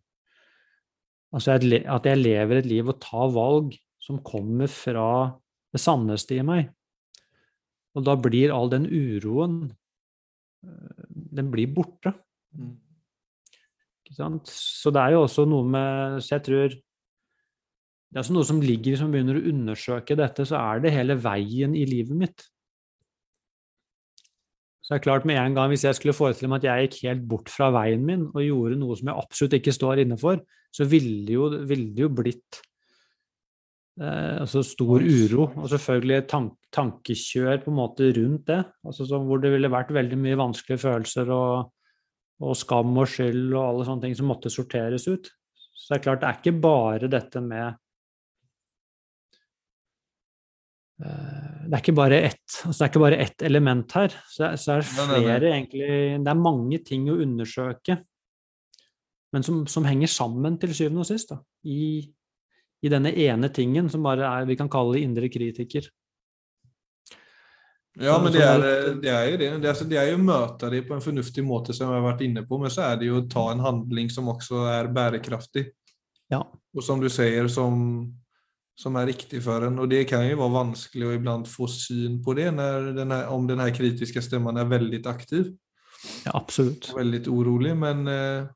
Altså 1.34 1.56
at 1.56 2.04
jeg 2.06 2.18
lever 2.20 2.60
et 2.60 2.66
liv 2.70 2.86
og 2.86 3.00
tar 3.02 3.32
valg 3.34 3.72
som 4.04 4.20
kommer 4.24 4.68
fra 4.68 5.08
det 5.74 5.80
sanneste 5.82 6.36
i 6.36 6.44
meg. 6.46 6.68
Og 7.94 8.04
da 8.06 8.16
blir 8.18 8.52
all 8.54 8.70
den 8.72 8.86
uroen 8.90 9.58
eh, 10.66 11.04
Den 11.34 11.50
blir 11.52 11.70
borte. 11.74 12.14
Mm. 12.54 12.74
Ikke 14.04 14.16
sant? 14.18 14.50
Så 14.50 14.92
det 14.94 15.02
er 15.02 15.14
jo 15.14 15.24
også 15.24 15.46
noe 15.48 15.66
med 15.66 16.18
Så 16.22 16.36
jeg 16.36 16.44
tror 16.48 16.74
det 18.14 18.20
er 18.20 18.22
også 18.22 18.34
noe 18.36 18.46
som 18.46 18.60
ligger 18.62 18.94
som 18.94 19.10
begynner 19.10 19.40
å 19.40 19.48
undersøke 19.50 20.14
dette, 20.14 20.44
så 20.46 20.54
er 20.60 20.84
det 20.84 20.92
hele 20.94 21.16
veien 21.18 21.72
i 21.74 21.80
livet 21.88 22.14
mitt. 22.14 22.44
Så 24.78 24.92
det 24.92 25.00
er 25.00 25.02
klart 25.08 25.26
med 25.26 25.40
en 25.40 25.56
gang 25.56 25.72
Hvis 25.72 25.82
jeg 25.82 25.96
skulle 25.98 26.14
forestille 26.14 26.52
meg 26.52 26.62
at 26.62 26.68
jeg 26.68 26.84
gikk 26.84 26.98
helt 27.08 27.24
bort 27.26 27.50
fra 27.50 27.72
veien 27.74 28.04
min 28.06 28.28
og 28.28 28.44
gjorde 28.44 28.78
noe 28.78 28.94
som 29.00 29.10
jeg 29.10 29.18
absolutt 29.24 29.56
ikke 29.58 29.74
står 29.74 30.04
inne 30.04 30.18
for, 30.20 30.38
så 30.70 30.86
ville 30.86 31.24
det 31.26 31.34
jo, 31.34 31.48
ville 31.66 31.90
det 31.96 32.04
jo 32.04 32.12
blitt 32.14 32.60
eh, 34.00 34.34
altså 34.40 34.64
stor 34.66 35.04
uro. 35.04 35.48
Og 35.60 35.70
selvfølgelig 35.72 36.26
tank, 36.30 36.56
tankekjør 36.74 37.62
på 37.64 37.72
en 37.72 37.78
måte 37.78 38.10
rundt 38.16 38.48
det. 38.50 38.60
altså 38.84 39.06
så, 39.08 39.22
Hvor 39.22 39.42
det 39.42 39.52
ville 39.54 39.72
vært 39.72 39.94
veldig 39.94 40.18
mye 40.20 40.40
vanskelige 40.40 40.84
følelser 40.86 41.32
og, 41.34 41.72
og 42.44 42.58
skam 42.58 42.96
og 42.98 43.08
skyld 43.10 43.48
og 43.52 43.62
alle 43.62 43.88
sånne 43.88 44.06
ting 44.06 44.18
som 44.18 44.30
måtte 44.30 44.52
sorteres 44.52 45.08
ut. 45.08 45.32
Så 45.54 45.92
det 45.92 45.98
er 45.98 46.04
klart, 46.08 46.22
det 46.22 46.30
er 46.30 46.40
ikke 46.40 46.60
bare 46.64 47.10
dette 47.12 47.42
med 47.44 47.80
Eh, 51.02 51.66
det 51.66 51.74
er 51.74 51.82
ikke 51.82 51.96
bare 51.96 52.18
ett, 52.28 52.42
altså 52.62 52.76
det 52.76 52.84
er 52.84 52.90
ikke 52.92 53.02
bare 53.02 53.20
ett 53.24 53.44
element 53.46 53.94
her. 53.98 54.16
Så, 54.30 54.50
så 54.60 54.76
er 54.76 54.82
det 54.82 54.90
flere 54.90 55.08
nei, 55.10 55.22
nei, 55.24 55.38
nei. 55.38 55.54
egentlig 55.58 55.88
Det 56.26 56.32
er 56.34 56.42
mange 56.42 56.80
ting 56.86 57.08
å 57.10 57.18
undersøke, 57.24 57.98
men 59.34 59.46
som, 59.46 59.64
som 59.70 59.88
henger 59.88 60.12
sammen 60.12 60.58
til 60.62 60.74
syvende 60.76 61.02
og 61.02 61.10
sist. 61.10 61.32
Da, 61.34 61.40
i, 61.66 62.04
i, 62.84 62.90
denne 62.92 63.12
ene 63.24 63.50
tingen 63.54 63.90
som 63.90 64.04
bare 64.04 64.28
er 64.28 64.48
vi 64.48 64.56
kan 64.60 64.70
kalle 64.70 64.96
det 64.96 65.04
indre 65.06 65.30
kritiker. 65.32 65.88
Ja, 67.94 68.16
men 68.18 68.34
det 68.34 68.42
er, 68.42 68.58
det 68.98 69.10
er 69.12 69.28
jo 69.30 69.38
det. 69.38 69.50
Det 69.62 69.70
er, 69.70 69.84
det 69.90 69.98
er 70.00 70.08
jo 70.10 70.18
å 70.18 70.26
møte 70.26 70.70
det 70.72 70.82
på 70.88 70.96
en 70.96 71.04
fornuftig 71.04 71.44
måte, 71.46 71.76
som 71.76 71.88
jeg 71.88 72.00
har 72.00 72.08
vært 72.08 72.24
inne 72.26 72.42
på, 72.46 72.58
men 72.58 72.72
så 72.74 72.88
er 72.88 72.98
det 72.98 73.06
jo 73.06 73.20
å 73.20 73.28
ta 73.30 73.46
en 73.52 73.62
handling 73.62 74.10
som 74.10 74.32
også 74.32 74.66
er 74.72 74.90
bærekraftig. 74.94 75.68
Ja. 76.32 76.42
Og 76.74 76.82
som 76.82 77.02
du 77.02 77.06
sier, 77.12 77.46
som 77.52 77.78
som 78.74 78.96
er 78.98 79.06
riktig 79.06 79.42
for 79.44 79.64
en. 79.68 79.78
Og 79.82 79.90
det 79.90 80.04
kan 80.10 80.24
jo 80.26 80.40
være 80.40 80.56
vanskelig 80.56 81.06
å 81.06 81.14
iblant 81.14 81.50
få 81.50 81.68
syn 81.70 82.18
på 82.24 82.34
det 82.38 82.50
den 82.50 83.14
her, 83.14 83.28
om 83.32 83.46
den 83.46 83.62
her 83.62 83.70
kritiske 83.74 84.22
stemmen 84.24 84.58
er 84.58 84.70
veldig 84.70 85.00
aktiv. 85.10 85.52
Ja, 86.26 86.34
absolutt. 86.34 86.90
Veldig 86.96 87.22
urolig, 87.30 87.72
men 87.78 88.08
eh, 88.10 88.48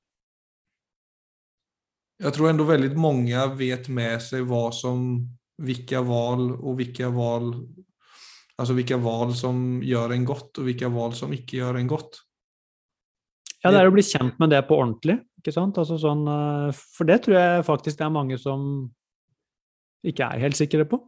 jeg 2.18 2.34
tror 2.34 2.50
ändå 2.50 2.66
veldig 2.68 2.94
mange 2.98 3.42
vet 3.58 3.88
med 3.94 4.22
seg 4.22 4.46
hva 4.48 4.68
som, 4.74 5.10
hvilke 5.62 6.00
valg 6.06 6.56
og 6.58 6.80
hvilke 6.80 7.12
valg 7.14 7.60
Altså 8.58 8.74
hvilke 8.74 8.96
valg 8.98 9.36
som 9.38 9.58
gjør 9.86 10.16
en 10.16 10.24
godt, 10.26 10.48
og 10.58 10.64
hvilke 10.66 10.88
valg 10.90 11.12
som 11.14 11.30
ikke 11.30 11.60
gjør 11.60 11.76
en 11.78 11.90
godt. 11.92 12.16
Ja, 13.62 13.70
det 13.70 13.78
er 13.78 13.90
å 13.90 13.92
bli 13.94 14.02
kjent 14.02 14.34
med 14.42 14.50
det 14.50 14.64
på 14.66 14.74
ordentlig. 14.78 15.14
ikke 15.38 15.54
sant? 15.54 15.78
Altså 15.78 15.94
sånn, 16.02 16.24
eh, 16.26 16.80
for 16.96 17.06
det 17.06 17.20
tror 17.22 17.36
jeg 17.38 17.66
faktisk 17.68 18.00
det 18.00 18.06
er 18.08 18.16
mange 18.16 18.38
som 18.42 18.64
ikke 20.02 20.26
er 20.26 20.42
helt 20.42 20.58
sikre 20.58 20.88
på? 20.90 20.98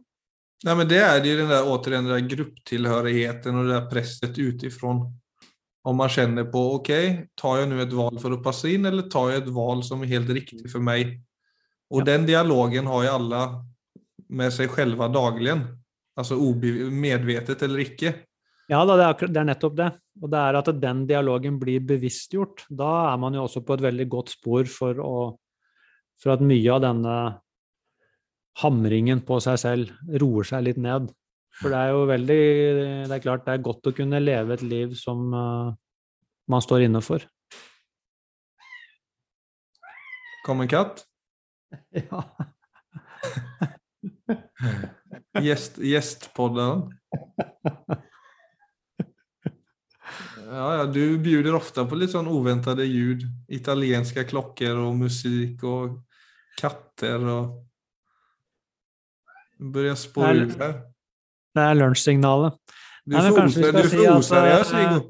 Nei, 0.63 0.75
men 0.77 0.87
Det 0.87 1.01
er 1.01 1.19
jo 1.25 1.37
den 1.41 1.49
der, 1.49 1.67
återigen, 1.67 2.07
den 2.07 2.15
der 2.21 2.35
grupptilhørigheten 2.35 3.55
og 3.57 3.67
det 3.67 3.75
der 3.75 3.89
presset 3.89 4.37
utifrån. 4.37 5.03
Om 5.81 5.97
man 5.97 6.11
kjenner 6.13 6.45
på 6.51 6.61
ok, 6.77 6.91
tar 7.39 7.61
jeg 7.61 7.69
nå 7.71 7.79
et 7.81 7.93
valg 7.97 8.19
for 8.21 8.35
å 8.35 8.41
passe 8.43 8.69
inn, 8.69 8.85
eller 8.85 9.07
tar 9.09 9.31
jeg 9.31 9.43
et 9.43 9.53
valg 9.55 9.81
som 9.87 10.03
er 10.03 10.11
helt 10.13 10.29
riktig 10.29 10.69
for 10.69 10.83
meg? 10.83 11.15
Og 11.91 12.03
ja. 12.03 12.11
den 12.13 12.27
dialogen 12.29 12.89
har 12.91 13.05
jo 13.07 13.13
alle 13.17 13.41
med 14.31 14.53
seg 14.53 14.71
selv 14.75 15.01
daglig. 15.11 15.57
Altså 16.19 16.37
medvetet 16.37 17.63
eller 17.65 17.81
ikke. 17.83 18.13
Ja, 18.71 18.85
det 18.87 18.95
er, 19.03 19.27
det 19.27 19.39
er, 19.39 19.47
nettopp 19.49 19.75
det. 19.75 19.89
Og 20.21 20.29
det 20.31 20.39
er 20.39 20.57
at 20.59 20.69
den 20.79 21.05
dialogen 21.09 21.57
blir 21.59 21.83
bevisstgjort. 21.83 22.67
Da 22.69 22.91
er 23.11 23.17
man 23.19 23.35
jo 23.35 23.45
også 23.47 23.63
på 23.65 23.75
et 23.75 23.85
veldig 23.87 24.07
godt 24.11 24.35
spor 24.37 24.69
for, 24.71 25.01
å, 25.01 25.15
for 26.21 26.35
at 26.35 26.45
mye 26.45 26.69
av 26.71 26.83
denne 26.85 27.15
hamringen 28.61 29.23
på 29.27 29.39
seg 29.43 29.59
selv 29.59 30.21
roer 30.21 30.47
seg 30.47 30.67
litt 30.69 30.79
ned. 30.79 31.09
For 31.61 31.69
det 31.69 31.77
er 31.77 31.91
jo 31.93 32.07
veldig 32.09 32.41
Det 33.07 33.15
er 33.15 33.23
klart 33.23 33.45
det 33.45 33.53
er 33.53 33.65
godt 33.65 33.91
å 33.91 33.95
kunne 33.95 34.21
leve 34.21 34.57
et 34.57 34.65
liv 34.65 34.95
som 34.97 35.27
uh, 35.29 35.73
man 36.49 36.65
står 36.65 36.87
inne 36.87 37.01
for. 37.05 37.23
Kom 40.45 40.63
en 40.63 40.71
katt? 40.71 41.03
Ja. 41.93 42.23
Gjest, 45.41 45.77
gjestpodderen. 45.79 46.89
Ja, 50.51 50.65
ja, 50.75 50.85
du 50.85 51.17
bjuder 51.23 51.55
ofte 51.55 51.85
på 51.87 51.95
litt 51.95 52.11
sånn 52.11 52.27
uventede 52.27 52.83
ljud. 52.83 53.23
Italienske 53.53 54.25
klokker 54.27 54.75
og 54.81 54.97
musikk 54.99 55.63
og 55.63 56.01
katter 56.59 57.23
og 57.23 57.59
Begynner 59.61 59.93
å 59.93 60.01
spore 60.01 60.33
ut 60.41 60.55
her. 60.57 60.71
Det 61.51 61.63
er 61.63 61.79
lunsjsignalet. 61.79 62.55
Du 63.07 63.17
er 63.17 63.31
for 63.33 64.13
oseriøs, 64.17 64.71
Viggo. 64.75 65.01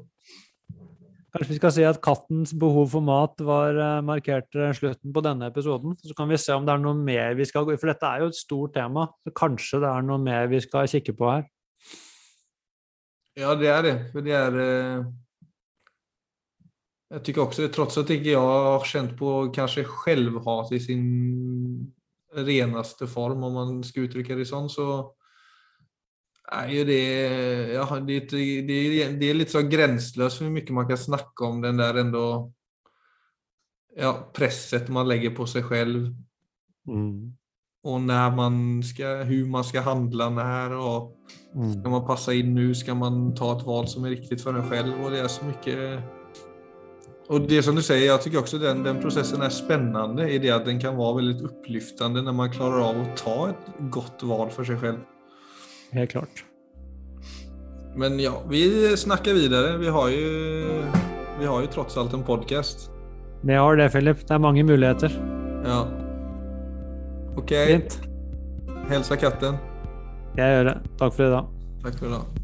Kanskje 1.32 1.48
vi 1.48 1.56
skal 1.56 1.72
si 1.72 1.84
at 1.88 2.00
kattens 2.04 2.50
behov 2.60 2.90
for 2.92 3.04
mat 3.04 3.38
var 3.40 3.78
uh, 3.78 4.02
markert 4.04 4.52
uh, 4.58 4.68
slutten 4.76 5.14
på 5.16 5.22
denne 5.24 5.48
episoden. 5.48 5.94
Så 6.04 6.12
kan 6.16 6.28
vi 6.28 6.36
se 6.36 6.52
om 6.52 6.66
det 6.66 6.74
er 6.74 6.82
noe 6.82 6.92
mer 6.98 7.32
vi 7.38 7.46
skal 7.48 7.64
gå 7.64 7.76
For 7.80 7.88
dette 7.88 8.04
er 8.04 8.20
jo 8.20 8.28
et 8.28 8.36
stort 8.36 8.74
tema. 8.76 9.06
Så 9.24 9.32
kanskje 9.38 9.80
det 9.80 9.88
er 9.88 10.04
noe 10.04 10.20
mer 10.20 10.50
vi 10.52 10.60
skal 10.60 10.90
kikke 10.92 11.16
på 11.16 11.30
her. 11.30 11.46
Ja, 13.40 13.54
det 13.56 13.70
er 13.72 13.86
det. 13.86 13.94
For 14.12 14.26
det 14.26 14.36
er 14.36 14.60
Jeg 17.12 17.24
syns 17.24 17.42
også 17.46 17.70
tross 17.72 17.98
at 18.00 18.12
ikke 18.12 18.34
jeg 18.34 18.44
har 18.44 18.84
kjent 18.88 19.16
på 19.16 19.32
kanskje 19.56 19.86
selvhat 20.04 20.76
i 20.76 20.84
sin 20.84 21.08
reneste 22.32 23.08
form, 23.08 23.42
om 23.44 23.56
man 23.56 23.82
skal 23.84 24.06
uttrykke 24.06 24.36
det 24.36 24.46
sånn, 24.48 24.68
så 24.72 25.12
er 26.58 26.72
jo 26.72 26.86
det 26.88 27.02
ja, 27.72 27.84
det, 28.06 28.18
det, 28.30 28.78
det 29.20 29.28
er 29.28 29.38
litt 29.38 29.52
så 29.52 29.62
grenseløst 29.66 30.42
hvor 30.42 30.52
mye 30.52 30.76
man 30.76 30.88
kan 30.88 31.00
snakke 31.00 31.46
om 31.48 31.62
den 31.64 31.80
der 31.80 32.00
ändå 32.02 32.26
ja, 33.96 34.12
presset 34.34 34.88
man 34.92 35.08
legger 35.08 35.34
på 35.36 35.46
seg 35.50 35.68
selv. 35.68 36.10
Mm. 36.88 37.32
Og 37.82 38.00
når 38.00 38.34
man 38.38 38.56
skal, 38.86 39.24
hvordan 39.26 39.52
man 39.56 39.64
skal 39.66 39.86
handle 39.86 40.30
når, 40.30 40.74
og 40.78 41.36
mm. 41.54 41.72
skal 41.74 41.94
man 41.96 42.06
passe 42.06 42.34
inn 42.38 42.54
nå, 42.56 42.70
skal 42.78 42.96
man 42.96 43.30
ta 43.38 43.52
et 43.56 43.64
valg 43.66 43.90
som 43.90 44.06
er 44.06 44.16
riktig 44.16 44.38
for 44.40 44.56
en 44.56 44.68
selv, 44.70 44.94
og 45.02 45.12
det 45.12 45.24
er 45.24 45.32
så 45.32 45.48
mye 45.48 45.78
og 47.32 47.46
det 47.48 47.62
som 47.64 47.76
du 47.78 47.80
sier, 47.84 48.02
jeg 48.02 48.24
syns 48.24 48.36
også 48.40 48.58
den, 48.60 48.82
den 48.84 48.98
processen 49.00 49.44
er 49.46 49.52
spennende 49.54 50.26
i 50.28 50.40
det 50.42 50.50
at 50.52 50.66
den 50.66 50.80
kan 50.82 50.98
være 50.98 51.20
veldig 51.20 51.46
oppløftende 51.48 52.20
når 52.26 52.34
man 52.36 52.52
klarer 52.52 52.82
av 52.82 52.98
å 52.98 53.04
ta 53.16 53.36
et 53.52 53.68
godt 53.94 54.24
valg 54.28 54.50
for 54.52 54.68
seg 54.68 54.82
selv. 54.82 54.98
Helt 55.92 56.10
klart. 56.10 56.44
Men 57.96 58.20
ja, 58.20 58.32
vi 58.48 58.96
snakker 58.96 59.34
videre. 59.36 59.76
Vi 59.78 59.88
har 59.88 60.08
jo, 60.08 60.84
vi 61.38 61.46
har 61.46 61.60
jo 61.60 61.72
trots 61.72 61.96
alt 62.00 62.14
en 62.16 62.24
podcast. 62.24 62.88
Vi 63.42 63.54
har 63.54 63.76
det, 63.76 63.90
Philip. 63.92 64.22
Det 64.28 64.34
er 64.34 64.38
mange 64.40 64.64
muligheter. 64.64 65.12
Ja. 65.66 65.82
Ok. 67.36 67.52
Fint. 67.66 67.98
Hilsa 68.88 69.16
katten. 69.16 69.60
Jeg 70.36 70.56
gjør 70.56 70.70
det. 70.72 70.78
Takk 70.98 71.18
for 71.18 71.26
i 71.28 71.34
dag. 71.34 71.52
Takk 71.84 72.00
for 72.00 72.08
i 72.08 72.14
dag. 72.16 72.41